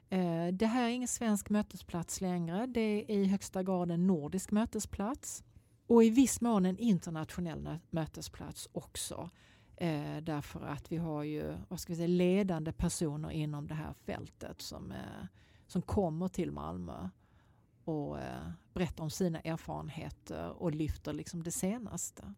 Eh, 0.09 0.47
det 0.47 0.65
här 0.65 0.83
är 0.83 0.89
ingen 0.89 1.07
svensk 1.07 1.49
mötesplats 1.49 2.21
längre. 2.21 2.65
Det 2.67 2.81
är 2.81 3.09
i 3.09 3.25
högsta 3.25 3.63
grad 3.63 3.91
en 3.91 4.07
nordisk 4.07 4.51
mötesplats 4.51 5.43
och 5.87 6.03
i 6.03 6.09
viss 6.09 6.41
mån 6.41 6.65
en 6.65 6.77
internationell 6.77 7.79
mötesplats 7.89 8.69
också. 8.71 9.29
Eh, 9.75 10.17
därför 10.21 10.65
att 10.65 10.91
vi 10.91 10.97
har 10.97 11.23
ju 11.23 11.57
vad 11.67 11.79
ska 11.79 11.93
vi 11.93 11.97
säga, 11.97 12.07
ledande 12.07 12.71
personer 12.71 13.31
inom 13.31 13.67
det 13.67 13.75
här 13.75 13.93
fältet 13.93 14.61
som, 14.61 14.91
eh, 14.91 15.25
som 15.67 15.81
kommer 15.81 16.27
till 16.27 16.51
Malmö 16.51 17.09
och 17.83 18.19
eh, 18.19 18.51
berättar 18.73 19.03
om 19.03 19.09
sina 19.09 19.39
erfarenheter 19.39 20.49
och 20.49 20.71
lyfter 20.71 21.13
liksom 21.13 21.43
det 21.43 21.51
senaste. 21.51 22.33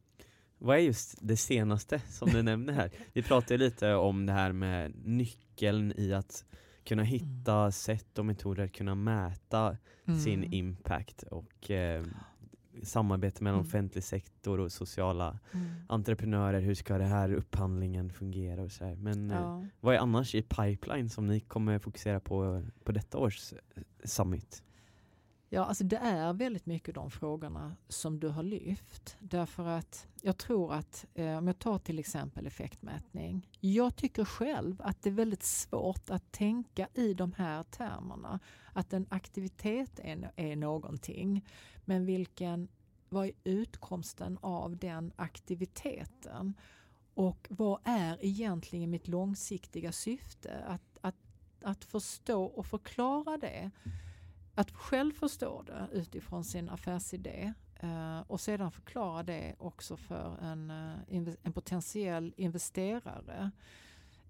Vad 0.62 0.78
är 0.78 0.82
just 0.82 1.18
det 1.22 1.38
senaste 1.38 2.00
som 2.00 2.30
du 2.30 2.42
nämner 2.44 2.74
här? 2.74 2.92
Vi 3.14 3.24
pratade 3.24 3.58
lite 3.58 3.94
om 3.94 4.26
det 4.26 4.34
här 4.34 4.52
med 4.52 4.94
nyckeln 5.06 5.94
i 5.98 6.14
att 6.14 6.46
kunna 6.84 7.02
mm. 7.02 7.12
hitta 7.12 7.72
sätt 7.72 8.20
och 8.20 8.26
metoder 8.26 8.64
att 8.64 8.72
kunna 8.72 8.96
mäta 8.96 9.78
mm. 10.06 10.20
sin 10.20 10.44
impact 10.44 11.24
och 11.24 11.72
eh, 11.72 12.06
samarbete 12.84 13.44
mellan 13.44 13.60
mm. 13.60 13.68
offentlig 13.68 14.04
sektor 14.04 14.60
och 14.60 14.72
sociala 14.72 15.40
mm. 15.52 15.68
entreprenörer. 15.90 16.62
Hur 16.62 16.76
ska 16.76 16.98
det 16.98 17.06
här 17.06 17.34
upphandlingen 17.34 18.10
fungera 18.10 18.62
och 18.62 18.72
så 18.72 18.86
här. 18.86 18.96
Men 18.96 19.30
ja. 19.30 19.60
eh, 19.60 19.66
vad 19.80 19.96
är 19.96 20.00
annars 20.00 20.36
i 20.36 20.42
pipeline 20.42 21.10
som 21.10 21.28
ni 21.28 21.40
kommer 21.40 21.80
fokusera 21.80 22.20
på 22.20 22.64
på 22.84 22.92
detta 22.92 23.18
års 23.18 23.54
eh, 23.54 23.84
summit? 24.04 24.64
Ja, 25.52 25.66
alltså 25.66 25.84
det 25.84 25.98
är 25.98 26.34
väldigt 26.34 26.66
mycket 26.66 26.96
de 26.96 27.12
frågorna 27.12 27.76
som 27.88 28.20
du 28.20 28.28
har 28.28 28.44
lyft. 28.44 29.18
Därför 29.20 29.68
att 29.68 30.08
jag 30.22 30.38
tror 30.38 30.74
att, 30.74 31.06
eh, 31.14 31.38
om 31.38 31.48
jag 31.48 31.60
tar 31.60 31.80
till 31.80 32.00
exempel 32.00 32.48
effektmätning. 32.48 33.50
Jag 33.60 33.96
tycker 33.96 34.26
själv 34.26 34.82
att 34.82 35.02
det 35.02 35.10
är 35.10 35.14
väldigt 35.14 35.44
svårt 35.44 36.10
att 36.10 36.32
tänka 36.32 36.88
i 36.94 37.14
de 37.14 37.34
här 37.34 37.64
termerna. 37.64 38.40
Att 38.74 38.94
en 38.94 39.06
aktivitet 39.10 40.00
är, 40.00 40.32
är 40.36 40.56
någonting. 40.56 41.46
Men 41.86 42.06
vilken, 42.06 42.68
vad 43.10 43.26
är 43.26 43.34
utkomsten 43.44 44.38
av 44.42 44.78
den 44.78 45.12
aktiviteten? 45.16 46.54
Och 47.14 47.48
vad 47.50 47.80
är 47.84 48.26
egentligen 48.26 48.90
mitt 48.90 49.08
långsiktiga 49.08 49.92
syfte? 49.92 50.64
Att, 50.68 50.98
att, 51.02 51.16
att 51.62 51.86
förstå 51.86 52.44
och 52.44 52.66
förklara 52.66 53.38
det 53.38 53.72
att 54.60 54.72
själv 54.72 55.12
förstå 55.12 55.62
det 55.62 55.88
utifrån 55.92 56.44
sin 56.44 56.70
affärsidé 56.70 57.54
eh, 57.76 58.20
och 58.28 58.42
sedan 58.42 58.72
förklara 58.72 59.24
det 59.24 59.56
också 59.58 59.98
för 59.98 60.38
en, 60.42 60.72
eh, 60.72 61.34
en 61.44 61.54
potentiell 61.54 62.34
investerare. 62.38 63.52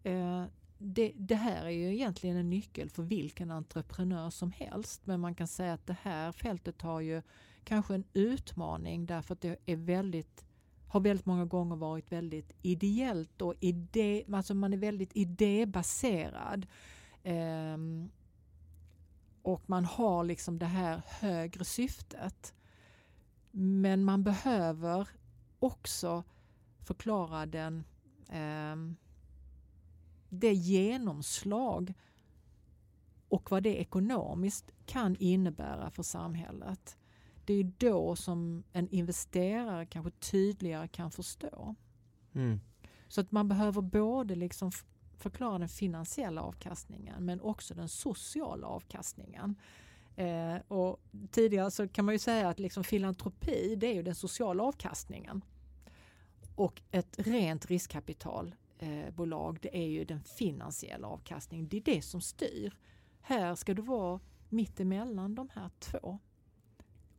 Eh, 0.04 0.44
det, 0.78 1.12
det, 1.16 1.36
här 1.36 1.66
är 1.66 1.70
ju 1.70 1.94
egentligen 1.94 2.38
en 2.38 2.50
nyckel 2.50 2.90
för 2.90 3.04
vilken 3.04 3.52
entreprenör 3.52 4.30
som 4.30 4.52
helst 4.52 5.02
men 5.06 5.20
man 5.20 5.36
kan 5.36 5.48
säga 5.48 5.74
att 5.74 5.88
det 5.88 5.98
här 6.02 6.32
fältet 6.32 6.82
har 6.82 7.02
ju 7.02 7.22
kanske 7.64 7.96
en 7.96 8.04
utmaning 8.14 9.06
därför 9.06 9.34
att 9.34 9.42
det 9.42 9.60
är 9.66 9.76
väldigt 9.76 10.46
har 10.88 11.00
väldigt 11.00 11.26
många 11.26 11.46
gånger 11.46 11.76
varit 11.76 12.12
väldigt 12.12 12.52
ideellt 12.62 13.42
och 13.42 13.54
idé, 13.60 14.26
alltså 14.34 14.54
man 14.54 14.74
är 14.74 14.78
väldigt 14.78 15.16
idébaserad. 15.16 16.68
Um, 17.24 18.12
och 19.42 19.70
man 19.70 19.86
har 19.86 20.24
liksom 20.24 20.60
det 20.60 20.66
här 20.66 21.02
högre 21.06 21.66
syftet. 21.66 22.54
Men 23.52 24.04
man 24.04 24.24
behöver 24.24 25.08
också 25.60 26.24
förklara 26.88 27.46
den, 27.46 27.84
eh, 28.30 28.76
det 30.30 30.54
genomslag 30.54 31.94
och 33.30 33.52
vad 33.52 33.64
det 33.64 33.82
ekonomiskt 33.82 34.72
kan 34.86 35.16
innebära 35.20 35.92
för 35.92 36.04
samhället. 36.04 36.98
Det 37.46 37.54
är 37.54 37.72
då 37.78 38.16
som 38.16 38.64
en 38.72 38.90
investerare 38.90 39.86
kanske 39.86 40.12
tydligare 40.12 40.88
kan 40.88 41.12
förstå. 41.12 41.76
Mm. 42.34 42.60
Så 43.08 43.22
att 43.22 43.32
man 43.32 43.48
behöver 43.48 43.82
både 43.82 44.36
liksom 44.36 44.72
förklara 45.20 45.58
den 45.58 45.70
finansiella 45.70 46.42
avkastningen 46.42 47.26
men 47.26 47.42
också 47.42 47.74
den 47.74 47.90
sociala 47.90 48.68
avkastningen. 48.68 49.56
Eh, 50.16 50.56
och 50.68 51.00
tidigare 51.32 51.72
så 51.72 51.88
kan 51.88 52.06
man 52.06 52.16
ju 52.16 52.20
säga 52.20 52.50
att 52.50 52.60
liksom 52.60 52.84
filantropi 52.84 53.76
det 53.76 53.88
är 53.88 53.94
ju 53.94 54.04
den 54.04 54.16
sociala 54.16 54.64
avkastningen. 54.64 55.42
Och 56.56 56.82
ett 56.92 57.16
rent 57.18 57.66
riskkapitalbolag 57.66 59.56
eh, 59.56 59.60
det 59.62 59.78
är 59.78 59.88
ju 59.88 60.06
den 60.06 60.24
finansiella 60.24 61.08
avkastningen. 61.08 61.68
Det 61.68 61.78
är 61.78 61.82
det 61.82 62.02
som 62.02 62.22
styr. 62.22 62.78
Här 63.22 63.56
ska 63.56 63.74
du 63.74 63.82
vara 63.82 64.20
mitt 64.50 64.80
emellan 64.80 65.36
de 65.36 65.50
här 65.54 65.70
två. 65.80 66.20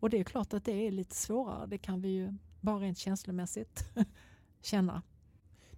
Och 0.01 0.11
det 0.11 0.21
är 0.21 0.25
klart 0.25 0.55
att 0.55 0.65
det 0.65 0.87
är 0.87 0.91
lite 0.91 1.15
svårare. 1.15 1.67
Det 1.67 1.79
kan 1.79 2.01
vi 2.01 2.09
ju 2.09 2.35
bara 2.61 2.79
rent 2.79 2.99
känslomässigt 2.99 3.85
känna 4.61 5.03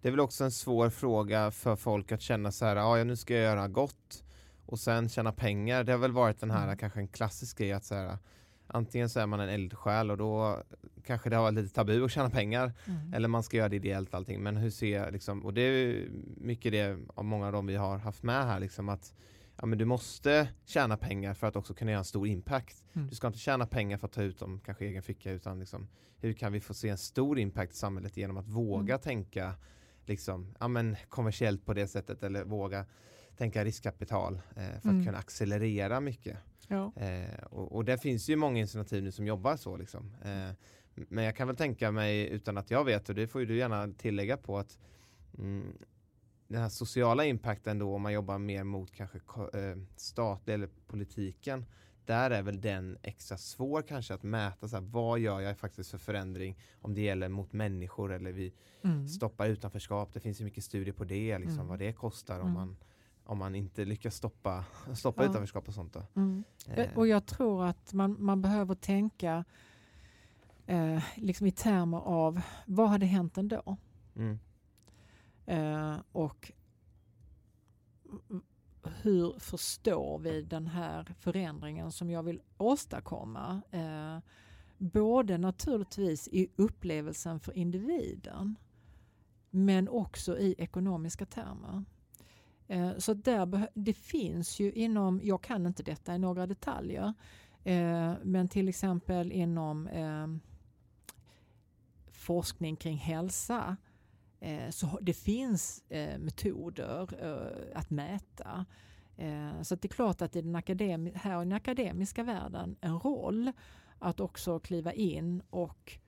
det 0.03 0.09
är 0.09 0.11
väl 0.11 0.21
också 0.21 0.45
en 0.45 0.51
svår 0.51 0.91
fråga 0.91 1.51
för 1.51 1.77
folk 1.77 2.13
att 2.13 2.21
känna 2.21 2.53
så 2.53 2.65
här, 2.65 2.77
ja 2.77 3.05
nu 3.05 3.17
ska 3.17 3.35
jag 3.35 3.43
göra 3.43 3.69
gott 3.69 4.25
och 4.67 4.79
sen 4.79 5.09
tjäna 5.09 5.33
pengar. 5.33 5.85
Det 5.85 5.93
har 5.93 5.99
väl 5.99 6.13
varit 6.13 6.41
den 6.41 6.51
här 6.51 6.65
mm. 6.65 6.77
kanske 6.77 7.01
en 7.01 7.09
klassisk 7.09 7.59
grej 7.59 7.73
att 7.73 7.85
så 7.85 7.95
här, 7.95 8.19
antingen 8.67 9.09
så 9.09 9.21
är 9.21 9.27
man 9.27 9.41
en 9.41 9.49
eldsjäl 9.49 10.11
och 10.11 10.17
då 10.17 10.63
kanske 11.07 11.31
det 11.31 11.37
har 11.37 11.43
varit 11.43 11.55
lite 11.55 11.75
tabu 11.75 12.05
att 12.05 12.11
tjäna 12.11 12.31
pengar 12.31 12.73
mm. 12.85 13.15
eller 13.15 13.29
man 13.29 13.43
ska 13.43 13.57
göra 13.57 13.69
det 13.69 13.77
ideellt 13.77 14.15
allting. 14.15 14.43
Men 14.43 14.57
hur 14.57 14.71
ser 14.71 15.11
liksom, 15.11 15.45
och 15.45 15.55
det 15.55 15.61
är 15.61 16.09
mycket 16.37 16.73
det 16.73 16.99
av 17.15 17.25
många 17.25 17.47
av 17.47 17.53
dem 17.53 17.67
vi 17.67 17.77
har 17.77 17.99
haft 17.99 18.23
med 18.23 18.47
här 18.47 18.61
liksom 18.61 18.89
att 18.89 19.15
ja, 19.57 19.67
men 19.67 19.79
du 19.79 19.85
måste 19.85 20.49
tjäna 20.65 20.97
pengar 20.97 21.35
för 21.35 21.47
att 21.47 21.57
också 21.57 21.75
kunna 21.75 21.91
göra 21.91 21.99
en 21.99 22.05
stor 22.05 22.27
impact. 22.29 22.85
Mm. 22.93 23.09
Du 23.09 23.15
ska 23.15 23.27
inte 23.27 23.39
tjäna 23.39 23.67
pengar 23.67 23.99
för 23.99 24.07
att 24.07 24.13
ta 24.13 24.23
ut 24.23 24.39
dem 24.39 24.61
kanske 24.65 24.85
i 24.85 24.89
egen 24.89 25.03
ficka 25.03 25.33
utan 25.33 25.61
liksom, 25.61 25.89
hur 26.19 26.33
kan 26.33 26.53
vi 26.53 26.61
få 26.61 26.75
se 26.75 26.89
en 26.89 26.99
stor 26.99 27.39
impact 27.39 27.73
i 27.73 27.77
samhället 27.77 28.17
genom 28.17 28.37
att 28.37 28.49
våga 28.49 28.95
mm. 28.95 29.03
tänka 29.03 29.55
liksom, 30.07 30.55
ja, 30.61 30.69
men 30.69 30.97
kommersiellt 31.09 31.67
på 31.67 31.75
det 31.75 31.89
sättet 31.89 32.23
eller 32.23 32.45
våga 32.45 32.87
tänka 33.37 33.65
riskkapital 33.65 34.35
eh, 34.57 34.81
för 34.81 34.89
mm. 34.89 35.01
att 35.01 35.07
kunna 35.07 35.19
accelerera 35.19 36.01
mycket. 36.01 36.39
Ja. 36.69 36.93
Eh, 36.97 37.45
och, 37.45 37.73
och 37.73 37.85
det 37.85 37.99
finns 37.99 38.29
ju 38.29 38.37
många 38.37 38.59
initiativ 38.59 39.03
nu 39.03 39.13
som 39.13 39.27
jobbar 39.27 39.57
så. 39.57 39.77
Liksom. 39.77 40.15
Eh, 40.25 40.55
men 40.95 41.25
jag 41.25 41.37
kan 41.37 41.47
väl 41.47 41.57
tänka 41.57 41.91
mig 41.91 42.29
utan 42.29 42.59
att 42.59 42.71
jag 42.71 42.85
vet 42.85 43.09
och 43.09 43.15
det 43.15 43.27
får 43.27 43.41
ju 43.41 43.47
du 43.47 43.57
gärna 43.57 43.93
tillägga 43.93 44.37
på 44.37 44.59
att 44.59 44.79
mm, 45.39 45.77
den 46.49 46.63
här 46.63 46.69
sociala 46.69 47.25
impacten 47.25 47.79
då 47.79 47.95
om 47.95 48.03
man 48.03 48.13
jobbar 48.13 48.39
mer 48.39 48.65
mot 48.65 48.93
kanske 48.93 49.19
eh, 49.55 49.77
statlig 49.97 50.55
eller 50.55 50.69
politiken 50.87 51.65
där 52.07 52.31
är 52.31 52.43
väl 52.43 52.61
den 52.61 52.99
extra 53.03 53.37
svår 53.37 53.83
kanske 53.83 54.15
att 54.15 54.23
mäta 54.23 54.69
så 54.69 54.77
här, 54.77 54.83
vad 54.83 55.19
gör 55.19 55.41
jag 55.41 55.59
faktiskt 55.59 55.91
för 55.91 55.99
förändring 55.99 56.59
om 56.81 56.95
det 56.95 57.01
gäller 57.01 57.29
mot 57.29 57.53
människor 57.53 58.13
eller 58.13 58.33
vi 58.33 58.53
mm. 58.85 59.09
stoppar 59.09 59.49
utanförskap. 59.49 60.13
Det 60.13 60.21
finns 60.21 60.41
ju 60.41 60.45
mycket 60.45 60.65
studier 60.65 60.95
på 60.95 61.05
det, 61.05 61.39
liksom, 61.39 61.59
mm. 61.59 61.67
vad 61.67 61.79
det 61.79 61.93
kostar 61.93 62.41
om, 62.41 62.47
mm. 62.47 62.55
man, 62.55 62.77
om 63.25 63.39
man 63.39 63.55
inte 63.55 63.85
lyckas 63.85 64.15
stoppa, 64.15 64.65
stoppa 64.95 65.23
ja. 65.25 65.31
utanförskap 65.31 65.69
och 65.69 65.75
sånt. 65.75 65.97
Mm. 66.17 66.45
Eh. 66.69 66.99
Och 66.99 67.07
jag 67.07 67.27
tror 67.27 67.65
att 67.65 67.93
man, 67.93 68.17
man 68.19 68.43
behöver 68.43 68.75
tänka 68.75 69.45
eh, 70.67 71.03
liksom 71.17 71.47
i 71.47 71.53
termer 71.53 71.99
av 71.99 72.41
vad 72.67 72.89
hade 72.89 73.07
hänt 73.07 73.39
ändå? 73.39 73.77
Mm. 74.17 74.39
Eh, 75.47 75.97
och 76.13 76.53
hur 79.03 79.39
förstår 79.39 80.19
vi 80.19 80.43
den 80.43 80.67
här 80.67 81.15
förändringen 81.19 81.93
som 81.93 82.11
jag 82.11 82.23
vill 82.23 82.43
åstadkomma? 82.57 83.63
Eh, 83.71 84.19
både 84.79 85.39
naturligtvis 85.39 86.29
i 86.29 86.49
upplevelsen 86.57 87.41
för 87.41 87.57
individen 87.57 88.57
men 89.51 89.89
också 89.89 90.39
i 90.39 90.55
ekonomiska 90.59 91.27
termer. 91.27 91.85
Eh, 92.69 92.99
så 92.99 93.15
där 93.15 93.69
det 93.75 93.93
finns 93.93 94.61
ju 94.61 94.73
inom, 94.73 95.21
jag 95.25 95.43
kan 95.43 95.67
inte 95.67 95.83
detta 95.83 96.15
i 96.15 96.19
några 96.19 96.47
detaljer, 96.47 97.15
eh, 97.65 98.13
men 98.23 98.49
till 98.49 98.69
exempel 98.69 99.33
inom 99.33 99.87
eh, 99.87 100.27
forskning 102.11 102.77
kring 102.77 102.97
hälsa 102.97 103.77
Eh, 104.43 104.71
så 104.71 104.99
det 105.03 105.15
finns 105.15 105.83
eh, 105.89 106.19
metoder 106.19 107.09
eh, 107.25 107.79
att 107.79 107.91
mäta. 107.91 108.67
Så 109.63 109.75
det 109.75 109.85
är 109.85 109.89
klart 109.89 110.23
att 110.23 110.37
i 110.37 110.43
den, 110.43 110.57
akademi 110.57 111.13
här 111.15 111.43
i 111.43 111.45
den 111.45 111.53
akademiska 111.53 112.23
världen 112.23 112.77
en 112.81 112.99
roll 112.99 113.53
att 113.99 114.21
också 114.21 114.59
kliva 114.59 114.93
in 114.93 115.43
och 115.51 115.99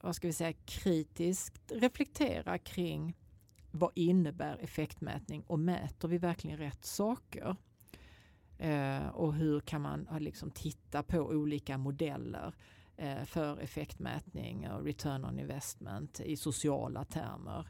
vad 0.00 0.16
ska 0.16 0.26
vi 0.26 0.32
säga, 0.32 0.52
kritiskt 0.52 1.72
reflektera 1.72 2.58
kring 2.58 3.16
vad 3.70 3.90
innebär 3.94 4.58
effektmätning 4.60 5.42
och 5.46 5.58
mäter 5.58 6.08
vi 6.08 6.18
verkligen 6.18 6.58
rätt 6.58 6.84
saker? 6.84 7.56
Eh, 8.58 9.06
och 9.06 9.34
hur 9.34 9.60
kan 9.60 9.82
man 9.82 10.08
liksom 10.20 10.50
titta 10.50 11.02
på 11.02 11.18
olika 11.18 11.78
modeller 11.78 12.46
eh, 12.46 12.52
Eh, 12.96 13.24
för 13.24 13.60
effektmätning 13.60 14.70
och 14.70 14.84
return 14.84 15.24
on 15.24 15.38
investment 15.38 16.20
i 16.20 16.36
sociala 16.36 17.04
termer. 17.04 17.68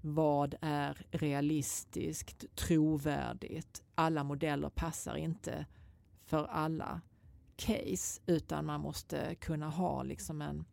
Vad 0.00 0.54
är 0.60 1.06
realistiskt, 1.10 2.44
trovärdigt? 2.54 3.82
Alla 3.94 4.24
modeller 4.24 4.68
passar 4.68 5.16
inte 5.16 5.66
för 6.24 6.44
alla 6.44 7.00
case 7.56 8.20
utan 8.26 8.66
man 8.66 8.80
måste 8.80 9.34
kunna 9.34 9.68
ha 9.68 10.02
liksom 10.02 10.42
en 10.42 10.64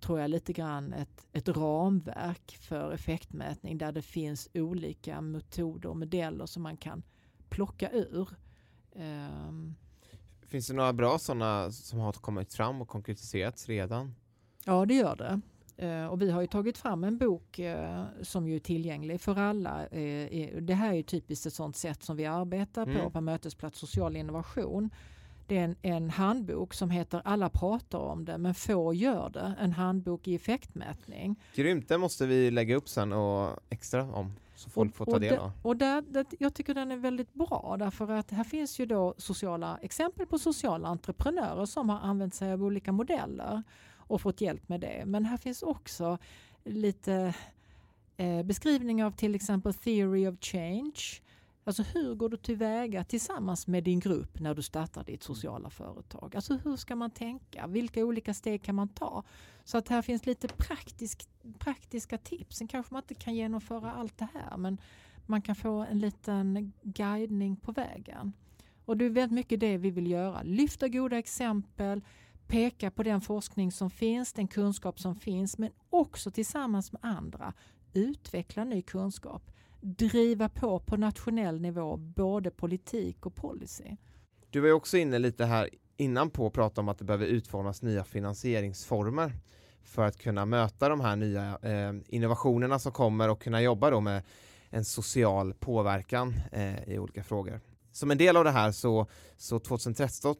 tror 0.00 0.20
jag 0.20 0.30
lite 0.30 0.52
grann 0.52 0.92
ett, 0.92 1.26
ett 1.32 1.48
ramverk 1.48 2.56
för 2.60 2.92
effektmätning 2.92 3.78
där 3.78 3.92
det 3.92 4.02
finns 4.02 4.48
olika 4.54 5.20
metoder 5.20 5.88
och 5.88 5.96
modeller 5.96 6.46
som 6.46 6.62
man 6.62 6.76
kan 6.76 7.02
plocka 7.48 7.90
ur. 7.90 8.28
Um, 8.92 9.74
finns 10.48 10.66
det 10.66 10.74
några 10.74 10.92
bra 10.92 11.18
sådana 11.18 11.70
som 11.70 11.98
har 11.98 12.12
kommit 12.12 12.54
fram 12.54 12.80
och 12.82 12.88
konkretiserats 12.88 13.68
redan? 13.68 14.14
Ja, 14.64 14.86
det 14.86 14.94
gör 14.94 15.16
det. 15.16 15.40
Uh, 15.82 16.06
och 16.06 16.22
vi 16.22 16.30
har 16.30 16.40
ju 16.40 16.46
tagit 16.46 16.78
fram 16.78 17.04
en 17.04 17.18
bok 17.18 17.58
uh, 17.58 18.04
som 18.22 18.48
ju 18.48 18.56
är 18.56 18.60
tillgänglig 18.60 19.20
för 19.20 19.38
alla. 19.38 19.82
Uh, 19.82 20.60
det 20.60 20.74
här 20.74 20.90
är 20.90 20.94
ju 20.94 21.02
typiskt 21.02 21.46
ett 21.46 21.54
sådant 21.54 21.76
sätt 21.76 22.02
som 22.02 22.16
vi 22.16 22.26
arbetar 22.26 22.82
mm. 22.82 22.96
på 22.96 23.10
på 23.10 23.20
Mötesplats 23.20 23.78
social 23.78 24.16
innovation 24.16 24.90
det 25.46 25.58
är 25.58 25.64
en, 25.64 25.76
en 25.82 26.10
handbok 26.10 26.74
som 26.74 26.90
heter 26.90 27.22
Alla 27.24 27.48
pratar 27.48 27.98
om 27.98 28.24
det 28.24 28.38
men 28.38 28.54
få 28.54 28.94
gör 28.94 29.30
det. 29.30 29.54
En 29.60 29.72
handbok 29.72 30.28
i 30.28 30.34
effektmätning. 30.34 31.36
Grymt, 31.54 31.88
den 31.88 32.00
måste 32.00 32.26
vi 32.26 32.50
lägga 32.50 32.76
upp 32.76 32.88
sen 32.88 33.12
och 33.12 33.58
extra 33.70 34.02
om 34.02 34.32
så 34.56 34.70
folk 34.70 34.96
får 34.96 35.06
ta 35.06 35.18
del 35.18 35.38
av. 35.38 35.50
Och 35.62 35.76
där, 35.76 36.02
där, 36.02 36.26
jag 36.38 36.54
tycker 36.54 36.74
den 36.74 36.92
är 36.92 36.96
väldigt 36.96 37.34
bra 37.34 37.76
därför 37.78 38.12
att 38.12 38.30
här 38.30 38.44
finns 38.44 38.78
ju 38.80 38.86
då 38.86 39.14
sociala 39.18 39.78
exempel 39.82 40.26
på 40.26 40.38
sociala 40.38 40.88
entreprenörer 40.88 41.66
som 41.66 41.90
har 41.90 41.98
använt 41.98 42.34
sig 42.34 42.52
av 42.52 42.64
olika 42.64 42.92
modeller 42.92 43.62
och 43.96 44.20
fått 44.20 44.40
hjälp 44.40 44.68
med 44.68 44.80
det. 44.80 45.02
Men 45.06 45.24
här 45.24 45.36
finns 45.36 45.62
också 45.62 46.18
lite 46.64 47.34
eh, 48.16 48.42
beskrivning 48.42 49.04
av 49.04 49.10
till 49.10 49.34
exempel 49.34 49.74
theory 49.74 50.26
of 50.26 50.34
change 50.40 51.20
Alltså 51.66 51.82
hur 51.82 52.14
går 52.14 52.28
du 52.28 52.36
tillväga 52.36 53.04
tillsammans 53.04 53.66
med 53.66 53.84
din 53.84 54.00
grupp 54.00 54.40
när 54.40 54.54
du 54.54 54.62
startar 54.62 55.04
ditt 55.04 55.22
sociala 55.22 55.70
företag? 55.70 56.36
Alltså 56.36 56.58
hur 56.64 56.76
ska 56.76 56.96
man 56.96 57.10
tänka? 57.10 57.66
Vilka 57.66 58.04
olika 58.04 58.34
steg 58.34 58.62
kan 58.62 58.74
man 58.74 58.88
ta? 58.88 59.24
Så 59.64 59.78
att 59.78 59.88
här 59.88 60.02
finns 60.02 60.26
lite 60.26 60.48
praktisk, 60.48 61.28
praktiska 61.58 62.18
tips. 62.18 62.56
Sen 62.56 62.68
kanske 62.68 62.94
man 62.94 63.02
inte 63.02 63.14
kan 63.14 63.34
genomföra 63.34 63.92
allt 63.92 64.18
det 64.18 64.28
här 64.34 64.56
men 64.56 64.78
man 65.26 65.42
kan 65.42 65.54
få 65.56 65.86
en 65.90 65.98
liten 65.98 66.72
guidning 66.82 67.56
på 67.56 67.72
vägen. 67.72 68.32
Och 68.84 68.96
det 68.96 69.04
är 69.04 69.10
väldigt 69.10 69.34
mycket 69.34 69.60
det 69.60 69.76
vi 69.76 69.90
vill 69.90 70.10
göra. 70.10 70.42
Lyfta 70.42 70.88
goda 70.88 71.18
exempel, 71.18 72.00
peka 72.46 72.90
på 72.90 73.02
den 73.02 73.20
forskning 73.20 73.72
som 73.72 73.90
finns, 73.90 74.32
den 74.32 74.48
kunskap 74.48 75.00
som 75.00 75.16
finns 75.16 75.58
men 75.58 75.70
också 75.90 76.30
tillsammans 76.30 76.92
med 76.92 77.00
andra 77.04 77.52
utveckla 77.92 78.64
ny 78.64 78.82
kunskap 78.82 79.52
driva 79.86 80.48
på 80.48 80.78
på 80.80 80.96
nationell 80.96 81.60
nivå, 81.60 81.96
både 81.96 82.50
politik 82.50 83.26
och 83.26 83.34
policy. 83.34 83.96
Du 84.50 84.60
var 84.60 84.68
ju 84.68 84.72
också 84.72 84.98
inne 84.98 85.18
lite 85.18 85.44
här 85.44 85.70
innan 85.96 86.30
på 86.30 86.46
att 86.46 86.52
prata 86.52 86.80
om 86.80 86.88
att 86.88 86.98
det 86.98 87.04
behöver 87.04 87.26
utformas 87.26 87.82
nya 87.82 88.04
finansieringsformer 88.04 89.32
för 89.84 90.06
att 90.06 90.16
kunna 90.16 90.46
möta 90.46 90.88
de 90.88 91.00
här 91.00 91.16
nya 91.16 91.58
eh, 91.62 91.92
innovationerna 92.08 92.78
som 92.78 92.92
kommer 92.92 93.28
och 93.28 93.42
kunna 93.42 93.62
jobba 93.62 93.90
då 93.90 94.00
med 94.00 94.22
en 94.70 94.84
social 94.84 95.54
påverkan 95.54 96.34
eh, 96.52 96.88
i 96.88 96.98
olika 96.98 97.24
frågor. 97.24 97.60
Som 97.92 98.10
en 98.10 98.18
del 98.18 98.36
av 98.36 98.44
det 98.44 98.50
här 98.50 98.72
så, 98.72 99.06
så 99.36 99.58
2013 99.58 100.34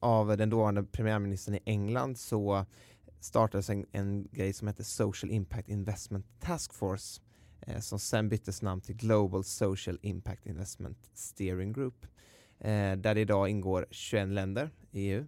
av 0.00 0.36
den 0.36 0.50
dåvarande 0.50 0.82
premiärministern 0.82 1.54
i 1.54 1.60
England 1.64 2.18
så 2.18 2.66
startades 3.20 3.70
en, 3.70 3.86
en 3.92 4.28
grej 4.32 4.52
som 4.52 4.68
heter 4.68 4.84
Social 4.84 5.30
Impact 5.30 5.68
Investment 5.68 6.26
Task 6.40 6.74
Force 6.74 7.20
Eh, 7.66 7.80
som 7.80 7.98
sen 7.98 8.28
byttes 8.28 8.62
namn 8.62 8.80
till 8.80 8.96
Global 8.96 9.44
Social 9.44 9.98
Impact 10.02 10.46
Investment 10.46 11.10
Steering 11.14 11.72
Group 11.72 12.06
eh, 12.58 12.92
där 12.96 13.14
det 13.14 13.20
idag 13.20 13.48
ingår 13.48 13.86
21 13.90 14.28
länder 14.28 14.70
i 14.90 15.00
EU 15.00 15.26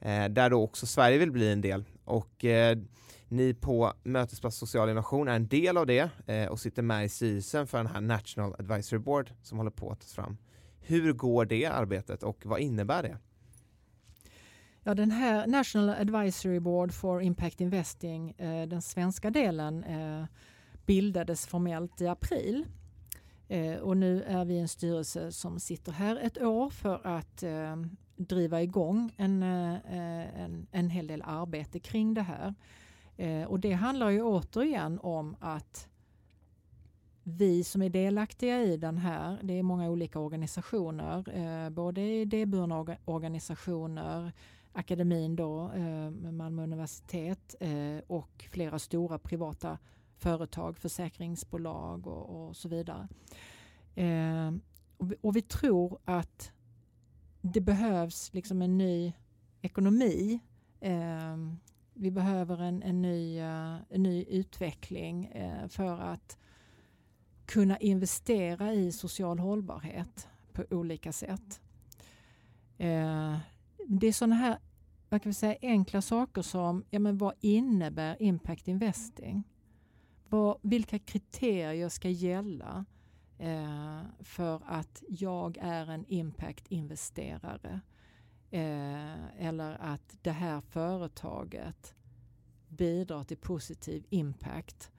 eh, 0.00 0.28
där 0.28 0.50
då 0.50 0.62
också 0.62 0.86
Sverige 0.86 1.18
vill 1.18 1.32
bli 1.32 1.52
en 1.52 1.60
del 1.60 1.84
och 2.04 2.44
eh, 2.44 2.78
ni 3.28 3.54
på 3.54 3.92
Mötesplats 4.02 4.56
social 4.56 4.88
innovation 4.88 5.28
är 5.28 5.36
en 5.36 5.48
del 5.48 5.76
av 5.76 5.86
det 5.86 6.10
eh, 6.26 6.46
och 6.46 6.60
sitter 6.60 6.82
med 6.82 7.04
i 7.04 7.08
styrelsen 7.08 7.66
för 7.66 7.78
den 7.78 7.86
här 7.86 8.00
National 8.00 8.54
Advisory 8.58 8.98
Board 8.98 9.32
som 9.42 9.58
håller 9.58 9.70
på 9.70 9.90
att 9.90 10.00
tas 10.00 10.12
fram. 10.12 10.36
Hur 10.80 11.12
går 11.12 11.44
det 11.44 11.66
arbetet 11.66 12.22
och 12.22 12.46
vad 12.46 12.60
innebär 12.60 13.02
det? 13.02 13.18
Ja, 14.86 14.94
den 14.94 15.10
här 15.10 15.46
National 15.46 15.90
Advisory 15.90 16.60
Board 16.60 16.92
for 16.92 17.22
Impact 17.22 17.60
Investing, 17.60 18.30
eh, 18.30 18.68
den 18.68 18.82
svenska 18.82 19.30
delen, 19.30 19.84
eh, 19.84 20.24
bildades 20.86 21.46
formellt 21.46 22.00
i 22.00 22.06
april. 22.06 22.66
Eh, 23.48 23.76
och 23.76 23.96
nu 23.96 24.22
är 24.22 24.44
vi 24.44 24.58
en 24.58 24.68
styrelse 24.68 25.32
som 25.32 25.60
sitter 25.60 25.92
här 25.92 26.16
ett 26.16 26.42
år 26.42 26.70
för 26.70 27.06
att 27.06 27.42
eh, 27.42 27.76
driva 28.16 28.62
igång 28.62 29.14
en, 29.16 29.42
eh, 29.42 29.74
eh, 29.74 30.40
en, 30.42 30.66
en 30.70 30.90
hel 30.90 31.06
del 31.06 31.22
arbete 31.22 31.78
kring 31.78 32.14
det 32.14 32.22
här. 32.22 32.54
Eh, 33.16 33.44
och 33.44 33.60
det 33.60 33.72
handlar 33.72 34.10
ju 34.10 34.22
återigen 34.22 34.98
om 35.02 35.36
att 35.40 35.88
vi 37.22 37.64
som 37.64 37.82
är 37.82 37.90
delaktiga 37.90 38.62
i 38.62 38.76
den 38.76 38.98
här, 38.98 39.38
det 39.42 39.58
är 39.58 39.62
många 39.62 39.90
olika 39.90 40.18
organisationer, 40.18 41.36
eh, 41.36 41.70
både 41.70 42.00
idéburna 42.00 42.96
organisationer, 43.04 44.32
akademin 44.72 45.36
då, 45.36 45.70
eh, 45.76 46.10
Malmö 46.32 46.62
universitet 46.62 47.54
eh, 47.60 47.98
och 48.06 48.48
flera 48.50 48.78
stora 48.78 49.18
privata 49.18 49.78
företag, 50.18 50.78
försäkringsbolag 50.78 52.06
och, 52.06 52.48
och 52.48 52.56
så 52.56 52.68
vidare. 52.68 53.08
Eh, 53.94 54.52
och, 54.96 55.12
vi, 55.12 55.16
och, 55.20 55.36
vi, 55.36 55.42
tror 55.42 55.98
att 56.04 56.52
det 57.40 57.60
behövs 57.60 58.34
liksom 58.34 58.62
en 58.62 58.78
ny 58.78 59.12
ekonomi. 59.62 60.40
Eh, 60.80 61.36
vi 61.94 62.10
behöver 62.10 62.62
en, 62.62 62.82
en, 62.82 63.02
ny, 63.02 63.38
eh, 63.38 63.76
en 63.88 64.02
ny 64.02 64.24
utveckling 64.24 65.24
eh, 65.26 65.68
för 65.68 66.00
att 66.00 66.38
kunna 67.46 67.78
investera 67.78 68.72
i 68.72 68.92
social 68.92 69.38
hållbarhet 69.38 70.28
på 70.52 70.64
olika 70.70 71.12
sätt. 71.12 71.60
Eh, 72.78 73.38
det 73.88 74.06
är 74.06 74.12
sådana 74.12 74.34
här 74.34 74.58
vad 75.14 75.22
kan 75.22 75.30
vi 75.30 75.34
säga, 75.34 75.56
enkla 75.62 76.02
saker 76.02 76.42
som 76.42 76.84
ja, 76.90 76.98
men 76.98 77.18
vad 77.18 77.34
innebär 77.40 78.22
impact 78.22 78.68
investing? 78.68 79.44
Vad, 80.34 80.58
vilka 80.62 80.98
kriterier 80.98 81.88
ska 81.88 82.08
gälla 82.08 82.84
eh, 83.38 84.00
för 84.20 84.62
att 84.66 85.02
jag 85.08 85.58
är 85.60 85.90
en 85.90 86.04
impact-investerare? 86.08 87.80
Eh, 88.50 89.46
eller 89.46 89.76
att 89.80 90.16
det 90.22 90.30
här 90.30 90.60
företaget 90.60 91.94
bidrar 92.68 93.24
till 93.24 93.36
positiv 93.36 94.06
impact. 94.10 94.90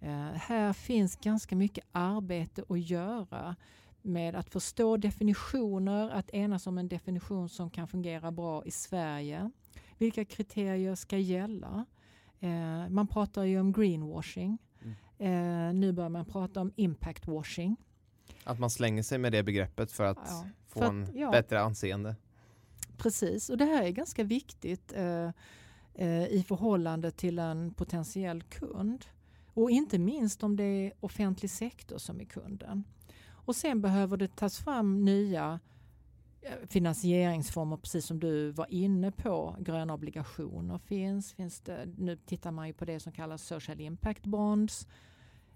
Eh, 0.00 0.32
här 0.32 0.72
finns 0.72 1.16
ganska 1.16 1.56
mycket 1.56 1.84
arbete 1.92 2.64
att 2.68 2.80
göra 2.80 3.56
med 4.02 4.34
att 4.34 4.50
förstå 4.50 4.96
definitioner, 4.96 6.10
att 6.10 6.30
enas 6.30 6.66
om 6.66 6.78
en 6.78 6.88
definition 6.88 7.48
som 7.48 7.70
kan 7.70 7.88
fungera 7.88 8.30
bra 8.32 8.64
i 8.64 8.70
Sverige. 8.70 9.50
Vilka 9.98 10.24
kriterier 10.24 10.94
ska 10.94 11.18
gälla? 11.18 11.84
Eh, 12.42 12.88
man 12.88 13.06
pratar 13.06 13.44
ju 13.44 13.60
om 13.60 13.72
greenwashing. 13.72 14.58
Mm. 14.82 15.68
Eh, 15.68 15.74
nu 15.74 15.92
börjar 15.92 16.10
man 16.10 16.24
prata 16.24 16.60
om 16.60 16.72
impact 16.76 17.26
washing. 17.26 17.76
Att 18.44 18.58
man 18.58 18.70
slänger 18.70 19.02
sig 19.02 19.18
med 19.18 19.32
det 19.32 19.42
begreppet 19.42 19.92
för 19.92 20.04
att 20.04 20.18
ja, 20.26 20.46
få 20.68 20.78
för 20.78 20.86
att, 20.86 20.92
en 20.92 21.08
ja. 21.14 21.30
bättre 21.30 21.60
anseende. 21.60 22.16
Precis, 22.96 23.50
och 23.50 23.58
det 23.58 23.64
här 23.64 23.82
är 23.82 23.90
ganska 23.90 24.24
viktigt 24.24 24.92
eh, 24.92 25.30
eh, 25.94 26.26
i 26.26 26.44
förhållande 26.48 27.10
till 27.10 27.38
en 27.38 27.74
potentiell 27.74 28.42
kund. 28.42 29.04
Och 29.54 29.70
inte 29.70 29.98
minst 29.98 30.42
om 30.42 30.56
det 30.56 30.64
är 30.64 30.92
offentlig 31.00 31.50
sektor 31.50 31.98
som 31.98 32.20
är 32.20 32.24
kunden. 32.24 32.84
Och 33.24 33.56
sen 33.56 33.80
behöver 33.80 34.16
det 34.16 34.36
tas 34.36 34.58
fram 34.58 35.04
nya 35.04 35.60
finansieringsformer, 36.68 37.76
precis 37.76 38.06
som 38.06 38.20
du 38.20 38.50
var 38.50 38.66
inne 38.70 39.10
på. 39.10 39.56
Gröna 39.60 39.94
obligationer 39.94 40.78
finns. 40.78 41.32
finns 41.32 41.60
det, 41.60 41.88
nu 41.98 42.16
tittar 42.16 42.50
man 42.50 42.66
ju 42.66 42.72
på 42.72 42.84
det 42.84 43.00
som 43.00 43.12
kallas 43.12 43.42
social 43.42 43.80
impact 43.80 44.26
bonds. 44.26 44.86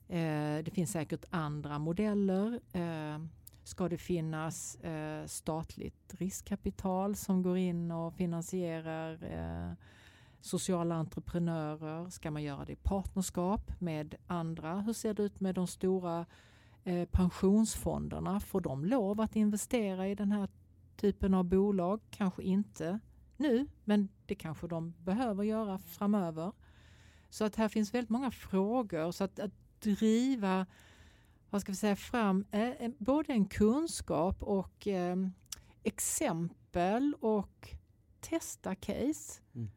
Eh, 0.08 0.64
det 0.64 0.70
finns 0.74 0.90
säkert 0.90 1.24
andra 1.30 1.78
modeller. 1.78 2.60
Eh, 2.72 3.18
ska 3.64 3.88
det 3.88 3.98
finnas 3.98 4.76
eh, 4.76 5.26
statligt 5.26 6.14
riskkapital 6.18 7.16
som 7.16 7.42
går 7.42 7.56
in 7.56 7.90
och 7.90 8.14
finansierar 8.14 9.18
eh, 9.24 9.72
sociala 10.40 10.94
entreprenörer? 10.94 12.10
Ska 12.10 12.30
man 12.30 12.42
göra 12.42 12.64
det 12.64 12.72
i 12.72 12.76
partnerskap 12.76 13.80
med 13.80 14.14
andra? 14.26 14.80
Hur 14.80 14.92
ser 14.92 15.14
det 15.14 15.22
ut 15.22 15.40
med 15.40 15.54
de 15.54 15.66
stora 15.66 16.26
eh, 16.84 17.08
pensionsfonderna? 17.08 18.40
Får 18.40 18.60
de 18.60 18.84
lov 18.84 19.20
att 19.20 19.36
investera 19.36 20.08
i 20.08 20.14
den 20.14 20.32
här 20.32 20.48
typen 20.96 21.34
av 21.34 21.44
bolag? 21.44 22.00
Kanske 22.10 22.42
inte 22.42 22.98
nu, 23.36 23.66
men 23.84 24.08
det 24.26 24.34
kanske 24.34 24.66
de 24.66 24.94
behöver 24.98 25.44
göra 25.44 25.78
framöver. 25.78 26.52
Så 27.30 27.44
att 27.44 27.56
här 27.56 27.68
finns 27.68 27.94
väldigt 27.94 28.10
många 28.10 28.30
frågor. 28.30 29.12
Så 29.12 29.24
att, 29.24 29.40
att 29.40 29.80
driva 29.80 30.66
vad 31.50 31.60
ska 31.60 31.72
vi 31.72 31.76
säga, 31.76 31.96
fram 31.96 32.44
eh, 32.50 32.90
både 32.98 33.32
en 33.32 33.46
kunskap 33.46 34.42
och 34.42 34.88
eh, 34.88 35.16
exempel 35.82 37.14
och 37.20 37.68
testa 38.20 38.74
case. 38.74 39.42
Mm. 39.54 39.70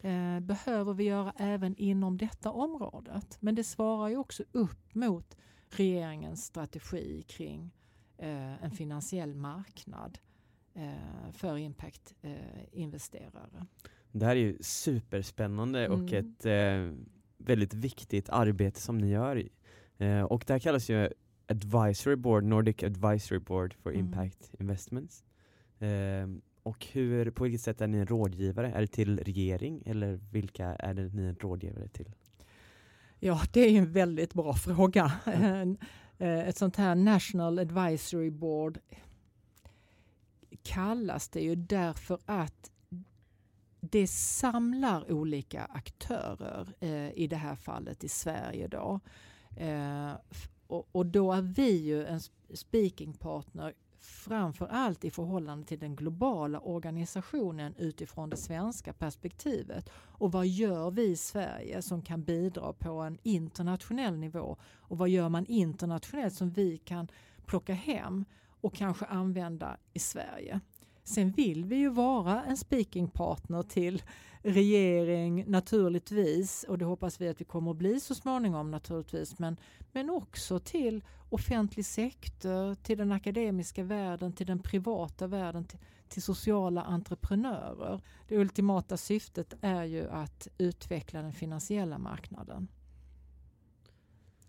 Eh, 0.00 0.40
behöver 0.40 0.94
vi 0.94 1.04
göra 1.04 1.32
även 1.36 1.76
inom 1.76 2.18
detta 2.18 2.50
området. 2.50 3.36
Men 3.40 3.54
det 3.54 3.64
svarar 3.64 4.08
ju 4.08 4.16
också 4.16 4.44
upp 4.52 4.94
mot 4.94 5.36
regeringens 5.68 6.44
strategi 6.44 7.22
kring 7.22 7.70
eh, 8.18 8.64
en 8.64 8.70
finansiell 8.70 9.34
marknad 9.34 10.18
för 11.32 11.56
impact-investerare. 11.56 13.66
det 14.12 14.26
här 14.26 14.36
är 14.36 14.40
ju 14.40 14.58
superspännande 14.60 15.86
mm. 15.86 16.02
och 16.02 16.12
ett 16.12 16.46
väldigt 17.38 17.74
viktigt 17.74 18.28
arbete 18.28 18.80
som 18.80 18.98
ni 18.98 19.10
gör. 19.10 19.48
och 20.28 20.44
det 20.46 20.52
här 20.52 20.58
kallas 20.58 20.90
ju 20.90 21.08
Advisory 21.46 22.16
Board, 22.16 22.44
Nordic 22.44 22.82
Advisory 22.82 23.38
Board 23.38 23.74
for 23.74 23.90
mm. 23.90 24.06
Impact 24.06 24.54
Investments. 24.58 25.24
Och 26.62 26.86
hur, 26.92 27.30
på 27.30 27.44
vilket 27.44 27.60
sätt 27.60 27.80
är 27.80 27.86
ni 27.86 27.98
en 27.98 28.06
rådgivare? 28.06 28.72
Är 28.72 28.80
det 28.80 28.86
till 28.86 29.18
regering 29.18 29.82
eller 29.86 30.20
vilka 30.32 30.66
är 30.66 30.94
det 30.94 31.08
ni 31.08 31.22
en 31.22 31.36
rådgivare 31.36 31.88
till? 31.88 32.12
Ja, 33.18 33.40
det 33.52 33.60
är 33.60 33.78
en 33.78 33.92
väldigt 33.92 34.34
bra 34.34 34.54
fråga. 34.64 35.12
Eh, 36.18 36.48
ett 36.48 36.56
sånt 36.56 36.76
här 36.76 36.94
National 36.94 37.58
Advisory 37.58 38.30
Board 38.30 38.78
kallas 40.62 41.28
det 41.28 41.40
ju 41.40 41.54
därför 41.54 42.18
att 42.24 42.70
det 43.80 44.06
samlar 44.06 45.12
olika 45.12 45.64
aktörer 45.64 46.74
eh, 46.80 47.10
i 47.10 47.26
det 47.26 47.36
här 47.36 47.54
fallet 47.54 48.04
i 48.04 48.08
Sverige. 48.08 48.68
Då. 48.68 49.00
Eh, 49.56 50.12
och, 50.66 50.88
och, 50.92 51.06
då 51.06 51.32
är 51.32 51.42
vi 51.42 51.76
ju 51.76 52.06
en 52.06 52.20
speaking 52.54 53.12
partner 53.12 53.74
framför 53.98 54.66
allt 54.66 55.04
i 55.04 55.10
förhållande 55.10 55.66
till 55.66 55.78
den 55.78 55.96
globala 55.96 56.60
organisationen 56.60 57.74
utifrån 57.78 58.30
det 58.30 58.36
svenska 58.36 58.92
perspektivet. 58.92 59.90
Och 59.94 60.32
vad 60.32 60.46
gör 60.46 60.90
vi 60.90 61.04
i 61.04 61.16
Sverige 61.16 61.82
som 61.82 62.02
kan 62.02 62.22
bidra 62.22 62.72
på 62.72 62.90
en 62.90 63.18
internationell 63.22 64.16
nivå? 64.16 64.56
Och 64.62 64.98
vad 64.98 65.08
gör 65.08 65.28
man 65.28 65.46
internationellt 65.46 66.34
som 66.34 66.50
vi 66.50 66.78
kan 66.78 67.08
plocka 67.46 67.74
hem 67.74 68.24
och 68.60 68.74
kanske 68.74 69.04
använda 69.04 69.76
i 69.92 69.98
Sverige? 69.98 70.60
Sen 71.04 71.30
vill 71.30 71.64
vi 71.64 71.76
ju 71.76 71.88
vara 71.88 72.44
en 72.44 72.56
speakingpartner 72.56 73.62
till 73.62 74.02
regering 74.42 75.44
naturligtvis 75.46 76.64
och 76.68 76.78
det 76.78 76.84
hoppas 76.84 77.20
vi 77.20 77.28
att 77.28 77.40
vi 77.40 77.44
kommer 77.44 77.70
att 77.70 77.76
bli 77.76 78.00
så 78.00 78.14
småningom 78.14 78.70
naturligtvis 78.70 79.38
men, 79.38 79.56
men 79.92 80.10
också 80.10 80.58
till 80.58 81.04
offentlig 81.30 81.84
sektor, 81.86 82.74
till 82.74 82.98
den 82.98 83.12
akademiska 83.12 83.82
världen, 83.82 84.32
till 84.32 84.46
den 84.46 84.58
privata 84.58 85.26
världen, 85.26 85.64
till, 85.64 85.78
till 86.08 86.22
sociala 86.22 86.82
entreprenörer. 86.82 88.00
Det 88.28 88.38
ultimata 88.38 88.96
syftet 88.96 89.54
är 89.60 89.84
ju 89.84 90.08
att 90.10 90.48
utveckla 90.58 91.22
den 91.22 91.32
finansiella 91.32 91.98
marknaden 91.98 92.68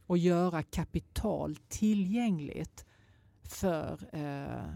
och 0.07 0.17
göra 0.17 0.63
kapital 0.63 1.55
tillgängligt 1.55 2.85
för 3.51 3.99
eh, 4.11 4.75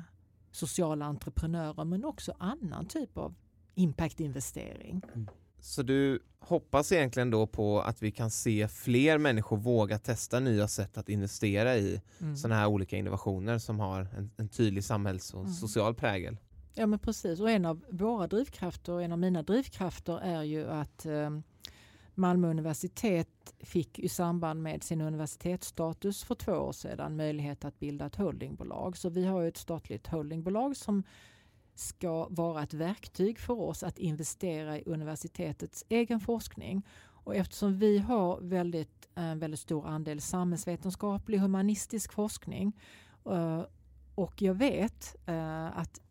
sociala 0.51 1.05
entreprenörer 1.05 1.83
men 1.85 2.05
också 2.05 2.33
annan 2.37 2.85
typ 2.85 3.17
av 3.17 3.35
impactinvestering. 3.75 5.01
Mm. 5.13 5.27
Så 5.59 5.83
du 5.83 6.19
hoppas 6.39 6.91
egentligen 6.91 7.31
då 7.31 7.47
på 7.47 7.81
att 7.81 8.01
vi 8.01 8.11
kan 8.11 8.31
se 8.31 8.67
fler 8.67 9.17
människor 9.17 9.57
våga 9.57 9.99
testa 9.99 10.39
nya 10.39 10.67
sätt 10.67 10.97
att 10.97 11.09
investera 11.09 11.77
i 11.77 12.01
mm. 12.21 12.35
sådana 12.35 12.55
här 12.55 12.67
olika 12.67 12.97
innovationer 12.97 13.57
som 13.57 13.79
har 13.79 13.99
en, 14.17 14.31
en 14.37 14.49
tydlig 14.49 14.83
samhälls 14.83 15.33
och 15.33 15.41
mm. 15.41 15.53
social 15.53 15.95
prägel? 15.95 16.37
Ja 16.73 16.85
men 16.85 16.99
precis 16.99 17.39
och 17.39 17.49
en 17.49 17.65
av 17.65 17.85
våra 17.89 18.27
drivkrafter, 18.27 19.01
en 19.01 19.11
av 19.11 19.19
mina 19.19 19.43
drivkrafter 19.43 20.19
är 20.19 20.43
ju 20.43 20.67
att 20.67 21.05
eh, 21.05 21.29
Malmö 22.17 22.49
universitet 22.49 23.53
fick 23.59 23.99
i 23.99 24.09
samband 24.09 24.63
med 24.63 24.83
sin 24.83 25.01
universitetsstatus 25.01 26.23
för 26.23 26.35
två 26.35 26.51
år 26.51 26.71
sedan 26.71 27.15
möjlighet 27.15 27.65
att 27.65 27.79
bilda 27.79 28.05
ett 28.05 28.15
holdingbolag. 28.15 28.97
Så 28.97 29.09
vi 29.09 29.25
har 29.25 29.43
ett 29.43 29.57
statligt 29.57 30.07
holdingbolag 30.07 30.77
som 30.77 31.03
ska 31.75 32.27
vara 32.29 32.63
ett 32.63 32.73
verktyg 32.73 33.39
för 33.39 33.61
oss 33.61 33.83
att 33.83 33.99
investera 33.99 34.79
i 34.79 34.83
universitetets 34.85 35.85
egen 35.89 36.19
forskning. 36.19 36.87
Och 37.25 37.35
eftersom 37.35 37.79
vi 37.79 37.97
har 37.97 38.39
väldigt, 38.41 39.09
en 39.15 39.39
väldigt 39.39 39.59
stor 39.59 39.87
andel 39.87 40.21
samhällsvetenskaplig 40.21 41.37
humanistisk 41.37 42.13
forskning 42.13 42.73
eh, 43.25 43.63
och 44.15 44.41
jag 44.41 44.53
vet 44.53 45.15
eh, 45.25 45.77
att 45.77 46.01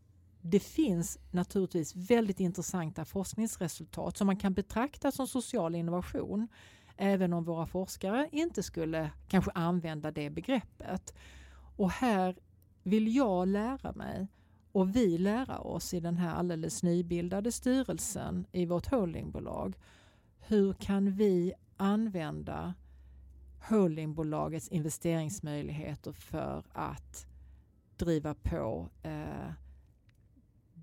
det 0.47 0.61
finns 0.61 1.19
naturligtvis 1.31 1.97
väldigt 1.97 2.41
intressanta 2.41 3.05
forskningsresultat 3.05 4.17
som 4.17 4.27
man 4.27 4.37
kan 4.37 4.55
betrakta 4.55 5.13
som 5.13 5.29
social 5.29 5.75
innovation. 5.75 6.49
Även 6.97 7.33
om 7.33 7.45
våra 7.45 7.67
forskare 7.67 8.29
inte 8.33 8.63
skulle 8.63 9.11
kanske 9.29 9.51
använda 9.51 10.11
det 10.11 10.31
begreppet. 10.31 11.15
Och 11.77 11.91
här 11.91 12.37
vill 12.83 13.17
jag 13.17 13.49
lära 13.49 13.93
mig 13.93 14.27
och 14.73 14.97
vi 14.97 15.19
lära 15.19 15.59
oss 15.59 15.95
i 15.95 16.01
den 16.01 16.17
här 16.17 16.35
alldeles 16.35 16.83
nybildade 16.83 17.53
styrelsen 17.53 18.47
i 18.53 18.67
vårt 18.67 18.87
holdingbolag. 18.87 19.77
Hur 20.39 20.73
kan 20.73 21.13
vi 21.13 21.53
använda 21.77 22.75
holdingbolagets 23.69 24.69
investeringsmöjligheter 24.69 26.13
för 26.13 26.65
att 26.73 27.27
driva 27.97 28.35
på 28.35 28.89
eh, 29.03 29.64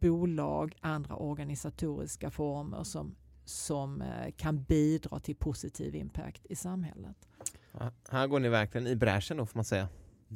bolag, 0.02 0.76
andra 0.82 1.16
organisatoriska 1.16 2.32
former 2.32 2.84
som, 2.84 3.16
som 3.46 4.02
eh, 4.02 4.32
kan 4.38 4.64
bidra 4.64 5.20
till 5.20 5.36
positiv 5.36 5.96
impact 5.96 6.46
i 6.50 6.56
samhället. 6.56 7.28
Ja, 7.72 7.92
här 8.10 8.28
går 8.28 8.40
ni 8.40 8.50
verkligen 8.50 8.88
i 8.88 8.96
bräschen 8.96 9.38
då 9.38 9.46
får 9.46 9.58
man 9.58 9.66
säga. 9.66 9.90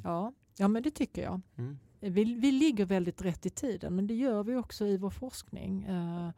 Ja, 0.04 0.34
ja 0.58 0.68
men 0.68 0.84
det 0.84 0.92
tycker 0.92 1.24
jag. 1.24 1.42
Mm. 1.56 1.78
Vi, 2.00 2.24
vi 2.24 2.52
ligger 2.52 2.86
väldigt 2.86 3.22
rätt 3.22 3.46
i 3.46 3.50
tiden 3.50 3.96
men 3.96 4.08
det 4.08 4.14
gör 4.14 4.44
vi 4.44 4.56
också 4.56 4.86
i 4.86 4.98
vår 4.98 5.10
forskning. 5.10 5.84
Eh, 5.84 6.30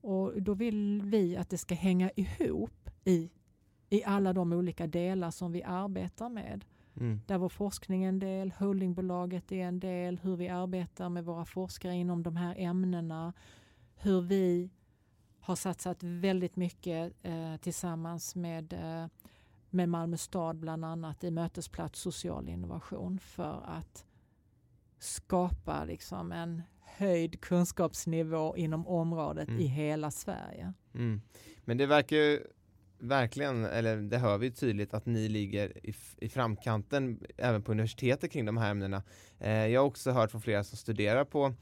och 0.00 0.42
då 0.42 0.54
vill 0.54 1.02
vi 1.02 1.36
att 1.36 1.50
det 1.50 1.58
ska 1.58 1.74
hänga 1.74 2.10
ihop 2.16 2.90
i, 3.04 3.30
i 3.90 4.04
alla 4.04 4.32
de 4.32 4.52
olika 4.52 4.86
delar 4.86 5.30
som 5.30 5.52
vi 5.52 5.62
arbetar 5.62 6.28
med. 6.28 6.64
Mm. 6.96 7.20
Där 7.26 7.38
vår 7.38 7.48
forskning 7.48 8.04
en 8.04 8.18
del, 8.18 8.52
holdingbolaget 8.58 9.52
är 9.52 9.56
en 9.66 9.80
del, 9.80 10.18
hur 10.22 10.36
vi 10.36 10.48
arbetar 10.48 11.08
med 11.08 11.24
våra 11.24 11.44
forskare 11.44 11.94
inom 11.94 12.22
de 12.22 12.36
här 12.36 12.54
ämnena. 12.58 13.32
Hur 13.96 14.20
vi 14.20 14.70
har 15.40 15.56
satsat 15.56 16.02
väldigt 16.02 16.56
mycket 16.56 17.12
eh, 17.22 17.56
tillsammans 17.56 18.34
med, 18.34 18.72
eh, 18.72 19.06
med 19.70 19.88
Malmö 19.88 20.16
stad 20.16 20.56
bland 20.56 20.84
annat 20.84 21.24
i 21.24 21.30
mötesplats 21.30 22.00
social 22.00 22.48
innovation 22.48 23.18
för 23.18 23.62
att 23.66 24.06
skapa 24.98 25.84
liksom 25.84 26.32
en 26.32 26.62
höjd 26.80 27.40
kunskapsnivå 27.40 28.56
inom 28.56 28.86
området 28.86 29.48
Mm. 29.48 29.60
i 29.60 29.66
hela 29.66 30.10
Sverige. 30.10 30.72
Mm. 30.94 31.20
Men 31.64 31.76
det 31.76 31.86
verkar 31.86 32.16
ju 32.16 32.46
verkligen, 32.98 33.64
eller 33.64 33.96
det 33.96 34.18
hör 34.18 34.38
vi 34.38 34.50
tydligt 34.50 34.94
att 34.94 35.06
ni 35.06 35.28
ligger 35.28 35.86
i, 35.86 35.94
i 36.16 36.28
framkanten 36.28 37.20
även 37.36 37.62
på 37.62 37.72
universitetet 37.72 38.32
kring 38.32 38.44
de 38.44 38.56
här 38.56 38.70
ämnena. 38.70 39.02
Eh, 39.40 39.66
jag 39.66 39.80
har 39.80 39.86
också 39.86 40.10
hört 40.10 40.30
från 40.30 40.40
flera 40.40 40.64
som 40.64 40.78
studerar 40.78 41.24
på 41.24 41.54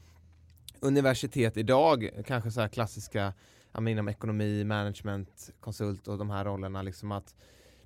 universitet 0.79 1.57
idag, 1.57 2.09
kanske 2.25 2.51
så 2.51 2.61
här 2.61 2.67
klassiska 2.67 3.33
inom 3.79 4.07
ekonomi, 4.07 4.63
management, 4.63 5.49
konsult 5.59 6.07
och 6.07 6.17
de 6.17 6.29
här 6.29 6.45
rollerna 6.45 6.81
liksom 6.81 7.11
att 7.11 7.35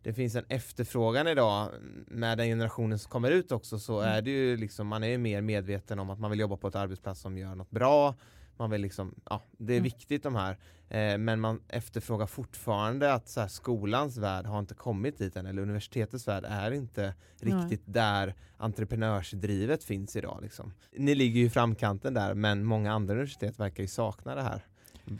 det 0.03 0.13
finns 0.13 0.35
en 0.35 0.45
efterfrågan 0.49 1.27
idag 1.27 1.69
med 2.07 2.37
den 2.37 2.47
generationen 2.47 2.99
som 2.99 3.11
kommer 3.11 3.31
ut 3.31 3.51
också 3.51 3.79
så 3.79 3.99
Mm. 3.99 4.13
är 4.13 4.21
det 4.21 4.31
ju 4.31 4.57
liksom 4.57 4.87
man 4.87 5.03
är 5.03 5.07
ju 5.07 5.17
mer 5.17 5.41
medveten 5.41 5.99
om 5.99 6.09
att 6.09 6.19
man 6.19 6.31
vill 6.31 6.39
jobba 6.39 6.57
på 6.57 6.67
ett 6.67 6.75
arbetsplats 6.75 7.21
som 7.21 7.37
gör 7.37 7.55
något 7.55 7.71
bra 7.71 8.15
man 8.60 8.70
vill 8.70 8.82
liksom, 8.82 9.16
ja 9.30 9.41
det 9.57 9.74
är 9.74 9.78
Mm. 9.78 9.84
viktigt 9.84 10.24
de 10.24 10.36
här 10.36 10.57
eh, 10.89 11.18
men 11.18 11.39
man 11.39 11.62
efterfrågar 11.68 12.26
fortfarande 12.26 13.14
att 13.14 13.28
så 13.30 13.41
här, 13.41 13.47
skolans 13.47 14.18
värld 14.18 14.45
har 14.45 14.60
inte 14.60 14.74
kommit 14.74 15.18
dit 15.18 15.36
än 15.36 15.45
eller 15.45 15.62
universitetets 15.62 16.28
värld 16.28 16.45
är 16.47 16.72
inte 16.72 17.14
Nej. 17.41 17.53
riktigt 17.53 17.82
där 17.86 18.36
entreprenörsdrivet 18.57 19.84
finns 19.84 20.16
idag 20.16 20.39
liksom. 20.41 20.74
Ni 20.97 21.16
ligger 21.16 21.39
ju 21.39 21.45
i 21.45 21.49
framkanten 21.49 22.14
där 22.14 22.34
men 22.34 22.64
många 22.64 22.93
andra 22.93 23.14
universitet 23.14 23.60
verkar 23.60 23.84
ju 23.84 23.88
sakna 23.88 24.36
det 24.36 24.43
här. 24.43 24.66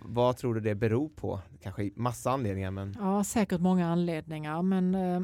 Vad 0.06 0.38
tror 0.38 0.56
du 0.56 0.62
det 0.62 0.76
beror 0.76 1.10
på? 1.10 1.40
Kanske 1.62 1.92
massa 1.96 2.32
anledningar 2.32 2.72
men 2.72 2.96
Ja, 3.00 3.24
säkert 3.24 3.62
många 3.62 3.88
anledningar, 3.92 4.62
men 4.62 4.96
eh, 4.96 5.22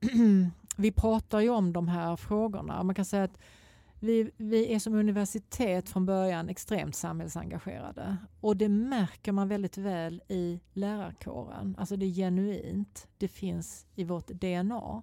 vi 0.76 0.92
pratar 0.92 1.40
ju 1.40 1.48
om 1.48 1.72
de 1.72 1.88
här 1.88 2.16
frågorna. 2.16 2.82
Man 2.82 2.94
kan 2.94 3.04
säga 3.04 3.24
att 3.24 3.38
vi, 4.02 4.30
vi 4.36 4.74
är 4.74 4.78
som 4.78 4.94
universitet 4.94 5.88
från 5.88 6.06
början 6.06 6.48
extremt 6.48 6.94
samhällsengagerade 6.94 8.16
och 8.40 8.56
det 8.56 8.68
märker 8.68 9.32
man 9.32 9.48
väldigt 9.48 9.78
väl 9.78 10.22
i 10.28 10.60
lärarkåren. 10.72 11.74
Alltså 11.78 11.96
det 11.96 12.06
är 12.06 12.10
genuint, 12.10 13.08
det 13.18 13.28
finns 13.28 13.86
i 13.94 14.04
vårt 14.04 14.26
DNA. 14.26 15.02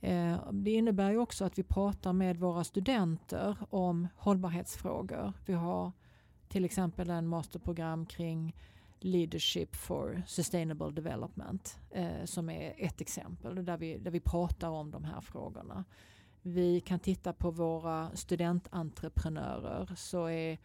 Eh, 0.00 0.52
det 0.52 0.70
innebär 0.70 1.10
ju 1.10 1.18
också 1.18 1.44
att 1.44 1.58
vi 1.58 1.62
pratar 1.62 2.12
med 2.12 2.36
våra 2.36 2.64
studenter 2.64 3.56
om 3.70 4.08
hållbarhetsfrågor. 4.16 5.32
Vi 5.46 5.52
har 5.52 5.92
till 6.48 6.64
exempel 6.64 7.10
en 7.10 7.26
masterprogram 7.26 8.06
kring 8.06 8.56
Leadership 8.98 9.76
for 9.76 10.22
Sustainable 10.26 10.90
Development 10.90 11.78
eh, 11.90 12.24
som 12.24 12.50
är 12.50 12.74
ett 12.78 13.00
exempel 13.00 13.64
där 13.64 13.76
vi, 13.76 13.98
där 13.98 14.10
vi 14.10 14.20
pratar 14.20 14.68
om 14.68 14.90
de 14.90 15.04
här 15.04 15.20
frågorna. 15.20 15.84
Vi 16.42 16.80
kan 16.80 16.98
titta 16.98 17.32
på 17.32 17.50
våra 17.50 18.16
studententreprenörer 18.16 19.92
så 19.96 20.26
är 20.26 20.58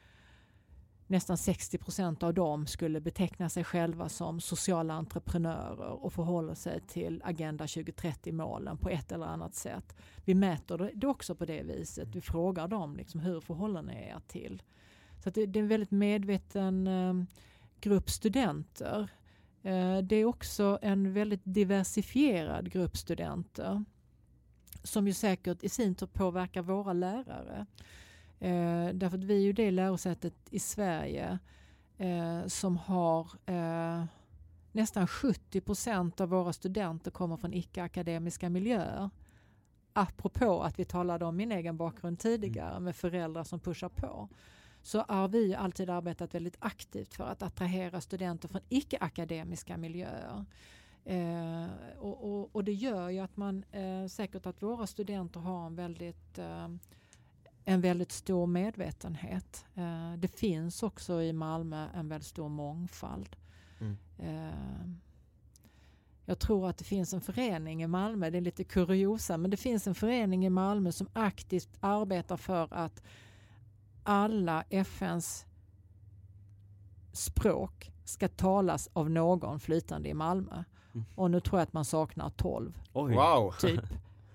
nästan 1.07 1.37
60 1.37 1.77
procent 1.77 2.23
av 2.23 2.33
dem 2.33 2.67
skulle 2.67 3.01
beteckna 3.01 3.49
sig 3.49 3.63
själva 3.63 4.09
som 4.09 4.41
sociala 4.41 4.93
entreprenörer 4.93 6.03
och 6.03 6.13
förhåller 6.13 6.53
sig 6.53 6.81
till 6.87 7.21
Agenda 7.25 7.65
2030-målen 7.65 8.77
på 8.77 8.89
ett 8.89 9.11
eller 9.11 9.25
annat 9.25 9.55
sätt. 9.55 9.95
Vi 10.25 10.35
mäter 10.35 10.91
det 10.95 11.07
också 11.07 11.35
på 11.35 11.45
det 11.45 11.63
viset. 11.63 12.15
Vi 12.15 12.21
frågar 12.21 12.67
dem 12.67 12.95
liksom, 12.97 13.19
hur 13.19 13.39
förhåller 13.39 13.81
ni 13.81 13.93
er 13.93 14.21
till? 14.27 14.63
Så 15.23 15.29
att 15.29 15.35
det, 15.35 15.45
det 15.45 15.59
är 15.59 15.63
en 15.63 15.67
väldigt 15.67 15.91
medveten 15.91 16.87
eh, 16.87 17.13
grupp 17.81 18.09
studenter. 18.09 19.09
Eh, 19.63 19.97
det 19.97 20.15
är 20.15 20.25
också 20.25 20.79
en 20.81 21.13
väldigt 21.13 21.41
diversifierad 21.43 22.71
grupp 22.71 22.97
studenter 22.97 23.83
som 24.85 25.07
ju 25.07 25.13
säkert 25.13 25.63
i 25.63 25.69
sin 25.69 25.95
tur 25.95 26.07
påverkar 26.07 26.61
våra 26.61 26.93
lärare. 26.93 27.65
Eh, 28.39 28.87
därför 28.93 29.17
att 29.17 29.23
vi 29.23 29.35
är 29.35 29.41
ju 29.41 29.53
det 29.53 29.71
lärosätet 29.71 30.33
i 30.49 30.59
Sverige 30.59 31.39
eh, 31.97 32.45
som 32.47 32.77
har 32.77 33.27
eh, 33.45 34.05
nästan 34.71 35.07
70 35.07 35.61
procent 35.61 36.21
av 36.21 36.29
våra 36.29 36.53
studenter 36.53 37.11
kommer 37.11 37.37
från 37.37 37.53
icke-akademiska 37.53 38.49
miljöer. 38.49 39.09
Apropå 39.93 40.63
att 40.63 40.79
vi 40.79 40.85
talade 40.85 41.25
om 41.25 41.35
min 41.35 41.51
egen 41.51 41.77
bakgrund 41.77 42.19
tidigare 42.19 42.79
med 42.79 42.95
föräldrar 42.95 43.43
som 43.43 43.59
pushar 43.59 43.89
på 43.89 44.29
så 44.81 45.05
har 45.07 45.27
vi 45.27 45.55
alltid 45.55 45.89
arbetat 45.89 46.35
väldigt 46.35 46.57
aktivt 46.59 47.13
för 47.13 47.23
att 47.23 47.43
attrahera 47.43 48.01
studenter 48.01 48.47
från 48.47 48.61
icke-akademiska 48.69 49.77
miljöer. 49.77 50.45
Eh, 51.05 51.67
och, 51.99 52.23
och, 52.23 52.55
och 52.55 52.63
det 52.63 52.73
gör 52.73 53.09
ju 53.09 53.19
att 53.19 53.37
man 53.37 53.63
eh, 53.71 54.07
säkert 54.07 54.45
att 54.45 54.63
våra 54.63 54.87
studenter 54.87 55.39
har 55.39 55.65
en 55.65 55.75
väldigt, 55.75 56.37
eh, 56.37 56.67
en 57.65 57.81
väldigt 57.81 58.11
stor 58.11 58.47
medvetenhet. 58.47 59.65
Eh, 59.75 60.13
det 60.17 60.27
finns 60.27 60.83
också 60.83 61.21
i 61.21 61.33
Malmö 61.33 61.87
en 61.93 62.09
väldigt 62.09 62.27
stor 62.27 62.49
mångfald. 62.49 63.35
Mm. 63.79 63.97
Eh, 64.17 64.89
jag 66.25 66.39
tror 66.39 66.69
att 66.69 66.77
det 66.77 66.83
finns 66.83 67.13
en 67.13 67.21
förening 67.21 67.83
i 67.83 67.87
Malmö, 67.87 68.29
det 68.29 68.37
är 68.37 68.41
lite 68.41 68.63
kuriosa, 68.63 69.37
men 69.37 69.51
det 69.51 69.57
finns 69.57 69.87
en 69.87 69.95
förening 69.95 70.45
i 70.45 70.49
Malmö 70.49 70.91
som 70.91 71.07
aktivt 71.13 71.77
arbetar 71.79 72.37
för 72.37 72.73
att 72.73 73.03
alla 74.03 74.63
FNs 74.69 75.45
språk 77.11 77.91
ska 78.05 78.27
talas 78.27 78.89
av 78.93 79.09
någon 79.09 79.59
flytande 79.59 80.09
i 80.09 80.13
Malmö. 80.13 80.63
Mm. 80.95 81.05
Och 81.15 81.31
nu 81.31 81.39
tror 81.39 81.59
jag 81.59 81.63
att 81.63 81.73
man 81.73 81.85
saknar 81.85 82.29
12 82.29 82.79
Oj. 82.93 83.13
wow! 83.13 83.53
typ. 83.59 83.81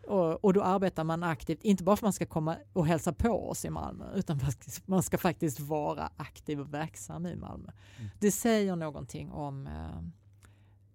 Och, 0.07 0.45
och 0.45 0.53
då 0.53 0.63
arbetar 0.63 1.05
man 1.05 1.23
aktivt, 1.23 1.63
inte 1.63 1.85
bara 1.85 1.97
för 1.97 2.01
att 2.01 2.07
man 2.07 2.13
ska 2.13 2.27
komma 2.27 2.57
och 2.73 2.87
hälsa 2.87 3.13
på 3.13 3.51
oss 3.51 3.65
i 3.65 3.71
Malmö, 3.71 4.05
utan 4.15 4.41
man 4.87 5.03
ska 5.03 5.19
faktiskt 5.19 5.61
vara 5.61 6.11
aktiv 6.17 6.61
och 6.61 6.75
verksam 6.75 7.27
i 7.27 7.37
Malmö. 7.37 7.71
Mm. 7.99 8.11
Det 8.21 8.31
säger 8.31 8.77
någonting 8.77 9.31
om, 9.31 9.67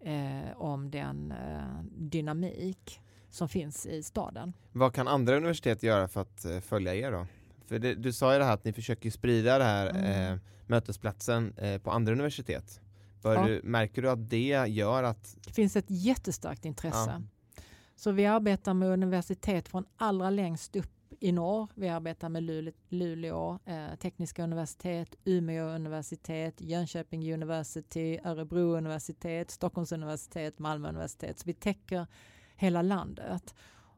eh, 0.01 0.43
eh, 0.45 0.57
om 0.57 0.91
den 0.91 1.31
eh, 1.31 1.83
dynamik 1.97 3.01
som 3.29 3.49
finns 3.49 3.85
i 3.85 4.03
staden. 4.03 4.53
Vad 4.71 4.93
kan 4.93 5.07
andra 5.07 5.37
universitet 5.37 5.83
göra 5.83 6.07
för 6.07 6.21
att 6.21 6.45
eh, 6.45 6.59
följa 6.59 6.95
er 6.95 7.11
då? 7.11 7.27
För 7.67 7.79
det, 7.79 7.95
du 7.95 8.13
sa 8.13 8.33
ju 8.33 8.39
det 8.39 8.45
här 8.45 8.53
att 8.53 8.63
ni 8.65 8.73
försöker 8.73 9.11
sprida 9.11 9.57
det 9.57 9.63
här 9.63 9.89
Mm. 9.89 10.33
eh, 10.33 10.39
mötesplatsen 10.67 11.53
eh, 11.57 11.81
på 11.81 11.91
andra 11.91 12.11
universitet. 12.13 12.81
Bör 13.25 13.35
Ja. 13.35 13.47
du, 13.47 13.61
märker 13.63 14.01
du 14.01 14.09
att 14.09 14.29
det 14.29 14.65
gör 14.67 15.03
att 15.03 15.37
Det 15.45 15.53
finns 15.53 15.75
ett 15.75 15.85
jättestarkt 15.87 16.65
intresse. 16.65 17.21
Ja. 17.21 17.61
Så 17.95 18.11
vi 18.11 18.25
arbetar 18.25 18.73
med 18.73 18.89
universitet 18.89 19.67
från 19.67 19.85
allra 19.97 20.29
längst 20.29 20.75
upp 20.75 20.91
i 21.19 21.31
norr. 21.31 21.69
Vi 21.75 21.89
arbetar 21.89 22.29
med 22.29 22.43
Luleå, 22.43 22.73
Luleå 22.89 23.59
eh, 23.65 23.95
tekniska 23.95 24.43
universitet, 24.43 25.15
Umeå 25.23 25.65
universitet, 25.65 26.61
Jönköping 26.61 27.33
University, 27.33 28.19
Örebro 28.23 28.77
universitet, 28.77 29.51
Stockholms 29.51 29.91
universitet, 29.91 30.59
Malmö 30.59 30.89
universitet. 30.89 31.39
Så 31.39 31.43
vi 31.45 31.53
täcker 31.53 32.07
hela 32.55 32.81
landet. 32.81 33.55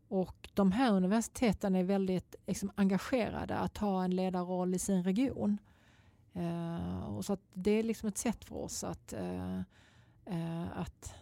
Och 0.09 0.49
de 0.53 0.71
här 0.71 0.93
universiteten 0.93 1.75
är 1.75 1.83
väldigt 1.83 2.35
liksom, 2.45 2.71
engagerade 2.75 3.57
att 3.57 3.77
ha 3.77 4.03
en 4.03 4.15
ledarroll 4.15 4.75
i 4.75 4.79
sin 4.79 5.03
region. 5.03 5.57
Eh, 6.37 7.15
och 7.15 7.25
så 7.25 7.33
att 7.33 7.41
det 7.53 7.71
är 7.71 7.83
liksom 7.83 8.09
ett 8.09 8.17
sätt 8.17 8.45
för 8.45 8.55
oss 8.55 8.83
att, 8.83 9.13
eh, 9.13 9.59
eh, 10.25 10.77
att 10.79 11.15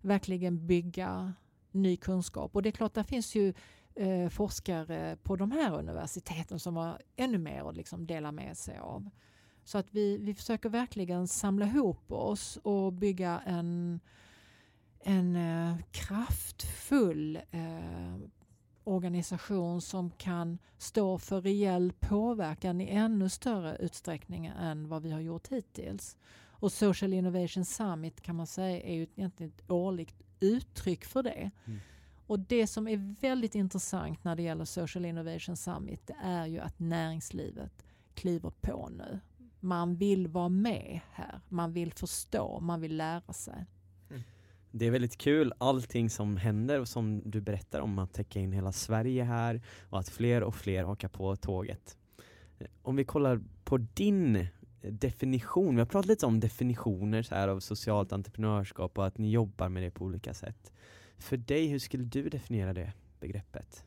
verkligen 0.00 0.66
bygga 0.66 1.34
ny 1.70 1.96
kunskap. 1.96 2.56
Och 2.56 2.62
det 2.62 2.68
är 2.68 2.72
klart, 2.72 2.94
där 2.94 3.02
finns 3.02 3.34
ju 3.34 3.54
eh, 3.94 4.28
forskare 4.28 5.16
på 5.22 5.36
de 5.36 5.50
här 5.50 5.78
universiteten 5.78 6.58
som 6.60 6.76
har 6.76 7.02
ännu 7.16 7.38
mer 7.38 7.68
att 7.68 7.76
liksom 7.76 8.06
dela 8.06 8.32
med 8.32 8.56
sig 8.56 8.78
av. 8.78 9.10
Så 9.64 9.78
att 9.78 9.86
vi, 9.90 10.18
vi 10.18 10.34
försöker 10.34 10.68
verkligen 10.68 11.28
samla 11.28 11.66
ihop 11.66 12.12
oss 12.12 12.56
och 12.62 12.92
bygga 12.92 13.42
en, 13.46 14.00
en 15.00 15.36
eh, 15.36 15.76
kraftfull 15.90 17.36
eh, 17.50 18.16
organisation 18.86 19.80
som 19.80 20.10
kan 20.10 20.58
stå 20.78 21.18
för 21.18 21.40
reell 21.40 21.92
påverkan 22.00 22.80
i 22.80 22.88
ännu 22.88 23.28
större 23.28 23.76
utsträckning 23.76 24.46
än 24.46 24.88
vad 24.88 25.02
vi 25.02 25.10
har 25.10 25.20
gjort 25.20 25.48
hittills. 25.48 26.16
Och 26.58 26.72
Social 26.72 27.12
Innovation 27.12 27.64
Summit 27.64 28.20
kan 28.20 28.36
man 28.36 28.46
säga 28.46 28.82
är 28.82 28.94
ju 28.94 29.02
egentligen 29.02 29.52
ett 29.56 29.70
årligt 29.70 30.22
uttryck 30.40 31.04
för 31.04 31.22
det. 31.22 31.50
Mm. 31.64 31.80
Och 32.26 32.40
det 32.40 32.66
som 32.66 32.88
är 32.88 33.14
väldigt 33.20 33.54
intressant 33.54 34.24
när 34.24 34.36
det 34.36 34.42
gäller 34.42 34.64
Social 34.64 35.04
Innovation 35.04 35.56
Summit 35.56 36.06
det 36.06 36.16
är 36.22 36.46
ju 36.46 36.58
att 36.58 36.78
näringslivet 36.78 37.84
kliver 38.14 38.50
på 38.60 38.88
nu. 38.88 39.20
Man 39.60 39.96
vill 39.96 40.28
vara 40.28 40.48
med 40.48 41.00
här, 41.12 41.40
man 41.48 41.72
vill 41.72 41.92
förstå, 41.92 42.60
man 42.60 42.80
vill 42.80 42.96
lära 42.96 43.32
sig. 43.32 43.66
Det 44.78 44.86
är 44.86 44.90
väldigt 44.90 45.18
kul 45.18 45.52
allting 45.58 46.10
som 46.10 46.36
händer 46.36 46.80
och 46.80 46.88
som 46.88 47.22
du 47.24 47.40
berättar 47.40 47.80
om 47.80 47.98
att 47.98 48.12
täcka 48.12 48.40
in 48.40 48.52
hela 48.52 48.72
Sverige 48.72 49.24
här 49.24 49.62
och 49.90 49.98
att 49.98 50.08
fler 50.08 50.42
och 50.42 50.54
fler 50.54 50.84
hakar 50.84 51.08
på 51.08 51.36
tåget. 51.36 51.96
Eh, 52.58 52.66
om 52.82 52.96
vi 52.96 53.04
kollar 53.04 53.40
på 53.64 53.78
din 53.78 54.36
eh, 54.36 54.46
definition, 54.80 55.74
vi 55.74 55.80
har 55.80 55.86
pratat 55.86 56.06
lite 56.06 56.26
om 56.26 56.40
definitioner 56.40 57.22
så 57.22 57.34
här 57.34 57.48
av 57.48 57.60
socialt 57.60 58.12
entreprenörskap 58.12 58.98
och 58.98 59.06
att 59.06 59.18
ni 59.18 59.30
jobbar 59.30 59.68
med 59.68 59.82
det 59.82 59.90
på 59.90 60.04
olika 60.04 60.34
sätt. 60.34 60.72
För 61.18 61.36
dig, 61.36 61.66
hur 61.66 61.78
skulle 61.78 62.04
du 62.04 62.28
definiera 62.28 62.72
det 62.72 62.92
begreppet? 63.20 63.84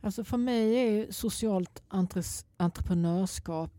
Alltså 0.00 0.24
för 0.24 0.36
mig 0.36 0.74
är 0.74 1.12
socialt 1.12 1.82
entreprenörskap 2.56 3.72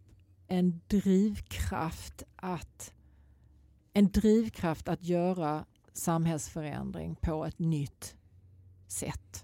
en 0.47 0.81
drivkraft 0.87 2.23
att 2.35 2.93
en 3.93 4.11
drivkraft 4.11 4.87
att 4.87 5.03
göra 5.03 5.65
samhällsförändring 5.93 7.15
på 7.15 7.45
ett 7.45 7.59
nytt 7.59 8.15
sätt. 8.87 9.43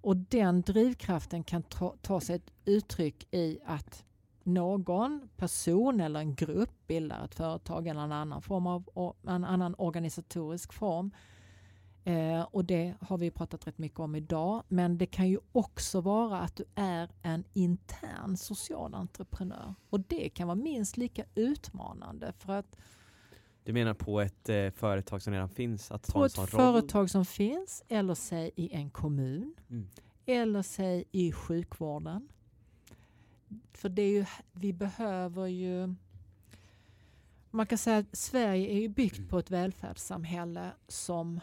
Och 0.00 0.16
den 0.16 0.62
drivkraften 0.62 1.44
kan 1.44 1.62
ta, 1.62 1.96
ta 2.02 2.20
sig 2.20 2.36
ett 2.36 2.50
uttryck 2.64 3.34
i 3.34 3.58
att 3.64 4.04
någon 4.42 5.28
person 5.36 6.00
eller 6.00 6.20
en 6.20 6.34
grupp 6.34 6.86
bildar 6.86 7.24
ett 7.24 7.34
företag 7.34 7.86
eller 7.86 8.00
en 8.00 8.12
annan, 8.12 8.42
form 8.42 8.66
av, 8.66 9.14
en 9.26 9.44
annan 9.44 9.74
organisatorisk 9.78 10.72
form. 10.72 11.10
Eh, 12.04 12.42
och 12.42 12.64
det 12.64 12.94
har 13.00 13.18
vi 13.18 13.30
pratat 13.30 13.66
rätt 13.66 13.78
mycket 13.78 14.00
om 14.00 14.14
idag. 14.14 14.62
Men 14.68 14.98
det 14.98 15.06
kan 15.06 15.28
ju 15.28 15.38
också 15.52 16.00
vara 16.00 16.40
att 16.40 16.56
du 16.56 16.64
är 16.74 17.10
en 17.22 17.44
intern 17.52 18.36
social 18.36 18.94
entreprenör. 18.94 19.74
Och 19.90 20.00
det 20.00 20.28
kan 20.28 20.48
vara 20.48 20.56
minst 20.56 20.96
lika 20.96 21.24
utmanande 21.34 22.32
för 22.32 22.52
att 22.52 22.76
du 23.70 23.74
menar 23.74 23.94
på 23.94 24.20
ett 24.20 24.48
eh, 24.48 24.70
företag 24.70 25.22
som 25.22 25.32
redan 25.32 25.48
finns? 25.48 25.90
Att 25.90 26.12
på 26.12 26.24
ett 26.24 26.38
roll? 26.38 26.46
företag 26.46 27.10
som 27.10 27.24
finns 27.24 27.84
eller 27.88 28.14
säg 28.14 28.50
i 28.56 28.72
en 28.72 28.90
kommun 28.90 29.54
Mm. 29.70 29.88
eller 30.26 30.62
säg 30.62 31.04
i 31.12 31.32
sjukvården. 31.32 32.28
För 33.72 33.88
det 33.88 34.02
är 34.02 34.10
ju, 34.10 34.24
vi 34.52 34.72
behöver 34.72 35.46
ju... 35.46 35.94
Man 37.50 37.66
kan 37.66 37.78
säga 37.78 37.98
att 37.98 38.16
Sverige 38.16 38.68
är 38.68 38.80
ju 38.80 38.88
byggt 38.88 39.28
på 39.28 39.38
ett 39.38 39.50
välfärdssamhälle 39.50 40.70
som 40.88 41.40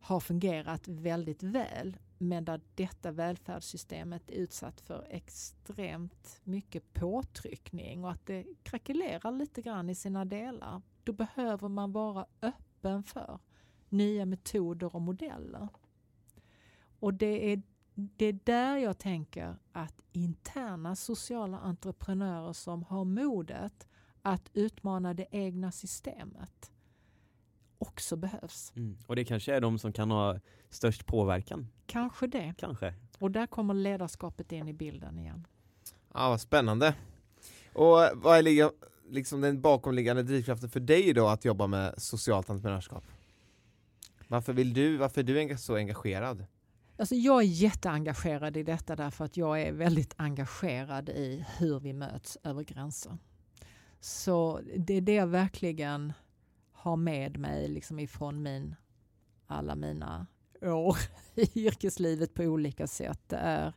har 0.00 0.20
fungerat 0.20 0.88
väldigt 0.88 1.42
väl 1.42 1.96
men 2.18 2.44
där 2.44 2.60
detta 2.74 3.10
välfärdssystemet 3.10 4.30
är 4.30 4.34
utsatt 4.34 4.80
för 4.80 5.06
extremt 5.10 6.40
mycket 6.44 6.92
påtryckning 6.92 8.04
och 8.04 8.10
att 8.10 8.26
det 8.26 8.44
krackelerar 8.62 9.32
lite 9.32 9.62
grann 9.62 9.90
i 9.90 9.94
sina 9.94 10.24
delar. 10.24 10.82
Då 11.04 11.12
behöver 11.12 11.68
man 11.68 11.92
vara 11.92 12.26
öppen 12.42 13.02
för 13.02 13.38
nya 13.88 14.26
metoder 14.26 14.96
och 14.96 15.02
modeller. 15.02 15.68
Och 17.00 17.14
det 17.14 17.52
är, 17.52 17.62
det 17.94 18.26
är 18.26 18.38
där 18.44 18.76
jag 18.76 18.98
tänker 18.98 19.56
att 19.72 20.02
interna 20.12 20.96
sociala 20.96 21.58
entreprenörer 21.58 22.52
som 22.52 22.82
har 22.82 23.04
modet 23.04 23.86
att 24.22 24.50
utmana 24.54 25.14
det 25.14 25.26
egna 25.30 25.72
systemet 25.72 26.72
också 27.78 28.16
behövs. 28.16 28.72
Mm. 28.76 28.98
Och 29.06 29.16
det 29.16 29.24
kanske 29.24 29.54
är 29.54 29.60
de 29.60 29.78
som 29.78 29.92
kan 29.92 30.10
ha 30.10 30.38
störst 30.70 31.06
påverkan, 31.06 31.68
Kanske 31.86 32.26
det. 32.26 32.54
kanske? 32.58 32.94
Och 33.18 33.30
där 33.30 33.46
kommer 33.46 33.74
ledarskapet 33.74 34.52
in 34.52 34.68
i 34.68 34.72
bilden 34.72 35.18
igen. 35.18 35.46
Ja, 36.14 36.28
vad 36.28 36.40
spännande. 36.40 36.94
Och 37.72 37.98
vad 38.14 38.38
är 38.38 38.42
liksom 39.12 39.40
den 39.40 39.60
bakomliggande 39.60 40.22
drivkraften 40.22 40.70
för 40.70 40.80
dig 40.80 41.12
då 41.12 41.28
att 41.28 41.44
jobba 41.44 41.66
med 41.66 41.94
socialt 41.96 42.50
entreprenörskap? 42.50 43.04
Varför 44.28 44.52
vill 44.52 44.74
du, 44.74 44.96
varför 44.96 45.20
är 45.20 45.46
du 45.48 45.56
så 45.58 45.76
engagerad? 45.76 46.46
Alltså 46.96 47.14
jag 47.14 47.42
är 47.42 47.46
jätteengagerad 47.46 48.56
i 48.56 48.62
detta 48.62 48.96
därför 48.96 49.24
att 49.24 49.36
jag 49.36 49.62
är 49.62 49.72
väldigt 49.72 50.14
engagerad 50.16 51.08
i 51.08 51.44
hur 51.58 51.80
vi 51.80 51.92
möts 51.92 52.38
över 52.42 52.62
gränser. 52.62 53.18
Så 54.00 54.60
det 54.76 54.94
är 54.94 55.00
det 55.00 55.14
jag 55.14 55.26
verkligen 55.26 56.12
har 56.72 56.96
med 56.96 57.38
mig 57.38 57.68
liksom 57.68 57.98
ifrån 57.98 58.42
min, 58.42 58.74
alla 59.46 59.74
mina 59.74 60.26
år 60.62 60.96
i 61.34 61.66
yrkeslivet 61.66 62.34
på 62.34 62.42
olika 62.42 62.86
sätt. 62.86 63.20
Det 63.26 63.36
är 63.36 63.72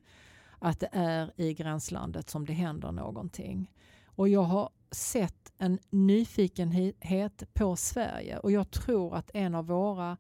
att 0.60 0.80
det 0.80 0.90
är 0.92 1.32
i 1.36 1.54
gränslandet 1.54 2.30
som 2.30 2.46
det 2.46 2.54
händer 2.54 2.92
någonting. 2.92 3.72
Och 4.06 4.30
jag 4.30 4.44
har 4.44 4.70
sett 4.96 5.54
en 5.58 5.80
nyfikenhet 5.90 7.44
på 7.54 7.76
Sverige 7.76 8.38
och 8.38 8.52
jag 8.52 8.72
tror 8.72 9.16
att 9.16 9.32
en 9.34 9.56
av 9.56 9.68
våra 9.68 10.18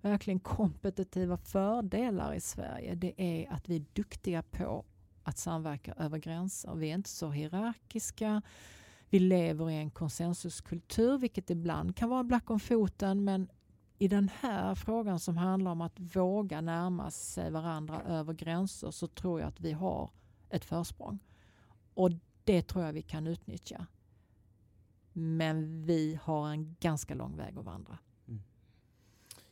verkligen 0.00 0.40
kompetitiva 0.40 1.36
fördelar 1.36 2.34
i 2.34 2.40
Sverige 2.40 2.94
det 2.94 3.14
är 3.16 3.52
att 3.52 3.68
vi 3.68 3.76
är 3.76 3.84
duktiga 3.92 4.42
på 4.42 4.84
att 5.22 5.38
samverka 5.38 5.92
över 5.92 6.18
gränser. 6.18 6.74
Vi 6.74 6.90
är 6.90 6.94
inte 6.94 7.08
så 7.08 7.30
hierarkiska. 7.30 8.42
Vi 9.10 9.18
lever 9.18 9.70
i 9.70 9.74
en 9.74 9.90
konsensuskultur 9.90 11.18
vilket 11.18 11.50
ibland 11.50 11.96
kan 11.96 12.08
vara 12.08 12.20
en 12.20 12.28
black 12.28 12.50
om 12.50 12.60
foten 12.60 13.24
men 13.24 13.48
i 13.98 14.08
den 14.08 14.30
här 14.40 14.74
frågan 14.74 15.20
som 15.20 15.36
handlar 15.36 15.70
om 15.70 15.80
att 15.80 16.00
våga 16.00 16.60
närma 16.60 17.10
sig 17.10 17.50
varandra 17.50 18.02
över 18.02 18.32
gränser 18.34 18.90
så 18.90 19.06
tror 19.06 19.40
jag 19.40 19.48
att 19.48 19.60
vi 19.60 19.72
har 19.72 20.10
ett 20.50 20.64
försprång. 20.64 21.18
Och 21.94 22.10
det 22.44 22.62
tror 22.62 22.84
jag 22.84 22.92
vi 22.92 23.02
kan 23.02 23.26
utnyttja. 23.26 23.86
Men 25.18 25.86
vi 25.86 26.18
har 26.22 26.48
en 26.50 26.76
ganska 26.80 27.14
lång 27.14 27.36
väg 27.36 27.58
att 27.58 27.64
vandra. 27.64 27.98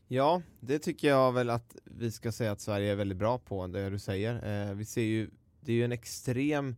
Ja, 0.08 0.42
det 0.60 0.78
tycker 0.78 1.08
jag 1.08 1.32
väl 1.32 1.50
att 1.50 1.76
vi 1.84 2.10
ska 2.12 2.32
säga 2.32 2.52
att 2.52 2.60
Sverige 2.60 2.92
är 2.92 2.96
väldigt 2.96 3.18
bra 3.18 3.38
på, 3.38 3.66
det 3.66 3.90
du 3.90 3.98
säger. 3.98 4.68
Eh, 4.70 4.74
vi 4.74 4.84
ser 4.84 5.02
ju, 5.02 5.30
det 5.60 5.72
är 5.72 5.76
ju 5.76 5.84
en 5.84 5.92
extrem, 5.92 6.76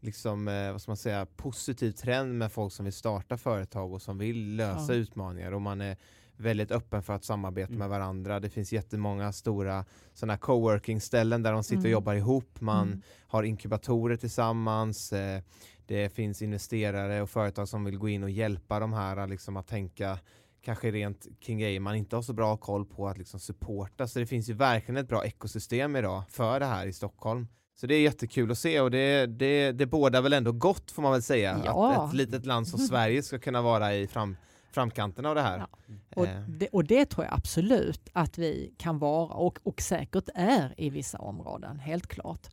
liksom, 0.00 0.48
eh, 0.48 0.72
vad 0.72 0.82
ska 0.82 0.90
man 0.90 0.96
säga, 0.96 1.26
positiv 1.36 1.92
trend 1.92 2.38
med 2.38 2.52
folk 2.52 2.72
som 2.72 2.84
vill 2.84 2.92
starta 2.92 3.36
företag 3.36 3.92
och 3.92 4.02
som 4.02 4.18
vill 4.18 4.56
lösa 4.56 4.92
Ja. 4.94 4.98
utmaningar 4.98 5.52
och 5.52 5.62
man 5.62 5.80
är 5.80 5.96
väldigt 6.36 6.70
öppen 6.70 7.02
för 7.02 7.12
att 7.12 7.24
samarbeta 7.24 7.68
Mm. 7.68 7.78
med 7.78 7.88
varandra. 7.88 8.40
Det 8.40 8.50
finns 8.50 8.72
jättemånga 8.72 9.32
stora 9.32 9.84
sådana 10.14 10.32
här 10.32 10.38
coworking-ställen 10.38 11.42
där 11.42 11.52
de 11.52 11.64
sitter 11.64 11.76
och 11.76 11.84
Mm. 11.84 11.92
jobbar 11.92 12.14
ihop. 12.14 12.60
Man 12.60 12.88
Mm. 12.88 13.02
har 13.26 13.42
inkubatorer 13.42 14.16
tillsammans. 14.16 15.12
Eh, 15.12 15.42
det 15.88 16.14
finns 16.14 16.42
investerare 16.42 17.22
och 17.22 17.30
företag 17.30 17.68
som 17.68 17.84
vill 17.84 17.98
gå 17.98 18.08
in 18.08 18.22
och 18.22 18.30
hjälpa 18.30 18.80
de 18.80 18.92
här 18.92 19.26
liksom, 19.26 19.56
att 19.56 19.66
tänka 19.66 20.18
kanske 20.60 20.90
rent 20.90 21.26
kring 21.40 21.58
grejer 21.58 21.80
man 21.80 21.96
inte 21.96 22.16
har 22.16 22.22
så 22.22 22.32
bra 22.32 22.56
koll 22.56 22.86
på 22.86 23.08
att 23.08 23.18
liksom 23.18 23.40
supporta. 23.40 24.08
Så 24.08 24.18
det 24.18 24.26
finns 24.26 24.48
ju 24.48 24.52
verkligen 24.52 24.96
ett 24.96 25.08
bra 25.08 25.24
ekosystem 25.24 25.96
idag 25.96 26.22
för 26.28 26.60
det 26.60 26.66
här 26.66 26.86
i 26.86 26.92
Stockholm. 26.92 27.48
Så 27.80 27.86
det 27.86 27.94
är 27.94 28.00
jättekul 28.00 28.50
att 28.50 28.58
se 28.58 28.80
och 28.80 28.90
det, 28.90 29.26
det, 29.26 29.72
det 29.72 29.86
bådar 29.86 30.22
väl 30.22 30.32
ändå 30.32 30.52
gott 30.52 30.90
får 30.90 31.02
man 31.02 31.12
väl 31.12 31.22
säga. 31.22 31.62
Ja. 31.64 31.92
Att 31.92 32.08
ett 32.08 32.16
litet 32.16 32.46
land 32.46 32.68
som 32.68 32.78
Sverige 32.88 33.22
ska 33.22 33.38
kunna 33.38 33.62
vara 33.62 33.94
i 33.94 34.06
fram, 34.06 34.36
framkanten 34.72 35.26
av 35.26 35.34
det 35.34 35.42
här. 35.42 35.58
Ja. 35.58 35.68
Och 36.16 36.26
Eh, 36.26 36.40
det, 36.48 36.68
och 36.68 36.84
det 36.84 37.06
tror 37.06 37.24
jag 37.24 37.34
absolut 37.34 38.08
att 38.12 38.38
vi 38.38 38.74
kan 38.78 38.98
vara 38.98 39.34
och, 39.34 39.58
och 39.62 39.80
säkert 39.80 40.28
är 40.34 40.74
i 40.76 40.90
vissa 40.90 41.18
områden, 41.18 41.78
helt 41.78 42.06
klart. 42.06 42.48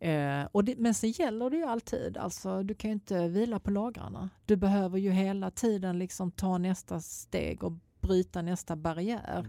Eh, 0.00 0.48
och 0.52 0.64
det, 0.64 0.76
men 0.78 0.94
sen 0.94 1.10
gäller 1.10 1.50
det 1.50 1.56
ju 1.56 1.64
alltid, 1.64 2.16
alltså, 2.16 2.62
du 2.62 2.74
kan 2.74 2.90
ju 2.90 2.92
inte 2.92 3.28
vila 3.28 3.60
på 3.60 3.70
lagrarna. 3.70 4.30
Du 4.46 4.56
behöver 4.56 4.98
ju 4.98 5.10
hela 5.10 5.50
tiden 5.50 5.98
liksom 5.98 6.30
ta 6.30 6.58
nästa 6.58 7.00
steg 7.00 7.64
och 7.64 7.72
bryta 8.00 8.42
nästa 8.42 8.76
barriär. 8.76 9.46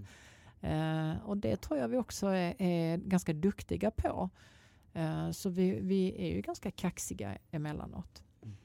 Eh, 0.62 1.14
och 1.26 1.38
det 1.38 1.62
tror 1.62 1.80
jag 1.80 1.88
vi 1.88 1.98
också 1.98 2.28
är, 2.28 2.62
är 2.62 2.98
ganska 2.98 3.34
duktiga 3.34 3.92
på. 3.92 4.30
Eh, 4.94 5.32
så 5.32 5.50
vi, 5.50 5.80
vi 5.82 6.16
är 6.18 6.36
ju 6.36 6.42
ganska 6.42 6.72
kaxiga 6.72 7.38
emellanåt. 7.52 8.24
Mm. 8.44 8.58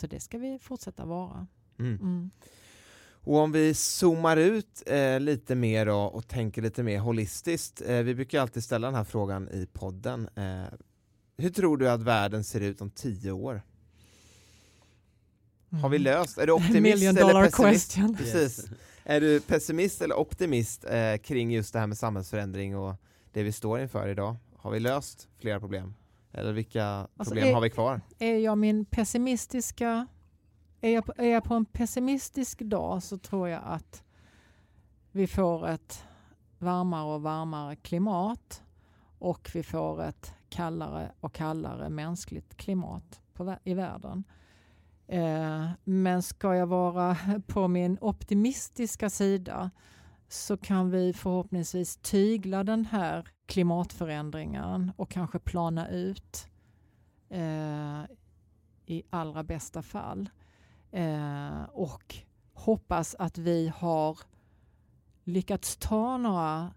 Så 0.00 0.06
det 0.06 0.20
ska 0.20 0.38
vi 0.38 0.58
fortsätta 0.58 1.04
vara. 1.04 1.46
mm. 1.78 1.96
Mm. 2.00 2.30
Och 3.22 3.36
om 3.36 3.52
vi 3.52 3.74
zoomar 3.74 4.36
ut 4.36 4.82
eh, 4.86 5.20
lite 5.20 5.54
mer 5.54 5.86
då, 5.86 5.98
och 5.98 6.28
tänker 6.28 6.62
lite 6.62 6.82
mer 6.82 6.98
holistiskt. 6.98 7.82
Eh, 7.86 7.96
vi 7.96 8.14
brukar 8.14 8.40
alltid 8.40 8.64
ställa 8.64 8.86
den 8.86 8.94
här 8.94 9.04
frågan 9.04 9.48
i 9.48 9.66
podden. 9.72 10.28
Eh, 10.34 10.64
hur 11.40 11.50
tror 11.50 11.76
du 11.76 11.90
att 11.90 12.02
världen 12.02 12.44
ser 12.44 12.60
ut 12.60 12.80
om 12.80 12.90
tio 12.90 13.32
år? 13.32 13.62
Har 15.82 15.88
vi 15.88 15.96
Mm. 15.96 16.02
löst? 16.02 16.38
Är 16.38 16.46
du 16.46 16.52
optimist 16.60 17.02
eller 17.02 17.44
pessimist? 17.44 17.56
question. 17.94 18.16
Precis. 18.16 18.66
Är 19.04 19.20
du 19.20 19.40
pessimist 19.40 20.02
eller 20.02 20.18
optimist 20.18 20.84
eh, 20.84 21.16
kring 21.16 21.50
just 21.52 21.72
det 21.72 21.78
här 21.78 21.86
med 21.86 21.98
samhällsförändring 21.98 22.76
och 22.76 22.94
det 23.32 23.42
vi 23.42 23.52
står 23.52 23.80
inför 23.80 24.08
idag? 24.08 24.36
Har 24.56 24.70
vi 24.70 24.80
löst 24.80 25.28
flera 25.38 25.60
problem? 25.60 25.94
Eller 26.32 26.52
vilka 26.52 26.84
Alltså, 26.86 27.08
problem 27.24 27.48
är- 27.48 27.54
har 27.54 27.60
vi 27.60 27.70
kvar? 27.70 28.00
Är 28.18 28.36
jag 28.38 28.58
min 28.58 28.84
pessimistiska... 28.84 30.06
Är 30.80 30.90
jag, 30.90 31.04
på- 31.06 31.12
är 31.16 31.28
jag 31.28 31.44
på 31.44 31.54
en 31.54 31.64
pessimistisk 31.64 32.58
dag 32.58 33.02
så 33.02 33.18
tror 33.18 33.48
jag 33.48 33.62
att 33.64 34.02
vi 35.12 35.26
får 35.26 35.68
ett 35.68 36.04
varmare 36.58 37.14
och 37.14 37.22
varmare 37.22 37.76
klimat 37.76 38.62
och 39.20 39.50
vi 39.54 39.62
får 39.62 40.02
ett 40.02 40.34
kallare 40.48 41.12
och 41.20 41.32
kallare 41.32 41.88
mänskligt 41.88 42.56
klimat 42.56 43.20
på, 43.32 43.56
i 43.64 43.74
världen. 43.74 44.24
Eh, 45.06 45.68
men 45.84 46.22
ska 46.22 46.54
jag 46.54 46.66
vara 46.66 47.16
på 47.46 47.68
min 47.68 47.98
optimistiska 48.00 49.10
sida 49.10 49.70
så 50.28 50.56
kan 50.56 50.90
vi 50.90 51.12
förhoppningsvis 51.12 51.96
tygla 51.96 52.64
den 52.64 52.86
här 52.86 53.28
klimatförändringen 53.46 54.92
och 54.96 55.10
kanske 55.10 55.38
plana 55.38 55.88
ut 55.88 56.48
eh, 57.28 58.02
i 58.86 59.02
allra 59.10 59.42
bästa 59.42 59.82
fall. 59.82 60.30
Eh, 60.90 61.62
och 61.62 62.14
hoppas 62.52 63.16
att 63.18 63.38
vi 63.38 63.72
har 63.76 64.18
lyckats 65.24 65.76
ta 65.76 66.16
några 66.16 66.72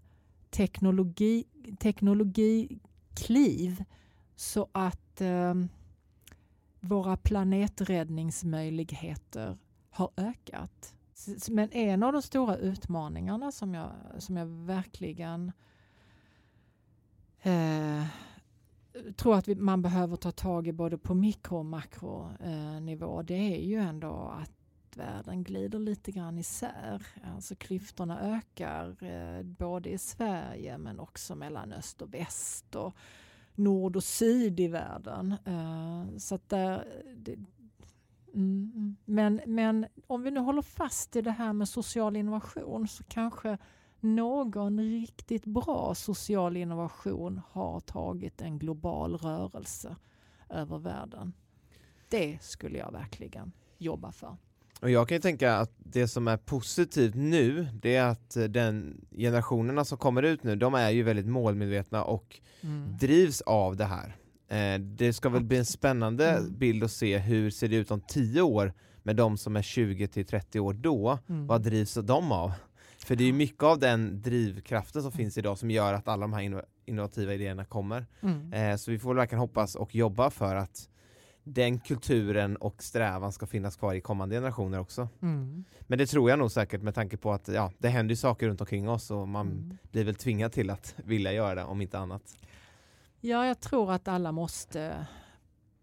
teknologi, 0.54 1.44
teknologikliv 1.78 3.84
så 4.36 4.68
att 4.72 5.20
eh, 5.20 5.54
våra 6.80 7.16
planeträddningsmöjligheter 7.16 9.58
har 9.90 10.10
ökat. 10.16 10.94
Men 11.50 11.72
en 11.72 12.02
av 12.02 12.12
de 12.12 12.22
stora 12.22 12.56
utmaningarna 12.56 13.52
som 13.52 13.74
jag, 13.74 13.90
som 14.18 14.36
jag 14.36 14.46
verkligen 14.46 15.52
eh, 17.42 18.04
tror 19.16 19.34
att 19.34 19.48
vi, 19.48 19.54
man 19.54 19.82
behöver 19.82 20.16
ta 20.16 20.30
tag 20.30 20.68
i 20.68 20.72
både 20.72 20.98
på 20.98 21.14
mikro 21.14 21.58
och 21.58 21.64
makronivå, 21.64 23.20
eh, 23.20 23.24
det 23.24 23.34
är 23.34 23.60
ju 23.60 23.78
ändå 23.78 24.34
att 24.42 24.63
världen 24.96 25.44
glider 25.44 25.78
lite 25.78 26.12
grann 26.12 26.38
isär. 26.38 27.06
Alltså 27.34 27.54
klyftorna 27.54 28.20
ökar 28.20 29.02
eh, 29.02 29.42
både 29.42 29.90
i 29.90 29.98
Sverige 29.98 30.78
men 30.78 31.00
också 31.00 31.34
mellan 31.34 31.72
öst 31.72 32.02
och 32.02 32.14
väst 32.14 32.74
och 32.74 32.94
nord 33.54 33.96
och 33.96 34.04
syd 34.04 34.60
i 34.60 34.68
världen. 34.68 35.34
Eh, 35.44 36.18
så 36.18 36.38
där, 36.46 37.02
det, 37.16 37.32
mm, 37.32 38.72
mm, 38.74 38.96
men, 39.04 39.40
men 39.46 39.86
om 40.06 40.22
vi 40.22 40.30
nu 40.30 40.40
håller 40.40 40.62
fast 40.62 41.16
i 41.16 41.22
det 41.22 41.30
här 41.30 41.52
med 41.52 41.68
social 41.68 42.16
innovation 42.16 42.88
så 42.88 43.04
kanske 43.04 43.58
någon 44.00 44.80
riktigt 44.80 45.44
bra 45.44 45.94
social 45.94 46.56
innovation 46.56 47.40
har 47.50 47.80
tagit 47.80 48.40
en 48.40 48.58
global 48.58 49.16
rörelse 49.16 49.96
över 50.48 50.78
världen. 50.78 51.32
Det 52.08 52.42
skulle 52.42 52.78
jag 52.78 52.92
verkligen 52.92 53.52
jobba 53.78 54.12
för. 54.12 54.36
Och 54.84 54.90
jag 54.90 55.08
kan 55.08 55.16
ju 55.16 55.20
tänka 55.20 55.56
att 55.56 55.70
det 55.78 56.08
som 56.08 56.28
är 56.28 56.36
positivt 56.36 57.14
nu, 57.14 57.66
det 57.82 57.96
är 57.96 58.04
att 58.04 58.36
den 58.48 59.00
generationerna 59.16 59.84
som 59.84 59.98
kommer 59.98 60.22
ut 60.22 60.42
nu, 60.42 60.56
de 60.56 60.74
är 60.74 60.90
ju 60.90 61.02
väldigt 61.02 61.26
målmedvetna 61.26 62.04
och 62.04 62.40
mm. 62.60 62.96
drivs 63.00 63.40
av 63.40 63.76
det 63.76 63.84
här. 63.84 64.16
Eh, 64.48 64.80
det 64.80 65.12
ska 65.12 65.28
väl 65.28 65.44
bli 65.44 65.58
en 65.58 65.64
spännande 65.64 66.30
mm. 66.30 66.58
bild 66.58 66.84
att 66.84 66.90
se 66.90 67.18
hur 67.18 67.50
ser 67.50 67.68
det 67.68 67.76
ut 67.76 67.90
om 67.90 68.00
tio 68.00 68.42
år 68.42 68.72
med 69.02 69.16
de 69.16 69.38
som 69.38 69.56
är 69.56 69.62
20 69.62 70.08
till 70.08 70.26
30 70.26 70.60
år 70.60 70.72
då. 70.72 71.18
Mm. 71.28 71.46
Vad 71.46 71.62
drivs 71.62 71.94
de 71.94 72.32
av? 72.32 72.52
För 72.98 73.16
det 73.16 73.24
är 73.24 73.32
mycket 73.32 73.62
av 73.62 73.78
den 73.78 74.22
drivkraften 74.22 75.02
som 75.02 75.12
finns 75.12 75.38
idag 75.38 75.58
som 75.58 75.70
gör 75.70 75.94
att 75.94 76.08
alla 76.08 76.20
de 76.20 76.32
här 76.32 76.64
innovativa 76.86 77.34
idéerna 77.34 77.64
kommer. 77.64 78.06
Mm. 78.20 78.52
Eh, 78.52 78.76
så 78.76 78.90
vi 78.90 78.98
får 78.98 79.14
verkligen 79.14 79.40
hoppas 79.40 79.74
och 79.74 79.94
jobba 79.94 80.30
för 80.30 80.54
att 80.54 80.88
den 81.44 81.78
kulturen 81.78 82.56
och 82.56 82.82
strävan 82.82 83.32
ska 83.32 83.46
finnas 83.46 83.76
kvar 83.76 83.94
i 83.94 84.00
kommande 84.00 84.36
generationer 84.36 84.80
också. 84.80 85.08
Mm. 85.22 85.64
Men 85.80 85.98
det 85.98 86.06
tror 86.06 86.30
jag 86.30 86.38
nog 86.38 86.50
säkert 86.50 86.82
med 86.82 86.94
tanke 86.94 87.16
på 87.16 87.32
att 87.32 87.48
ja, 87.48 87.72
det 87.78 87.88
händer 87.88 88.14
saker 88.14 88.48
runt 88.48 88.60
omkring 88.60 88.88
oss 88.88 89.10
och 89.10 89.28
man 89.28 89.46
mm. 89.46 89.78
blir 89.90 90.04
väl 90.04 90.14
tvingad 90.14 90.52
till 90.52 90.70
att 90.70 90.94
vilja 90.96 91.32
göra 91.32 91.54
det 91.54 91.64
om 91.64 91.80
inte 91.80 91.98
annat. 91.98 92.36
Ja, 93.20 93.46
jag 93.46 93.60
tror 93.60 93.92
att 93.92 94.08
alla 94.08 94.32
måste 94.32 95.06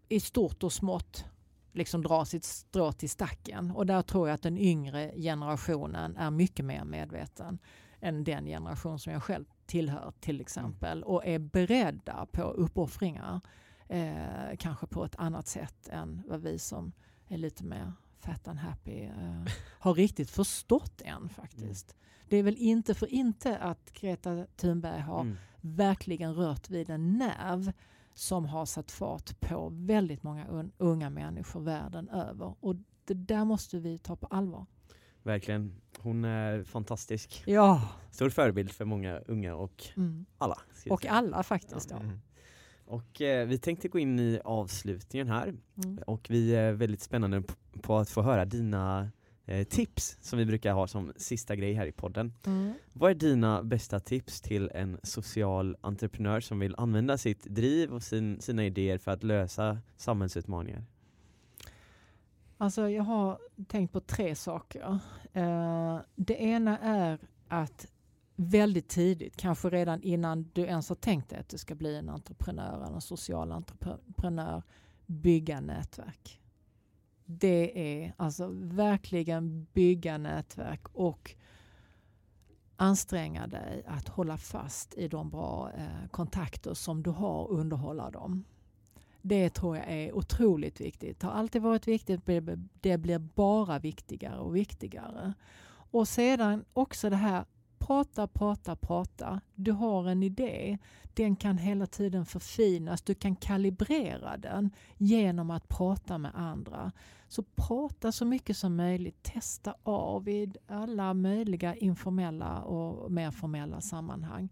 i 0.08 0.20
stort 0.20 0.62
och 0.62 0.72
smått 0.72 1.24
liksom 1.72 2.02
dra 2.02 2.24
sitt 2.24 2.44
strå 2.44 2.92
till 2.92 3.10
stacken 3.10 3.70
och 3.70 3.86
där 3.86 4.02
tror 4.02 4.28
jag 4.28 4.34
att 4.34 4.42
den 4.42 4.58
yngre 4.58 5.12
generationen 5.16 6.16
är 6.16 6.30
mycket 6.30 6.64
mer 6.64 6.84
medveten 6.84 7.58
än 8.00 8.24
den 8.24 8.46
generation 8.46 8.98
som 8.98 9.12
jag 9.12 9.22
själv 9.22 9.44
tillhör 9.66 10.12
till 10.20 10.40
exempel 10.40 10.98
mm. 10.98 11.08
och 11.08 11.26
är 11.26 11.38
beredda 11.38 12.26
på 12.32 12.42
uppoffringar 12.42 13.40
eh, 13.92 14.56
kanske 14.58 14.86
på 14.86 15.04
ett 15.04 15.16
annat 15.16 15.46
sätt 15.46 15.88
än 15.88 16.22
vad 16.26 16.40
vi 16.40 16.58
som 16.58 16.92
är 17.28 17.38
lite 17.38 17.64
mer 17.64 17.92
fat 18.18 18.48
and 18.48 18.58
happy 18.58 19.02
eh, 19.02 19.44
har 19.78 19.94
riktigt 19.94 20.30
förstått 20.30 21.02
än 21.04 21.28
faktiskt. 21.28 21.92
Mm. 21.92 22.26
Det 22.28 22.36
är 22.36 22.42
väl 22.42 22.56
inte 22.56 22.94
för 22.94 23.06
inte 23.06 23.58
att 23.58 23.92
Greta 23.92 24.46
Thunberg 24.56 25.00
har 25.00 25.20
mm. 25.20 25.36
verkligen 25.60 26.34
rört 26.34 26.70
vid 26.70 26.90
en 26.90 27.18
nerv 27.18 27.72
som 28.14 28.44
har 28.44 28.66
satt 28.66 28.90
fart 28.90 29.40
på 29.40 29.68
väldigt 29.72 30.22
många 30.22 30.70
unga 30.78 31.10
människor 31.10 31.60
världen 31.60 32.08
över. 32.08 32.54
Och 32.60 32.76
det 33.04 33.14
där 33.14 33.44
måste 33.44 33.78
vi 33.78 33.98
ta 33.98 34.16
på 34.16 34.26
allvar. 34.26 34.66
Verkligen. 35.22 35.80
Hon 35.98 36.24
är 36.24 36.64
fantastisk. 36.64 37.42
Ja. 37.46 37.88
Stor 38.10 38.30
förebild 38.30 38.70
för 38.70 38.84
många 38.84 39.18
unga 39.18 39.54
och 39.54 39.84
mm. 39.96 40.26
alla. 40.38 40.58
Och 40.90 41.06
alla 41.06 41.42
faktiskt. 41.42 41.90
Ja. 41.90 42.00
Och 42.92 43.20
eh, 43.20 43.46
vi 43.46 43.58
tänkte 43.58 43.88
gå 43.88 43.98
in 43.98 44.18
i 44.18 44.40
avslutningen 44.44 45.28
här 45.28 45.54
mm. 45.84 45.98
och 46.06 46.26
vi 46.30 46.54
är 46.54 46.72
väldigt 46.72 47.00
spännande 47.00 47.42
på 47.82 47.96
att 47.96 48.10
få 48.10 48.22
höra 48.22 48.44
dina 48.44 49.10
eh, 49.46 49.64
tips 49.64 50.18
som 50.20 50.38
vi 50.38 50.46
brukar 50.46 50.72
ha 50.72 50.86
som 50.86 51.12
sista 51.16 51.56
grej 51.56 51.72
här 51.72 51.86
i 51.86 51.92
podden. 51.92 52.32
Mm. 52.46 52.72
Vad 52.92 53.10
är 53.10 53.14
dina 53.14 53.62
bästa 53.62 54.00
tips 54.00 54.40
till 54.40 54.70
en 54.74 54.98
social 55.02 55.76
entreprenör 55.80 56.40
som 56.40 56.58
vill 56.58 56.74
använda 56.78 57.18
sitt 57.18 57.44
driv 57.44 57.92
och 57.92 58.02
sin, 58.02 58.40
sina 58.40 58.64
idéer 58.64 58.98
för 58.98 59.10
att 59.10 59.22
lösa 59.22 59.78
samhällsutmaningar? 59.96 60.84
Alltså 62.58 62.88
jag 62.88 63.02
har 63.02 63.38
tänkt 63.68 63.92
på 63.92 64.00
tre 64.00 64.34
saker. 64.34 64.98
Eh, 65.32 65.98
det 66.16 66.42
ena 66.42 66.78
är 66.78 67.18
att 67.48 67.91
väldigt 68.48 68.88
tidigt, 68.88 69.36
kanske 69.36 69.70
redan 69.70 70.02
innan 70.02 70.50
du 70.52 70.62
ens 70.62 70.88
har 70.88 70.96
tänkt 70.96 71.30
dig 71.30 71.38
att 71.38 71.48
du 71.48 71.58
ska 71.58 71.74
bli 71.74 71.96
en 71.96 72.08
entreprenör 72.08 72.84
eller 72.84 72.94
en 72.94 73.00
social 73.00 73.52
entreprenör, 73.52 74.62
bygga 75.06 75.60
nätverk. 75.60 76.40
Det 77.24 78.02
är 78.02 78.14
alltså 78.16 78.48
verkligen 78.52 79.66
bygga 79.72 80.18
nätverk 80.18 80.88
och 80.92 81.34
anstränga 82.76 83.46
dig 83.46 83.84
att 83.86 84.08
hålla 84.08 84.38
fast 84.38 84.94
i 84.94 85.08
de 85.08 85.30
bra 85.30 85.70
eh, 85.76 86.08
kontakter 86.10 86.74
som 86.74 87.02
du 87.02 87.10
har 87.10 87.44
och 87.44 87.58
underhålla 87.58 88.10
dem. 88.10 88.44
Det 89.22 89.50
tror 89.50 89.76
jag 89.76 89.86
är 89.88 90.16
otroligt 90.16 90.80
viktigt. 90.80 91.20
Det 91.20 91.26
har 91.26 91.34
alltid 91.34 91.62
varit 91.62 91.88
viktigt, 91.88 92.20
det 92.80 92.98
blir 92.98 93.18
bara 93.18 93.78
viktigare 93.78 94.38
och 94.38 94.56
viktigare. 94.56 95.34
Och 95.66 96.08
sedan 96.08 96.64
också 96.72 97.10
det 97.10 97.16
här 97.16 97.44
prata, 97.86 98.26
prata, 98.26 98.76
prata. 98.76 99.40
Du 99.54 99.72
har 99.72 100.08
en 100.08 100.22
idé. 100.22 100.78
Den 101.14 101.36
kan 101.36 101.58
hela 101.58 101.86
tiden 101.86 102.26
förfinas. 102.26 103.02
Du 103.02 103.14
kan 103.14 103.36
kalibrera 103.36 104.36
den 104.36 104.70
genom 104.98 105.50
att 105.50 105.68
prata 105.68 106.18
med 106.18 106.32
andra. 106.34 106.92
Så 107.28 107.42
prata 107.42 108.12
så 108.12 108.24
mycket 108.24 108.56
som 108.56 108.76
möjligt. 108.76 109.22
Testa 109.22 109.74
av 109.82 110.28
i 110.28 110.52
alla 110.66 111.14
möjliga 111.14 111.74
informella 111.74 112.62
och 112.62 113.12
mer 113.12 113.30
formella 113.30 113.80
sammanhang. 113.80 114.48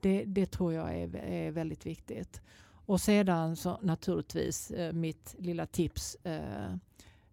Det, 0.00 0.24
det 0.24 0.46
tror 0.46 0.72
jag 0.72 0.94
är, 0.94 1.16
är 1.16 1.50
väldigt 1.50 1.86
viktigt. 1.86 2.40
Och 2.86 3.00
sedan 3.00 3.56
så 3.56 3.78
naturligtvis 3.82 4.70
eh, 4.70 4.92
mitt 4.92 5.34
lilla 5.38 5.66
tips 5.66 6.14
eh, 6.14 6.74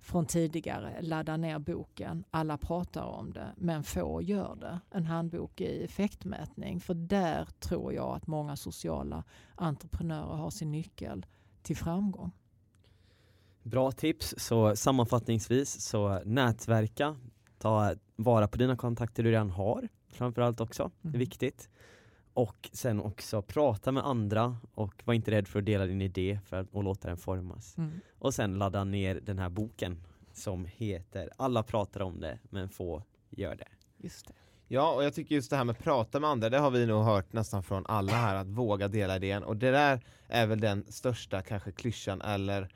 från 0.08 0.26
tidigare. 0.26 1.02
Ladda 1.02 1.38
ner 1.38 1.60
boken. 1.60 2.24
Alla 2.32 2.58
pratar 2.58 3.04
om 3.04 3.34
det, 3.34 3.54
men 3.58 3.84
få 3.84 4.22
gör 4.22 4.56
det. 4.56 4.80
En 4.92 5.06
handbok 5.06 5.62
i 5.62 5.84
effektmätning. 5.84 6.80
För 6.80 6.94
där 6.94 7.48
tror 7.60 7.94
jag 7.94 8.16
att 8.16 8.28
många 8.28 8.56
sociala 8.56 9.24
entreprenörer 9.56 10.36
har 10.36 10.50
sin 10.50 10.72
nyckel 10.72 11.26
till 11.62 11.78
framgång. 11.78 12.32
Bra 13.64 13.92
tips. 13.92 14.36
Så 14.38 14.76
sammanfattningsvis 14.76 15.82
så 15.82 16.22
nätverka, 16.26 17.16
ta 17.60 17.94
vara 18.16 18.48
på 18.48 18.58
dina 18.58 18.76
kontakter 18.76 19.24
du 19.24 19.32
redan 19.32 19.50
har 19.50 19.88
framförallt 20.10 20.62
också. 20.62 20.92
Det 21.02 21.08
är 21.08 21.10
mm. 21.10 21.20
viktigt. 21.20 21.70
Och 22.38 22.70
sen 22.74 23.00
också 23.00 23.42
prata 23.42 23.92
med 23.92 24.06
andra 24.06 24.58
och 24.74 25.04
var 25.06 25.14
inte 25.14 25.32
rädd 25.32 25.48
för 25.48 25.60
att 25.60 25.66
dela 25.66 25.86
din 25.86 26.02
idé 26.02 26.40
för 26.46 26.58
att, 26.58 26.68
och 26.72 26.84
låta 26.84 27.08
den 27.08 27.18
formas. 27.18 27.78
Mm. 27.78 27.92
Och 28.20 28.34
sen 28.34 28.58
ladda 28.58 28.84
ner 28.84 29.20
den 29.24 29.40
här 29.40 29.50
boken 29.50 30.04
som 30.34 30.66
heter 30.66 31.30
Alla 31.38 31.64
pratar 31.64 32.02
om 32.02 32.20
det 32.20 32.40
men 32.50 32.70
få 32.70 33.04
gör 33.30 33.56
det. 33.56 33.68
Just 33.98 34.28
det. 34.28 34.34
Ja, 34.68 34.94
och 34.94 35.04
jag 35.04 35.14
tycker 35.14 35.36
just 35.36 35.50
det 35.50 35.58
här 35.58 35.64
med 35.64 35.80
prata 35.80 36.20
med 36.20 36.30
andra, 36.30 36.50
det 36.50 36.58
har 36.58 36.72
vi 36.72 36.86
nog 36.86 37.04
hört 37.04 37.34
nästan 37.34 37.64
från 37.64 37.86
alla 37.86 38.12
här, 38.12 38.36
att 38.36 38.48
våga 38.48 38.88
dela 38.88 39.16
idén. 39.16 39.44
Och 39.44 39.58
det 39.58 39.72
där 39.72 40.02
är 40.28 40.48
väl 40.48 40.60
den 40.60 40.86
största 40.90 41.42
kanske 41.42 41.72
klyschan 41.72 42.22
eller 42.22 42.70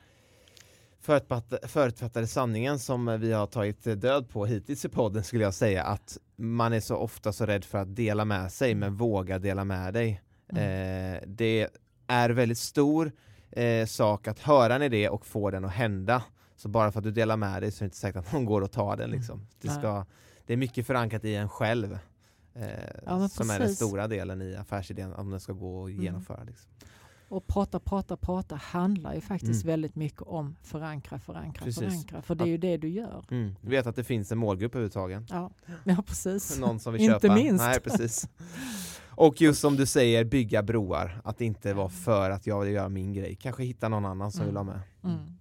förutfattade 1.64 2.28
sanningen 2.28 2.80
som 2.80 3.20
vi 3.20 3.32
har 3.32 3.48
tagit 3.48 4.02
död 4.02 4.30
på 4.30 4.46
hittills 4.46 4.86
i 4.86 4.90
podden 4.90 5.24
skulle 5.24 5.44
jag 5.44 5.54
säga 5.54 5.84
att 5.84 6.18
man 6.36 6.74
är 6.74 6.80
så 6.80 6.96
ofta 6.96 7.34
så 7.34 7.46
rädd 7.46 7.66
för 7.66 7.78
att 7.78 7.96
dela 7.96 8.26
med 8.26 8.52
sig 8.52 8.76
men 8.76 8.96
våga 8.96 9.40
dela 9.40 9.64
med 9.64 9.94
dig. 9.94 10.22
Mm. 10.52 10.64
Eh, 10.64 11.22
det 11.28 11.68
är 12.08 12.30
väldigt 12.30 12.58
stor 12.58 13.12
eh, 13.52 13.86
sak 13.86 14.28
att 14.28 14.40
höra 14.40 14.76
en 14.76 14.82
idé 14.82 15.10
och 15.10 15.26
få 15.26 15.52
den 15.52 15.66
att 15.66 15.72
hända. 15.72 16.24
Så 16.56 16.70
bara 16.70 16.92
för 16.92 17.00
att 17.00 17.04
du 17.04 17.12
delar 17.12 17.38
med 17.38 17.62
dig 17.62 17.72
så 17.72 17.78
är 17.78 17.86
det 17.86 17.86
inte 17.86 17.98
säkert 17.98 18.26
att 18.26 18.34
någon 18.34 18.46
går 18.46 18.62
och 18.62 18.72
tar 18.72 18.98
den. 18.98 19.06
Mm. 19.06 19.20
Liksom. 19.20 19.48
Det, 19.62 19.70
ska, 19.70 20.06
det 20.46 20.54
är 20.54 20.58
mycket 20.58 20.88
förankrat 20.88 21.26
i 21.26 21.36
en 21.36 21.50
själv. 21.50 22.00
Eh, 22.54 22.68
ja, 23.06 23.30
som 23.30 23.50
är 23.50 23.60
den 23.60 23.76
stora 23.76 24.08
delen 24.08 24.42
i 24.42 24.56
affärsidén 24.56 25.14
om 25.14 25.30
den 25.30 25.40
ska 25.40 25.54
gå 25.54 25.84
att 25.84 25.90
mm. 25.90 26.04
genomföra. 26.04 26.44
Liksom. 26.44 26.72
Och 27.32 27.48
prata, 27.48 27.80
prata, 27.80 28.18
prata 28.18 28.56
handlar 28.56 29.14
ju 29.14 29.22
faktiskt 29.22 29.64
mm. 29.64 29.74
väldigt 29.74 29.96
mycket 29.96 30.22
om 30.22 30.56
förankra, 30.62 31.20
förankra, 31.20 31.66
precis. 31.66 31.84
förankra. 31.84 32.22
För 32.22 32.36
det 32.36 32.44
är 32.44 32.48
ju 32.48 32.58
det 32.58 32.78
du 32.78 32.90
gör. 32.90 33.26
Mm. 33.32 33.56
Du 33.62 33.70
vet 33.70 33.88
att 33.88 33.96
det 33.96 34.04
finns 34.04 34.32
en 34.32 34.38
målgrupp 34.38 34.76
överhuvudtaget. 34.76 35.24
Ja, 35.30 35.52
ja 35.84 36.04
precis. 36.08 36.60
Någon 36.60 36.80
som 36.80 36.94
vill 36.94 37.02
köpa. 37.08 37.28
Inte 37.28 37.44
minst. 37.44 37.64
Nej, 37.64 37.80
precis. 37.80 38.30
Och 39.10 39.42
just 39.42 39.62
som 39.62 39.76
du 39.76 39.86
säger, 39.86 40.24
bygga 40.24 40.64
broar. 40.64 41.22
Att 41.24 41.42
inte 41.42 41.74
vara 41.74 41.90
för 41.90 42.30
att 42.30 42.48
jag 42.48 42.62
vill 42.62 42.74
göra 42.74 42.90
min 42.90 43.14
grej. 43.14 43.36
Kanske 43.36 43.64
hitta 43.64 43.90
någon 43.90 44.06
annan 44.06 44.32
som 44.32 44.42
Mm. 44.42 44.50
vill 44.50 44.58
ha 44.58 44.64
med. 44.64 44.82
Mm. 45.04 45.38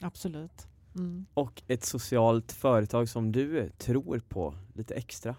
Absolut. 0.00 0.66
Mm. 0.94 1.26
Och 1.34 1.62
ett 1.66 1.84
socialt 1.84 2.52
företag 2.52 3.08
som 3.08 3.32
du 3.32 3.70
tror 3.78 4.18
på 4.28 4.54
lite 4.74 4.94
extra. 4.94 5.34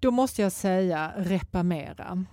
Då 0.00 0.10
måste 0.10 0.42
jag 0.42 0.52
säga 0.52 1.12
Repamera. 1.16 2.24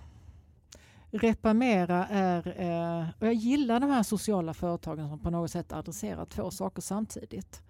Repamera 1.10 2.06
är, 2.06 2.60
eh, 2.60 3.08
och 3.18 3.26
jag 3.26 3.34
gillar 3.34 3.80
de 3.80 3.90
här 3.90 4.02
sociala 4.02 4.54
företagen 4.54 5.08
som 5.08 5.18
på 5.18 5.30
något 5.30 5.50
sätt 5.50 5.72
adresserar 5.72 6.24
två 6.24 6.50
saker 6.50 6.82
samtidigt. 6.82 7.62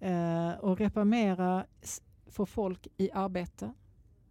Eh, 0.00 0.50
och 0.50 0.78
Repamera 0.78 1.66
får 2.26 2.46
folk 2.46 2.86
i 2.96 3.10
arbete, 3.10 3.72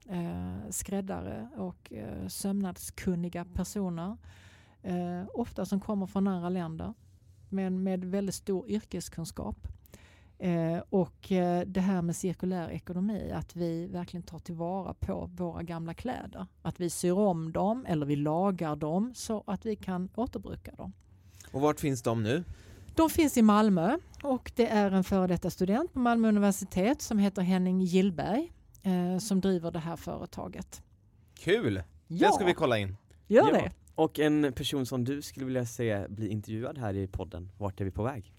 eh, 0.09 0.69
skräddare 0.69 1.49
och 1.57 1.93
eh, 1.93 2.27
sömnadskunniga 2.27 3.45
personer. 3.45 4.17
Eh, 4.81 5.23
ofta 5.33 5.65
som 5.65 5.79
kommer 5.79 6.05
från 6.07 6.27
andra 6.27 6.49
länder 6.49 6.93
men 7.49 7.83
med 7.83 8.05
väldigt 8.05 8.35
stor 8.35 8.69
yrkeskunskap. 8.69 9.67
Eh, 10.43 10.81
och 10.89 11.31
eh, 11.31 11.61
det 11.67 11.81
här 11.81 12.01
med 12.01 12.15
cirkulär 12.15 12.69
ekonomi, 12.69 13.31
att 13.31 13.55
vi 13.55 13.87
verkligen 13.87 14.23
tar 14.23 14.39
tillvara 14.39 14.93
på 14.93 15.29
våra 15.35 15.63
gamla 15.63 15.93
kläder. 15.93 16.47
Att 16.61 16.79
vi 16.79 16.89
syr 16.89 17.11
om 17.11 17.51
dem 17.51 17.85
eller 17.85 18.05
vi 18.05 18.15
lagar 18.15 18.75
dem 18.75 19.11
så 19.15 19.43
att 19.47 19.65
vi 19.65 19.75
kan 19.75 20.09
återbruka 20.15 20.71
dem. 20.71 20.93
Och 21.51 21.61
vart 21.61 21.79
finns 21.79 22.01
de 22.01 22.23
nu? 22.23 22.43
De 22.95 23.09
finns 23.09 23.37
i 23.37 23.41
Malmö 23.41 23.97
och 24.23 24.51
det 24.55 24.67
är 24.67 24.91
en 24.91 25.03
före 25.03 25.27
detta 25.27 25.49
student 25.49 25.93
på 25.93 25.99
Malmö 25.99 26.27
universitet 26.27 27.01
som 27.01 27.17
heter 27.17 27.41
Henning 27.41 27.81
Gillberg 27.81 28.51
eh, 28.81 29.17
som 29.19 29.41
driver 29.41 29.71
det 29.71 29.79
här 29.79 29.95
företaget. 29.95 30.81
Kul! 31.33 31.83
Ja, 32.07 32.27
Det 32.27 32.33
ska 32.33 32.45
vi 32.45 32.53
kolla 32.53 32.77
in. 32.79 32.95
gör 33.27 33.47
Ja. 33.47 33.51
det! 33.53 33.71
Och 33.95 34.19
en 34.19 34.53
person 34.53 34.85
som 34.85 35.03
du 35.03 35.21
skulle 35.21 35.45
vilja 35.45 35.65
se 35.65 36.05
bli 36.09 36.27
intervjuad 36.27 36.77
här 36.77 36.93
i 36.93 37.07
podden, 37.07 37.49
vart 37.57 37.81
är 37.81 37.85
vi 37.85 37.91
på 37.91 38.03
väg? 38.03 38.33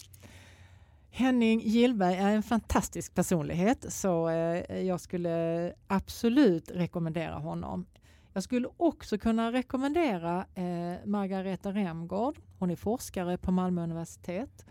Henning 1.17 1.59
Gillberg 1.59 2.15
är 2.15 2.29
en 2.29 2.43
fantastisk 2.43 3.15
personlighet 3.15 3.85
så 3.93 4.29
eh, 4.29 4.79
jag 4.81 4.99
skulle 4.99 5.73
absolut 5.87 6.71
rekommendera 6.71 7.33
honom. 7.35 7.85
Jag 8.33 8.43
skulle 8.43 8.67
också 8.77 9.17
kunna 9.17 9.51
rekommendera 9.51 10.45
eh, 10.55 11.05
Margareta 11.05 11.71
Remgård. 11.71 12.39
Hon 12.59 12.71
är 12.71 12.75
forskare 12.75 13.37
på 13.37 13.51
Malmö 13.51 13.83
universitet. 13.83 14.65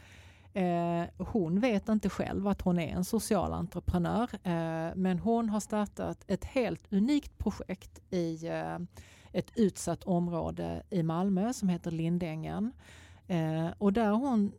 Eh, 0.53 1.05
hon 1.19 1.61
vet 1.61 1.89
inte 1.89 2.09
själv 2.09 2.49
att 2.49 2.63
hon 2.63 2.79
är 2.79 2.97
en 2.97 3.05
social 3.05 3.53
entreprenör 3.53 4.31
men 4.97 5.19
hon 5.19 5.49
har 5.49 5.61
startat 5.61 6.25
ett 6.27 6.45
helt 6.45 6.93
unikt 6.93 7.39
projekt 7.39 8.01
i 8.11 8.51
ett 9.33 9.51
utsatt 9.55 10.05
område 10.05 10.83
i 10.91 11.03
Malmö 11.03 11.53
som 11.53 11.69
heter 11.69 11.91
Lindängen. 11.91 12.73
Och 13.79 13.93
där 13.93 14.07
har 14.07 14.17
hon 14.17 14.53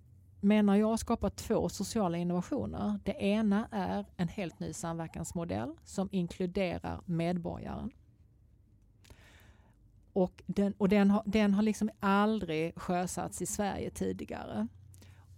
menar 0.45 0.75
jag 0.75 0.99
skapat 0.99 1.35
två 1.35 1.69
sociala 1.69 2.17
innovationer. 2.17 2.99
Det 3.03 3.11
ena 3.11 3.67
är 3.71 4.05
en 4.17 4.27
helt 4.27 4.59
ny 4.59 4.73
samverkansmodell 4.73 5.75
som 5.83 6.09
inkluderar 6.11 7.01
medborgaren. 7.05 7.91
Och 10.13 10.43
den, 10.45 10.73
och 10.77 10.89
den, 10.89 11.11
har, 11.11 11.23
den 11.25 11.53
har 11.53 11.63
liksom 11.63 11.89
aldrig 11.99 12.79
sjösatts 12.79 13.41
i 13.41 13.45
Sverige 13.45 13.89
tidigare. 13.89 14.67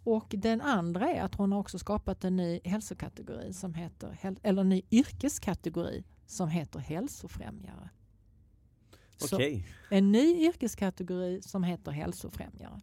Och 0.04 0.36
den 0.38 0.62
andra 0.62 1.10
är 1.10 1.22
att 1.22 1.36
hon 1.36 1.52
har 1.52 1.60
också 1.60 1.80
skapat 1.80 2.24
en 2.24 2.36
ny 2.36 2.60
hälsokategori 2.64 3.54
som 3.54 3.74
heter, 3.74 4.38
eller 4.44 4.62
en 4.62 4.70
ny 4.70 4.82
yrkeskategori 4.92 6.04
som 6.26 6.50
heter 6.50 6.80
hälsofrämjare. 6.80 7.90
Okej, 9.22 9.68
en 9.90 10.12
ny 10.12 10.46
yrkeskategori 10.46 11.42
som 11.42 11.64
heter 11.64 11.92
hälsofrämjare. 11.92 12.82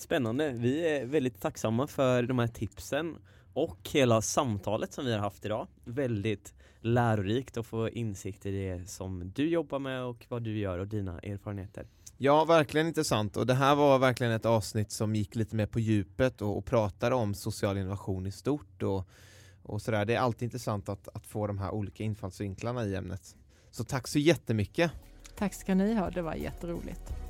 Spännande. 0.00 0.50
Vi 0.50 0.88
är 0.88 1.06
väldigt 1.06 1.40
tacksamma 1.40 1.86
för 1.86 2.22
de 2.22 2.38
här 2.38 2.46
tipsen 2.46 3.16
och 3.52 3.88
hela 3.92 4.22
samtalet 4.22 4.92
som 4.92 5.04
vi 5.04 5.12
har 5.12 5.18
haft 5.18 5.44
idag. 5.44 5.66
Väldigt 5.84 6.54
lärorikt 6.80 7.56
att 7.56 7.66
få 7.66 7.88
insikt 7.88 8.46
i 8.46 8.50
det 8.50 8.90
som 8.90 9.32
du 9.34 9.48
jobbar 9.48 9.78
med 9.78 10.02
och 10.02 10.26
vad 10.28 10.42
du 10.42 10.58
gör 10.58 10.78
och 10.78 10.86
dina 10.88 11.18
erfarenheter. 11.18 11.86
Ja, 12.18 12.44
verkligen 12.44 12.86
intressant 12.86 13.36
och 13.36 13.46
det 13.46 13.54
här 13.54 13.74
var 13.74 13.98
verkligen 13.98 14.32
ett 14.32 14.46
avsnitt 14.46 14.92
som 14.92 15.14
gick 15.14 15.34
lite 15.34 15.56
mer 15.56 15.66
på 15.66 15.80
djupet 15.80 16.42
och, 16.42 16.58
och 16.58 16.64
pratade 16.64 17.14
om 17.14 17.34
social 17.34 17.78
innovation 17.78 18.26
i 18.26 18.32
stort 18.32 18.82
och, 18.82 19.08
och 19.62 19.82
sådär. 19.82 20.04
Det 20.04 20.14
är 20.14 20.18
alltid 20.18 20.42
intressant 20.42 20.88
att, 20.88 21.08
att 21.08 21.26
få 21.26 21.46
de 21.46 21.58
här 21.58 21.70
olika 21.70 22.04
infallsvinklarna 22.04 22.84
i 22.84 22.94
ämnet. 22.94 23.36
Så 23.70 23.84
tack 23.84 24.08
så 24.08 24.18
jättemycket! 24.18 24.92
Tack 25.36 25.54
ska 25.54 25.74
ni 25.74 25.94
ha, 25.94 26.10
det 26.10 26.22
var 26.22 26.34
jätteroligt. 26.34 27.29